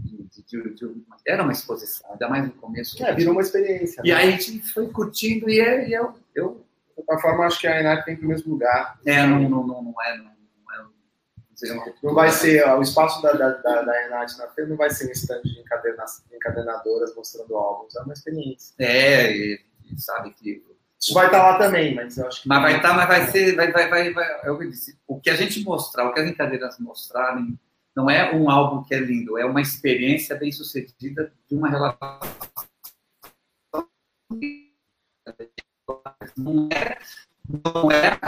de, 0.00 0.42
de, 0.42 0.74
de, 0.74 0.84
uma, 0.86 1.16
era 1.26 1.42
uma 1.42 1.52
exposição, 1.52 2.10
ainda 2.12 2.28
mais 2.28 2.44
no 2.46 2.52
começo. 2.52 3.02
É, 3.04 3.14
virou 3.14 3.32
uma 3.32 3.42
experiência. 3.42 4.00
E 4.04 4.10
né? 4.10 4.14
aí 4.14 4.28
a 4.28 4.30
gente 4.32 4.60
foi 4.72 4.88
curtindo 4.88 5.48
e, 5.50 5.60
é, 5.60 5.88
e 5.88 5.92
eu, 5.92 6.14
eu. 6.34 6.64
De 6.96 7.04
qualquer 7.04 7.22
forma, 7.22 7.46
acho 7.46 7.60
que 7.60 7.66
a 7.66 7.80
Enat 7.80 8.04
tem 8.04 8.16
para 8.16 8.24
o 8.24 8.28
mesmo 8.28 8.52
lugar. 8.52 8.98
É, 9.04 9.26
não, 9.26 9.48
não, 9.48 9.66
não, 9.66 9.82
não 9.82 9.94
é. 10.02 10.16
Não, 10.16 10.32
não 12.02 12.14
vai 12.14 12.30
ser, 12.30 12.66
ó, 12.66 12.78
o 12.78 12.82
espaço 12.82 13.22
da, 13.22 13.32
da, 13.32 13.50
da, 13.50 13.82
da 13.82 14.08
na 14.08 14.48
feira 14.48 14.68
não 14.68 14.76
vai 14.76 14.90
ser 14.90 15.08
um 15.08 15.12
stand 15.12 15.42
de 15.42 15.60
encadena, 15.60 16.04
encadenadoras 16.32 17.14
mostrando 17.14 17.56
álbuns, 17.56 17.94
é 17.94 18.00
uma 18.00 18.12
experiência. 18.12 18.74
É, 18.78 19.32
e, 19.32 19.60
e 19.90 20.00
sabe 20.00 20.32
que. 20.32 20.64
Isso 21.02 21.14
vai 21.14 21.26
estar 21.26 21.42
lá 21.42 21.58
também, 21.58 21.96
mas 21.96 22.16
eu 22.16 22.28
acho 22.28 22.42
que. 22.42 22.48
Mas 22.48 22.62
vai 22.62 22.76
estar, 22.76 22.94
mas 22.94 23.08
vai 23.08 23.26
ser. 23.26 23.56
Vai, 23.56 23.72
vai, 23.72 23.88
vai, 23.90 24.12
vai, 24.12 24.40
eu 24.44 24.56
disse, 24.58 24.96
o 25.04 25.20
que 25.20 25.30
a 25.30 25.34
gente 25.34 25.64
mostrar, 25.64 26.06
o 26.06 26.14
que 26.14 26.20
as 26.20 26.28
encadeiras 26.28 26.78
mostrarem, 26.78 27.58
não 27.94 28.08
é 28.08 28.32
um 28.32 28.48
álbum 28.48 28.84
que 28.84 28.94
é 28.94 29.00
lindo, 29.00 29.36
é 29.36 29.44
uma 29.44 29.60
experiência 29.60 30.36
bem 30.36 30.52
sucedida 30.52 31.32
de 31.50 31.56
uma 31.56 31.68
relação. 31.68 32.20
Não 36.36 36.68
é, 36.72 36.98
não 37.58 37.90
é, 37.90 38.18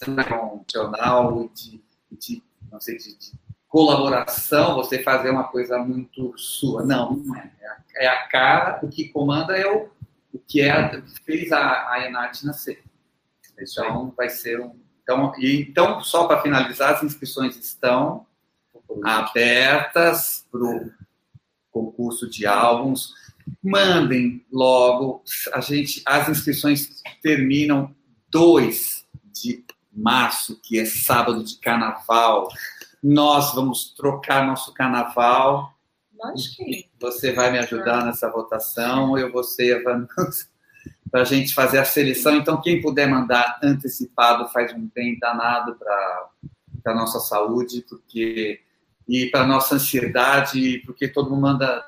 é 0.00 0.44
um 0.44 0.64
jornal 0.72 1.50
de, 1.52 1.82
de 2.12 2.42
não 2.70 2.80
sei, 2.80 2.96
de, 2.98 3.18
de 3.18 3.32
colaboração, 3.66 4.76
você 4.76 5.02
fazer 5.02 5.30
uma 5.30 5.44
coisa 5.44 5.76
muito 5.78 6.32
sua. 6.38 6.84
Não, 6.84 7.16
não 7.16 7.34
é. 7.36 7.50
É 7.98 8.06
a 8.06 8.28
cara, 8.28 8.78
o 8.82 8.88
que 8.88 9.08
comanda 9.08 9.56
é 9.56 9.66
o, 9.66 9.88
o 10.36 10.38
que 10.46 10.60
é 10.60 11.02
fez 11.24 11.50
a, 11.50 11.90
a 11.90 12.06
Enat 12.06 12.44
nascer. 12.44 12.82
Então, 13.58 14.12
vai 14.14 14.28
ser 14.28 14.60
um. 14.60 14.78
Então, 15.02 15.32
e, 15.38 15.62
então 15.62 16.02
só 16.02 16.26
para 16.26 16.42
finalizar, 16.42 16.94
as 16.94 17.02
inscrições 17.02 17.56
estão 17.56 18.26
abertas 19.02 20.46
para 20.50 20.60
o 20.60 20.92
concurso 21.70 22.28
de 22.28 22.46
álbuns. 22.46 23.14
Mandem 23.62 24.44
logo. 24.52 25.22
A 25.52 25.60
gente, 25.60 26.02
as 26.04 26.28
inscrições 26.28 27.02
terminam 27.22 27.94
2 28.30 29.06
de 29.32 29.64
março, 29.90 30.60
que 30.60 30.78
é 30.78 30.84
sábado 30.84 31.42
de 31.42 31.58
carnaval. 31.58 32.48
Nós 33.02 33.54
vamos 33.54 33.94
trocar 33.94 34.46
nosso 34.46 34.74
carnaval. 34.74 35.75
Nós 36.18 36.48
que. 36.48 36.88
Você 37.00 37.32
vai 37.32 37.50
me 37.50 37.58
ajudar 37.58 38.04
nessa 38.04 38.30
votação, 38.30 39.18
eu 39.18 39.30
vou 39.30 39.44
ser 39.44 39.82
para 41.10 41.20
a 41.20 41.24
gente 41.24 41.54
fazer 41.54 41.78
a 41.78 41.84
seleção. 41.84 42.36
Então, 42.36 42.60
quem 42.60 42.80
puder 42.80 43.08
mandar 43.08 43.58
antecipado 43.62 44.48
faz 44.48 44.72
um 44.72 44.88
bem 44.94 45.18
danado 45.18 45.76
para 45.76 46.30
a 46.86 46.94
nossa 46.94 47.20
saúde, 47.20 47.84
porque 47.88 48.60
e 49.08 49.26
para 49.26 49.46
nossa 49.46 49.76
ansiedade, 49.76 50.82
porque 50.84 51.06
todo 51.06 51.30
mundo 51.30 51.42
manda 51.42 51.84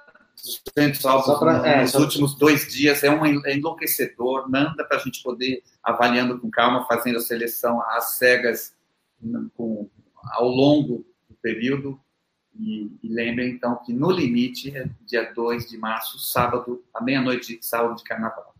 200 0.76 1.04
álbuns 1.04 1.38
pra, 1.38 1.66
é, 1.66 1.82
nos 1.82 1.94
últimos 1.94 2.36
dois 2.36 2.72
dias, 2.72 3.02
é 3.02 3.10
um 3.10 3.24
é 3.44 3.56
enlouquecedor, 3.56 4.48
manda 4.48 4.84
para 4.84 4.96
a 4.96 5.00
gente 5.00 5.22
poder 5.22 5.62
avaliando 5.82 6.38
com 6.38 6.48
calma, 6.48 6.86
fazendo 6.86 7.18
a 7.18 7.20
seleção 7.20 7.82
às 7.82 8.16
cegas 8.16 8.72
com, 9.56 9.90
ao 10.32 10.48
longo 10.48 11.04
do 11.28 11.36
período. 11.42 12.00
E, 12.58 12.90
e 13.02 13.08
lembrem, 13.08 13.50
então, 13.50 13.76
que 13.76 13.92
no 13.92 14.10
limite 14.10 14.76
é 14.76 14.88
dia 15.06 15.32
2 15.32 15.68
de 15.68 15.78
março, 15.78 16.18
sábado, 16.18 16.84
à 16.92 17.02
meia-noite, 17.02 17.58
sábado 17.62 17.94
de 17.94 18.02
carnaval. 18.02 18.52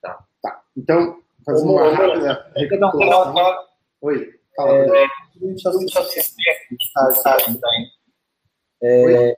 Tá. 0.00 0.24
tá. 0.42 0.62
Então, 0.74 1.20
fazer 1.44 1.66
uma 1.66 1.90
rápida 1.90 2.50
recapitulação. 2.56 3.66
Oi, 4.00 4.34
fala. 4.56 4.74
É, 8.82 9.30
é, 9.30 9.36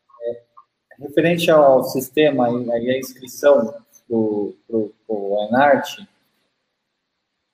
referente 0.99 1.51
ao 1.51 1.83
sistema 1.85 2.49
e 2.51 2.91
a 2.91 2.99
inscrição 2.99 3.75
do, 4.09 4.57
do, 4.69 4.95
do 5.09 5.47
Enart, 5.49 5.99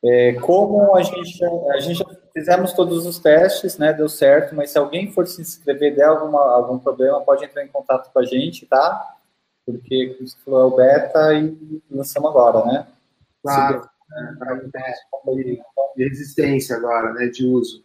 é, 0.04 0.34
como 0.34 0.94
a 0.96 1.02
gente, 1.02 1.44
a 1.44 1.80
gente 1.80 1.98
já 1.98 2.21
fizemos 2.32 2.72
todos 2.72 3.06
os 3.06 3.18
testes, 3.18 3.78
né, 3.78 3.92
deu 3.92 4.08
certo, 4.08 4.54
mas 4.54 4.70
se 4.70 4.78
alguém 4.78 5.12
for 5.12 5.26
se 5.26 5.40
inscrever 5.40 5.94
der 5.94 6.06
alguma, 6.06 6.40
algum 6.40 6.78
problema, 6.78 7.20
pode 7.20 7.44
entrar 7.44 7.64
em 7.64 7.68
contato 7.68 8.10
com 8.12 8.18
a 8.18 8.24
gente, 8.24 8.66
tá? 8.66 9.16
Porque, 9.64 10.14
como 10.14 10.28
você 10.28 10.36
falou, 10.44 10.62
é 10.62 10.64
o 10.64 10.76
beta 10.76 11.34
e 11.34 11.82
lançamos 11.90 12.30
agora, 12.30 12.64
né? 12.66 12.86
Claro, 13.42 13.88
de 15.96 16.08
resistência 16.08 16.76
agora, 16.76 17.12
né, 17.12 17.26
de 17.26 17.46
uso. 17.46 17.84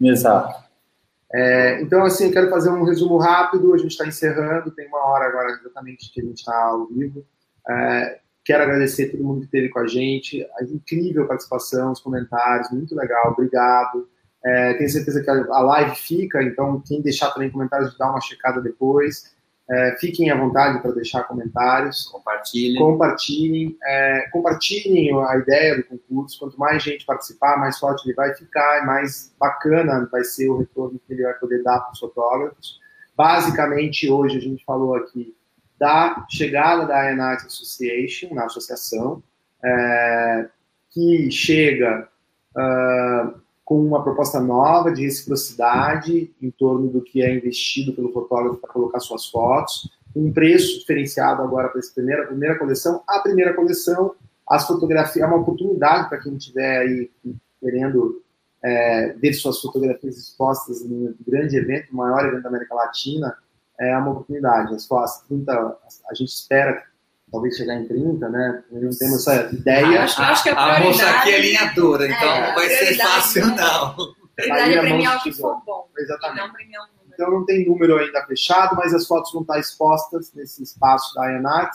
Exato. 0.00 0.68
É, 1.32 1.80
então, 1.82 2.04
assim, 2.04 2.30
quero 2.30 2.48
fazer 2.48 2.70
um 2.70 2.84
resumo 2.84 3.18
rápido, 3.18 3.74
a 3.74 3.78
gente 3.78 3.90
está 3.90 4.06
encerrando, 4.06 4.70
tem 4.70 4.88
uma 4.88 5.04
hora 5.06 5.26
agora 5.26 5.50
exatamente 5.50 6.10
que 6.12 6.20
a 6.20 6.24
gente 6.24 6.38
está 6.38 6.56
ao 6.56 6.86
vivo. 6.86 7.24
É, 7.68 8.20
Quero 8.48 8.62
agradecer 8.62 9.10
todo 9.10 9.22
mundo 9.22 9.40
que 9.40 9.44
esteve 9.44 9.68
com 9.68 9.78
a 9.78 9.86
gente, 9.86 10.42
a 10.58 10.64
incrível 10.64 11.26
participação, 11.26 11.92
os 11.92 12.00
comentários, 12.00 12.70
muito 12.70 12.94
legal, 12.94 13.32
obrigado. 13.32 14.08
É, 14.42 14.72
tenho 14.72 14.88
certeza 14.88 15.22
que 15.22 15.28
a 15.28 15.60
live 15.60 15.94
fica, 15.94 16.42
então 16.42 16.82
quem 16.86 17.02
deixar 17.02 17.30
também 17.32 17.50
comentários, 17.50 17.94
dá 17.98 18.08
uma 18.08 18.22
checada 18.22 18.62
depois. 18.62 19.36
É, 19.68 19.96
fiquem 20.00 20.30
à 20.30 20.34
vontade 20.34 20.80
para 20.80 20.92
deixar 20.92 21.24
comentários. 21.24 22.06
Compartilhem. 22.06 22.78
Compartilhem. 22.78 23.76
É, 23.84 24.30
compartilhem 24.32 25.14
a 25.26 25.36
ideia 25.36 25.76
do 25.76 25.84
concurso. 25.84 26.38
Quanto 26.38 26.58
mais 26.58 26.82
gente 26.82 27.04
participar, 27.04 27.58
mais 27.58 27.78
forte 27.78 28.06
ele 28.06 28.14
vai 28.14 28.34
ficar, 28.34 28.86
mais 28.86 29.30
bacana 29.38 30.08
vai 30.10 30.24
ser 30.24 30.48
o 30.48 30.56
retorno 30.56 30.98
que 31.06 31.12
ele 31.12 31.24
vai 31.24 31.34
poder 31.34 31.62
dar 31.62 31.80
para 31.80 31.92
os 31.92 31.98
fotógrafos. 31.98 32.80
Basicamente, 33.14 34.10
hoje 34.10 34.38
a 34.38 34.40
gente 34.40 34.64
falou 34.64 34.94
aqui 34.94 35.36
da 35.78 36.26
chegada 36.28 36.86
da 36.86 37.10
Enart 37.10 37.44
Association, 37.46 38.34
na 38.34 38.44
associação, 38.44 39.22
é, 39.64 40.48
que 40.90 41.30
chega 41.30 42.08
uh, 42.56 43.40
com 43.64 43.84
uma 43.84 44.02
proposta 44.02 44.40
nova 44.40 44.90
de 44.90 45.02
reciprocidade 45.02 46.34
em 46.40 46.50
torno 46.50 46.88
do 46.88 47.02
que 47.02 47.22
é 47.22 47.34
investido 47.34 47.92
pelo 47.92 48.12
fotógrafo 48.12 48.56
para 48.56 48.72
colocar 48.72 48.98
suas 49.00 49.26
fotos, 49.26 49.90
um 50.16 50.32
preço 50.32 50.80
diferenciado 50.80 51.42
agora 51.42 51.68
para 51.68 51.78
essa 51.78 51.92
primeira, 51.94 52.26
primeira 52.26 52.58
coleção. 52.58 53.02
A 53.06 53.20
primeira 53.20 53.54
coleção, 53.54 54.14
as 54.48 54.66
fotografias, 54.66 55.22
é 55.22 55.26
uma 55.26 55.36
oportunidade 55.36 56.08
para 56.08 56.18
quem 56.18 56.36
estiver 56.36 56.78
aí 56.78 57.10
querendo 57.60 58.22
é, 58.64 59.12
ver 59.12 59.34
suas 59.34 59.60
fotografias 59.60 60.16
expostas 60.16 60.82
num 60.82 61.14
grande 61.26 61.56
evento, 61.56 61.92
o 61.92 61.96
maior 61.96 62.26
evento 62.26 62.42
da 62.42 62.48
América 62.48 62.74
Latina, 62.74 63.36
é 63.80 63.96
uma 63.96 64.10
oportunidade. 64.10 64.74
As, 64.74 64.90
as 64.90 65.22
30, 65.22 65.52
a 66.10 66.14
gente 66.14 66.28
espera 66.28 66.82
talvez 67.30 67.56
chegar 67.56 67.74
em 67.74 67.86
30, 67.86 68.28
né? 68.28 68.64
Não 68.70 68.90
temos 68.90 69.26
essa 69.26 69.52
ideia. 69.52 70.02
Acho, 70.02 70.20
acho 70.22 70.42
que 70.42 70.48
a, 70.48 70.76
a 70.76 70.80
moça 70.80 71.08
aqui 71.10 71.30
é 71.30 71.40
linhadora, 71.40 72.06
então 72.06 72.28
é, 72.28 72.48
não 72.48 72.54
vai 72.54 72.68
ser 72.68 72.96
fácil, 72.96 73.46
não. 73.46 73.94
Prioridade 74.34 74.74
é 74.74 74.80
premiar 74.80 75.16
o 75.18 75.22
que 75.22 75.32
for 75.32 75.60
bom. 75.64 75.88
Exatamente. 75.98 76.70
Não 76.70 76.84
um. 76.84 76.98
Então 77.12 77.30
não 77.32 77.44
tem 77.44 77.66
número 77.66 77.98
ainda 77.98 78.24
fechado, 78.26 78.76
mas 78.76 78.94
as 78.94 79.06
fotos 79.06 79.32
vão 79.32 79.42
estar 79.42 79.58
expostas 79.58 80.32
nesse 80.32 80.62
espaço 80.62 81.12
da 81.14 81.24
Ayanat. 81.24 81.72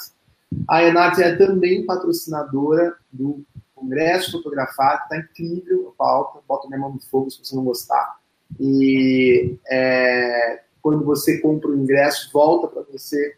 A 0.69 0.77
Ayanat 0.77 1.21
é 1.21 1.35
também 1.35 1.85
patrocinadora 1.85 2.95
do 3.11 3.43
Congresso 3.75 4.31
Fotografado, 4.31 5.01
está 5.03 5.17
incrível 5.17 5.89
a 5.89 5.97
pauta, 5.97 6.39
bota 6.47 6.69
minha 6.69 6.79
mão 6.79 6.93
no 6.93 7.01
fogo 7.01 7.29
se 7.29 7.43
você 7.43 7.53
não 7.53 7.65
gostar. 7.65 8.17
E 8.57 9.57
é, 9.69 10.63
quando 10.83 11.05
você 11.05 11.39
compra 11.39 11.69
o 11.69 11.79
ingresso, 11.79 12.29
volta 12.33 12.67
para 12.67 12.83
você 12.83 13.35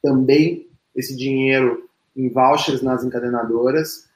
também 0.00 0.68
esse 0.94 1.16
dinheiro 1.16 1.88
em 2.16 2.30
vouchers 2.30 2.80
nas 2.80 3.02
encadenadoras, 3.02 4.08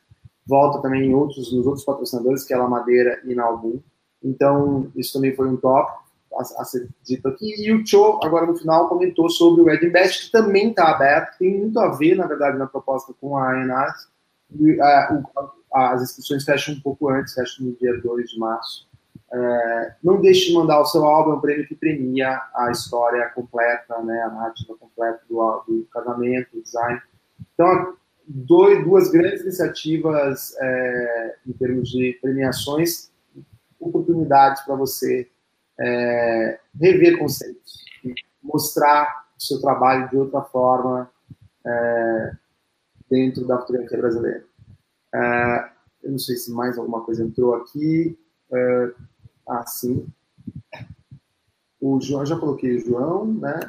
volta 0.46 0.80
também 0.80 1.06
em 1.06 1.14
outros, 1.14 1.52
nos 1.52 1.66
outros 1.66 1.84
patrocinadores, 1.84 2.44
que 2.44 2.54
é 2.54 2.56
a 2.56 2.68
Madeira 2.68 3.20
e 3.24 3.34
na 3.34 3.44
Album. 3.44 3.80
Então, 4.22 4.90
isso 4.94 5.12
também 5.14 5.34
foi 5.34 5.48
um 5.48 5.56
top 5.56 5.92
a, 6.34 6.62
a, 6.62 6.64
ser 6.64 6.88
dito 7.04 7.26
aqui. 7.26 7.54
E 7.60 7.72
o 7.72 7.84
Cho, 7.84 8.20
agora 8.22 8.46
no 8.46 8.56
final, 8.56 8.88
comentou 8.88 9.28
sobre 9.28 9.62
o 9.62 9.70
Edinbest, 9.70 10.26
que 10.26 10.32
também 10.32 10.70
está 10.70 10.92
aberto, 10.92 11.38
tem 11.38 11.58
muito 11.58 11.78
a 11.80 11.88
ver, 11.88 12.14
na 12.14 12.26
verdade, 12.26 12.56
na 12.56 12.68
proposta 12.68 13.12
com 13.20 13.36
a 13.36 13.60
Enart. 13.60 13.96
As 15.72 16.02
inscrições 16.02 16.44
fecham 16.44 16.74
um 16.74 16.80
pouco 16.80 17.08
antes, 17.08 17.34
fecham 17.34 17.66
no 17.66 17.72
dia 17.74 18.00
2 18.00 18.30
de 18.30 18.38
março. 18.38 18.87
É, 19.30 19.94
não 20.02 20.20
deixe 20.20 20.48
de 20.48 20.54
mandar 20.54 20.80
o 20.80 20.86
seu 20.86 21.04
álbum, 21.04 21.32
é 21.32 21.34
um 21.34 21.40
prêmio 21.40 21.66
que 21.66 21.74
premia 21.74 22.40
a 22.54 22.70
história 22.70 23.28
completa, 23.30 24.00
né, 24.02 24.22
a 24.22 24.30
narrativa 24.30 24.74
completa 24.76 25.20
do, 25.28 25.64
do 25.68 25.88
casamento, 25.92 26.56
do 26.56 26.62
design. 26.62 27.00
Então, 27.52 27.96
dois, 28.26 28.82
duas 28.84 29.10
grandes 29.10 29.42
iniciativas 29.42 30.56
é, 30.58 31.36
em 31.46 31.52
termos 31.52 31.90
de 31.90 32.18
premiações, 32.22 33.10
oportunidades 33.78 34.62
para 34.62 34.74
você 34.74 35.28
é, 35.78 36.58
rever 36.80 37.18
conceitos, 37.18 37.84
mostrar 38.42 39.26
o 39.36 39.42
seu 39.42 39.60
trabalho 39.60 40.08
de 40.08 40.16
outra 40.16 40.42
forma 40.42 41.10
é, 41.66 42.32
dentro 43.10 43.46
da 43.46 43.58
fotografia 43.58 43.98
brasileira. 43.98 44.44
É, 45.14 45.70
eu 46.02 46.12
não 46.12 46.18
sei 46.18 46.36
se 46.36 46.50
mais 46.52 46.78
alguma 46.78 47.02
coisa 47.02 47.22
entrou 47.22 47.54
aqui. 47.54 48.18
É, 48.52 48.92
assim. 49.48 50.06
O 51.80 52.00
João, 52.00 52.26
já 52.26 52.36
coloquei 52.36 52.76
o 52.76 52.80
João, 52.80 53.26
né? 53.26 53.60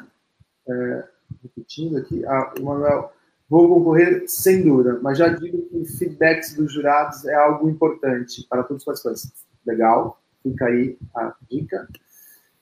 É, 0.68 1.04
repetindo 1.42 1.96
aqui. 1.96 2.24
Ah, 2.26 2.52
o 2.58 2.64
Manuel, 2.64 3.12
vou 3.48 3.68
concorrer 3.68 4.24
sem 4.28 4.62
dúvida, 4.62 4.98
mas 5.02 5.18
já 5.18 5.28
digo 5.28 5.62
que 5.68 5.84
feedbacks 5.96 6.54
dos 6.54 6.72
jurados 6.72 7.24
é 7.24 7.34
algo 7.34 7.68
importante 7.68 8.46
para 8.48 8.62
todos 8.62 8.82
os 8.82 8.84
participantes. 8.84 9.46
Legal, 9.66 10.20
fica 10.42 10.66
aí 10.66 10.98
a 11.14 11.34
dica. 11.48 11.88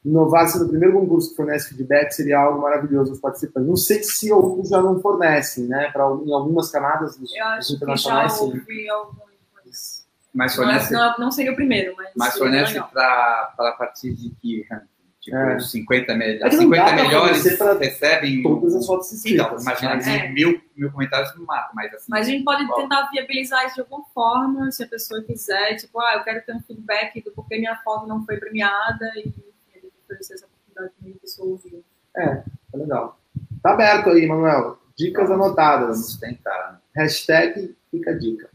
Inovar-se 0.05 0.59
no 0.59 0.69
primeiro 0.69 0.99
concurso 0.99 1.31
que 1.31 1.37
fornece 1.37 1.71
feedback 1.71 2.13
seria 2.13 2.39
algo 2.39 2.63
maravilhoso 2.63 3.11
aos 3.11 3.21
participantes. 3.21 3.69
Não 3.69 3.77
sei 3.77 4.03
se 4.03 4.33
outros 4.33 4.69
já 4.69 4.81
não 4.81 5.01
fornecem, 5.01 5.67
né? 5.67 5.91
Para 5.93 6.05
em 6.05 6.33
algumas 6.33 6.71
camadas 6.71 7.17
dos, 7.17 7.31
dos 7.31 7.71
internacionais. 7.71 8.41
Eu 8.41 8.47
acho 8.47 8.53
que 8.53 8.59
já 8.59 8.63
ouvi 8.63 8.89
alguns 8.89 9.28
mas 10.35 10.55
fornece. 10.55 10.93
Não, 10.93 11.19
não, 11.19 11.31
seria 11.31 11.53
o 11.53 11.57
primeiro, 11.57 11.95
mas. 11.97 12.11
Mas 12.17 12.39
fornece 12.39 12.81
para 12.93 13.53
a 13.59 13.75
partir 13.77 14.15
de 14.15 14.31
que 14.41 14.67
Tipo, 15.21 15.37
é. 15.37 15.61
50, 15.61 16.15
me... 16.15 16.43
as 16.43 16.55
50 16.55 16.93
melhores 16.93 17.45
recebem. 17.79 18.43
Todas 18.43 18.75
as 18.77 18.87
fotos 18.87 19.13
inscritas. 19.13 19.47
Então, 19.47 19.61
imagina, 19.61 20.17
é. 20.17 20.29
mil, 20.29 20.61
mil 20.77 20.91
comentários 20.93 21.35
no 21.37 21.45
mato, 21.45 21.75
mas 21.75 21.93
assim. 21.93 22.07
Mas 22.09 22.29
a 22.29 22.31
gente 22.31 22.45
pode 22.45 22.75
tentar 22.75 23.11
viabilizar 23.11 23.67
isso 23.67 23.75
de 23.75 23.81
alguma 23.81 24.05
forma, 24.15 24.71
se 24.71 24.85
a 24.85 24.89
pessoa 24.89 25.23
quiser, 25.23 25.75
tipo, 25.75 26.01
ah, 26.01 26.15
eu 26.15 26.25
quero 26.25 26.45
ter 26.45 26.55
um 26.55 26.61
feedback 26.61 27.23
do 27.23 27.33
porquê 27.33 27.59
minha 27.59 27.77
foto 27.85 28.07
não 28.07 28.25
foi 28.25 28.39
premiada 28.39 29.13
e 29.17 29.35
ele 29.75 29.93
oferecer 30.05 30.35
essa 30.35 30.47
oportunidade 30.47 30.95
para 30.95 31.05
quem 31.05 31.19
pessoa 31.19 31.49
ouvir. 31.51 31.85
É, 32.17 32.37
tá 32.37 32.79
legal. 32.79 33.21
Tá 33.63 33.73
aberto 33.73 34.11
aí, 34.11 34.27
Manuel. 34.27 34.79
Dicas 34.97 35.31
anotadas. 35.31 35.97
Sustentar. 35.99 36.81
Hashtag 36.95 37.77
fica 37.91 38.13
a 38.13 38.19
dica. 38.19 38.49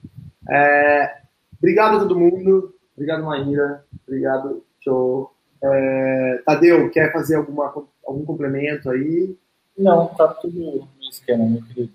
É, 0.49 1.22
obrigado 1.63 1.95
a 1.95 1.99
todo 1.99 2.19
mundo. 2.19 2.75
Obrigado, 2.93 3.23
Maíra. 3.23 3.85
Obrigado, 4.05 4.63
Show. 4.81 5.33
É, 5.63 6.41
Tadeu, 6.45 6.89
quer 6.89 7.13
fazer 7.13 7.35
alguma, 7.35 7.73
algum 8.05 8.25
complemento 8.25 8.89
aí? 8.89 9.37
Não, 9.77 10.07
tá 10.07 10.27
tudo 10.27 10.59
no 10.59 11.09
esquema, 11.09 11.45
meu 11.47 11.63
querido. 11.63 11.93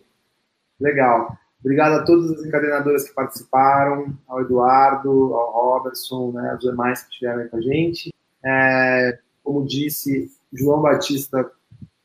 Legal. 0.80 1.36
Obrigado 1.60 1.94
a 1.94 2.04
todas 2.04 2.30
as 2.30 2.46
encadenadoras 2.46 3.06
que 3.06 3.14
participaram, 3.14 4.16
ao 4.26 4.40
Eduardo, 4.40 5.34
ao 5.34 5.74
Robertson, 5.74 6.32
né, 6.32 6.50
aos 6.52 6.60
demais 6.60 7.02
que 7.02 7.10
estiveram 7.10 7.42
aí 7.42 7.48
com 7.48 7.56
a 7.56 7.60
gente. 7.60 8.14
É, 8.42 9.18
como 9.44 9.66
disse 9.66 10.30
João 10.52 10.80
Batista 10.80 11.50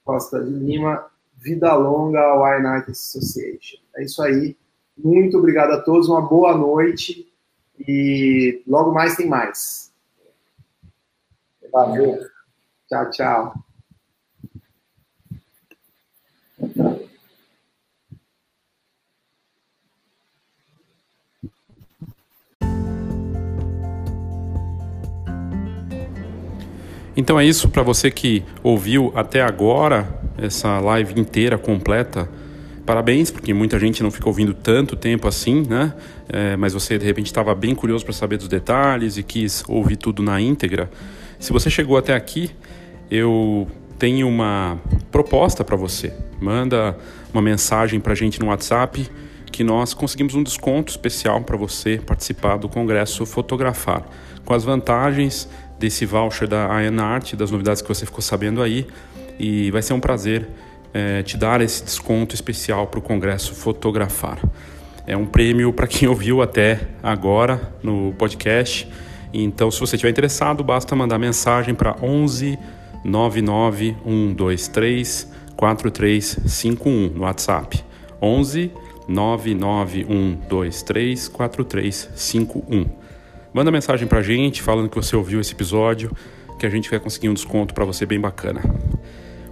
Costa 0.04 0.44
de 0.44 0.52
Lima, 0.52 1.06
vida 1.38 1.74
longa 1.76 2.20
ao 2.20 2.44
United 2.44 2.92
Association. 2.92 3.78
É 3.96 4.04
isso 4.04 4.22
aí. 4.22 4.58
Muito 4.98 5.38
obrigado 5.38 5.72
a 5.72 5.82
todos, 5.82 6.10
uma 6.10 6.22
boa 6.22 6.58
noite 6.58 7.33
e 7.80 8.62
logo 8.68 8.92
mais 8.94 9.16
tem 9.16 9.28
mais. 9.28 9.92
Valeu. 11.72 12.20
Tchau, 12.88 13.10
tchau. 13.10 13.54
Então 27.16 27.40
é 27.40 27.46
isso 27.46 27.70
para 27.70 27.84
você 27.84 28.10
que 28.10 28.44
ouviu 28.64 29.12
até 29.16 29.42
agora 29.42 30.08
essa 30.38 30.80
live 30.80 31.20
inteira 31.20 31.58
completa. 31.58 32.28
Parabéns, 32.86 33.32
porque 33.32 33.54
muita 33.54 33.80
gente 33.80 34.04
não 34.04 34.12
ficou 34.12 34.30
ouvindo 34.30 34.54
tanto 34.54 34.98
tempo 34.98 35.26
assim, 35.26 35.66
né? 35.68 35.94
É, 36.28 36.58
mas 36.58 36.74
você 36.74 36.98
de 36.98 37.06
repente 37.06 37.28
estava 37.28 37.56
bem 37.56 37.74
curioso 37.74 38.04
para 38.04 38.14
saber 38.14 38.38
dos 38.38 38.50
detalhes 38.50 39.18
e 39.18 39.24
quis 39.24 39.64
ouvir 39.70 39.96
tudo 39.96 40.22
na 40.22 40.42
íntegra. 40.42 40.92
Se 41.40 41.54
você 41.54 41.70
chegou 41.70 41.98
até 41.98 42.14
aqui, 42.14 42.52
eu 43.10 43.68
tenho 43.98 44.28
uma 44.28 44.78
proposta 45.12 45.64
para 45.64 45.78
você. 45.78 46.14
Manda 46.42 46.98
uma 47.34 47.42
mensagem 47.42 48.02
para 48.02 48.12
a 48.12 48.16
gente 48.16 48.38
no 48.40 48.48
WhatsApp 48.48 49.10
que 49.50 49.64
nós 49.64 49.94
conseguimos 49.94 50.36
um 50.36 50.44
desconto 50.44 50.92
especial 50.92 51.42
para 51.42 51.56
você 51.56 52.02
participar 52.06 52.58
do 52.58 52.68
Congresso 52.68 53.26
Fotografar, 53.26 54.04
com 54.44 54.54
as 54.54 54.64
vantagens 54.64 55.48
desse 55.80 56.06
voucher 56.06 56.48
da 56.48 56.82
Ian 56.82 57.02
Art, 57.02 57.36
das 57.36 57.52
novidades 57.52 57.82
que 57.82 57.88
você 57.88 58.06
ficou 58.06 58.22
sabendo 58.22 58.62
aí. 58.62 58.86
E 59.40 59.72
vai 59.72 59.82
ser 59.82 59.94
um 59.94 60.00
prazer 60.00 60.50
é, 60.94 61.24
te 61.24 61.36
dar 61.36 61.62
esse 61.62 61.84
desconto 61.84 62.36
especial 62.36 62.88
para 62.88 63.00
o 63.00 63.02
Congresso 63.02 63.56
Fotografar. 63.56 64.40
É 65.06 65.18
um 65.18 65.26
prêmio 65.26 65.74
para 65.74 65.88
quem 65.88 66.08
ouviu 66.08 66.42
até 66.42 66.80
agora 67.02 67.74
no 67.82 68.14
podcast. 68.14 68.88
Então, 69.34 69.72
se 69.72 69.80
você 69.80 69.96
estiver 69.96 70.12
interessado, 70.12 70.64
basta 70.64 70.96
mandar 70.96 71.18
mensagem 71.18 71.74
para 71.74 71.96
11 72.02 72.60
99 73.04 73.98
123 74.06 75.34
4351 75.58 77.10
no 77.10 77.24
WhatsApp. 77.24 77.84
11 78.22 78.72
99123 79.08 81.28
4351. 81.28 82.86
Manda 83.54 83.72
mensagem 83.72 84.08
pra 84.08 84.22
gente 84.22 84.62
falando 84.62 84.90
que 84.90 84.96
você 84.96 85.14
ouviu 85.16 85.42
esse 85.42 85.54
episódio, 85.54 86.12
que 86.58 86.66
a 86.66 86.70
gente 86.70 86.90
vai 86.90 87.00
conseguir 87.00 87.30
um 87.30 87.34
desconto 87.34 87.74
para 87.74 87.86
você 87.86 88.06
bem 88.06 88.20
bacana. 88.20 88.62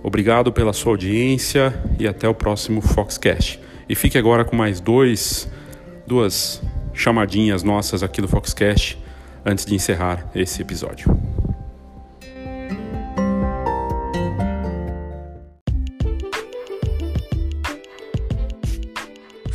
Obrigado 0.04 0.52
pela 0.52 0.74
sua 0.74 0.94
audiência 0.94 1.74
e 2.00 2.08
até 2.08 2.28
o 2.28 2.34
próximo 2.34 2.82
Foxcast. 2.82 3.60
E 3.88 3.96
fique 3.96 4.18
agora 4.18 4.44
com 4.44 4.56
mais 4.56 4.80
dois, 4.80 5.50
duas 6.08 6.62
chamadinhas 6.94 7.64
nossas 7.64 8.02
aqui 8.02 8.22
do 8.22 8.28
Foxcast 8.28 8.98
antes 9.46 9.66
de 9.66 9.76
encerrar 9.76 10.30
esse 10.34 10.62
episódio. 10.62 11.16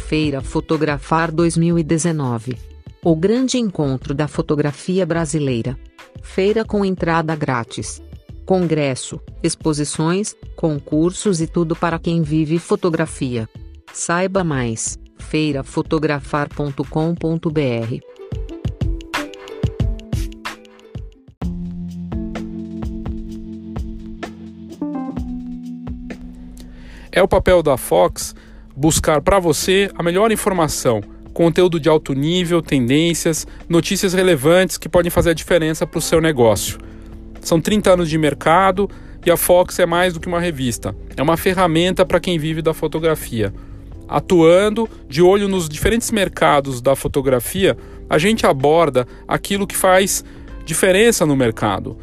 Feira 0.08 0.40
Fotografar 0.40 1.32
2019. 1.32 2.56
O 3.02 3.16
grande 3.16 3.58
encontro 3.58 4.14
da 4.14 4.28
fotografia 4.28 5.04
brasileira. 5.04 5.76
Feira 6.22 6.64
com 6.64 6.84
entrada 6.84 7.34
grátis. 7.34 8.00
Congresso, 8.46 9.20
exposições, 9.42 10.34
concursos 10.54 11.40
e 11.40 11.48
tudo 11.48 11.74
para 11.74 11.98
quem 11.98 12.22
vive 12.22 12.60
fotografia. 12.60 13.48
Saiba 13.92 14.44
mais: 14.44 14.96
feirafotografar.com.br. 15.18 18.00
É 27.10 27.22
o 27.22 27.26
papel 27.26 27.64
da 27.64 27.76
Fox 27.76 28.32
buscar 28.76 29.20
para 29.22 29.40
você 29.40 29.90
a 29.96 30.02
melhor 30.02 30.30
informação, 30.30 31.00
conteúdo 31.32 31.80
de 31.80 31.88
alto 31.88 32.12
nível, 32.12 32.60
tendências, 32.62 33.46
notícias 33.68 34.12
relevantes 34.12 34.78
que 34.78 34.88
podem 34.88 35.10
fazer 35.10 35.30
a 35.30 35.34
diferença 35.34 35.84
para 35.86 35.98
o 35.98 36.02
seu 36.02 36.20
negócio. 36.20 36.78
São 37.46 37.60
30 37.60 37.92
anos 37.92 38.10
de 38.10 38.18
mercado 38.18 38.90
e 39.24 39.30
a 39.30 39.36
Fox 39.36 39.78
é 39.78 39.86
mais 39.86 40.12
do 40.12 40.18
que 40.18 40.26
uma 40.26 40.40
revista, 40.40 40.96
é 41.16 41.22
uma 41.22 41.36
ferramenta 41.36 42.04
para 42.04 42.18
quem 42.18 42.40
vive 42.40 42.60
da 42.60 42.74
fotografia. 42.74 43.54
Atuando 44.08 44.90
de 45.08 45.22
olho 45.22 45.46
nos 45.46 45.68
diferentes 45.68 46.10
mercados 46.10 46.80
da 46.80 46.96
fotografia, 46.96 47.76
a 48.10 48.18
gente 48.18 48.44
aborda 48.44 49.06
aquilo 49.28 49.64
que 49.64 49.76
faz 49.76 50.24
diferença 50.64 51.24
no 51.24 51.36
mercado, 51.36 51.96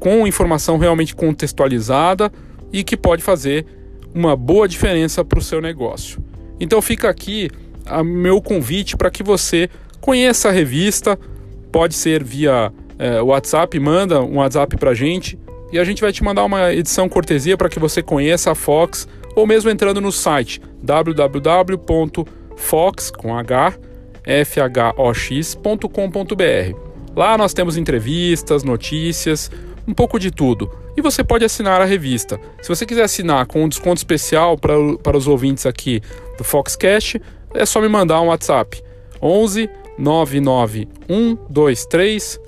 com 0.00 0.26
informação 0.26 0.78
realmente 0.78 1.14
contextualizada 1.14 2.32
e 2.72 2.82
que 2.82 2.96
pode 2.96 3.22
fazer 3.22 3.66
uma 4.14 4.34
boa 4.34 4.66
diferença 4.66 5.22
para 5.22 5.38
o 5.38 5.42
seu 5.42 5.60
negócio. 5.60 6.18
Então 6.58 6.80
fica 6.80 7.10
aqui 7.10 7.50
o 7.86 8.02
meu 8.02 8.40
convite 8.40 8.96
para 8.96 9.10
que 9.10 9.22
você 9.22 9.68
conheça 10.00 10.48
a 10.48 10.52
revista, 10.52 11.18
pode 11.70 11.94
ser 11.94 12.24
via 12.24 12.72
é, 12.98 13.20
WhatsApp, 13.22 13.78
manda 13.78 14.20
um 14.22 14.38
WhatsApp 14.38 14.76
para 14.76 14.90
a 14.90 14.94
gente 14.94 15.38
e 15.72 15.78
a 15.78 15.84
gente 15.84 16.00
vai 16.00 16.12
te 16.12 16.24
mandar 16.24 16.44
uma 16.44 16.72
edição 16.72 17.08
cortesia 17.08 17.56
para 17.56 17.68
que 17.68 17.78
você 17.78 18.02
conheça 18.02 18.50
a 18.50 18.54
Fox 18.54 19.06
ou 19.36 19.46
mesmo 19.46 19.70
entrando 19.70 20.00
no 20.00 20.10
site 20.10 20.60
www.fox 20.82 22.22
com 23.10 23.36
h 23.36 23.78
fhox.com.br. 24.44 25.78
Lá 27.16 27.38
nós 27.38 27.54
temos 27.54 27.76
entrevistas, 27.76 28.62
notícias, 28.62 29.50
um 29.86 29.94
pouco 29.94 30.18
de 30.18 30.30
tudo. 30.30 30.70
E 30.96 31.00
você 31.00 31.24
pode 31.24 31.44
assinar 31.44 31.80
a 31.80 31.84
revista. 31.84 32.38
Se 32.60 32.68
você 32.68 32.84
quiser 32.84 33.04
assinar 33.04 33.46
com 33.46 33.64
um 33.64 33.68
desconto 33.68 33.98
especial 33.98 34.58
para, 34.58 34.74
para 35.02 35.16
os 35.16 35.26
ouvintes 35.26 35.64
aqui 35.64 36.02
do 36.36 36.44
Foxcast, 36.44 37.20
é 37.54 37.64
só 37.64 37.80
me 37.80 37.88
mandar 37.88 38.20
um 38.20 38.26
WhatsApp. 38.26 38.82
11 39.22 39.70
99 39.96 40.88
123 41.08 42.47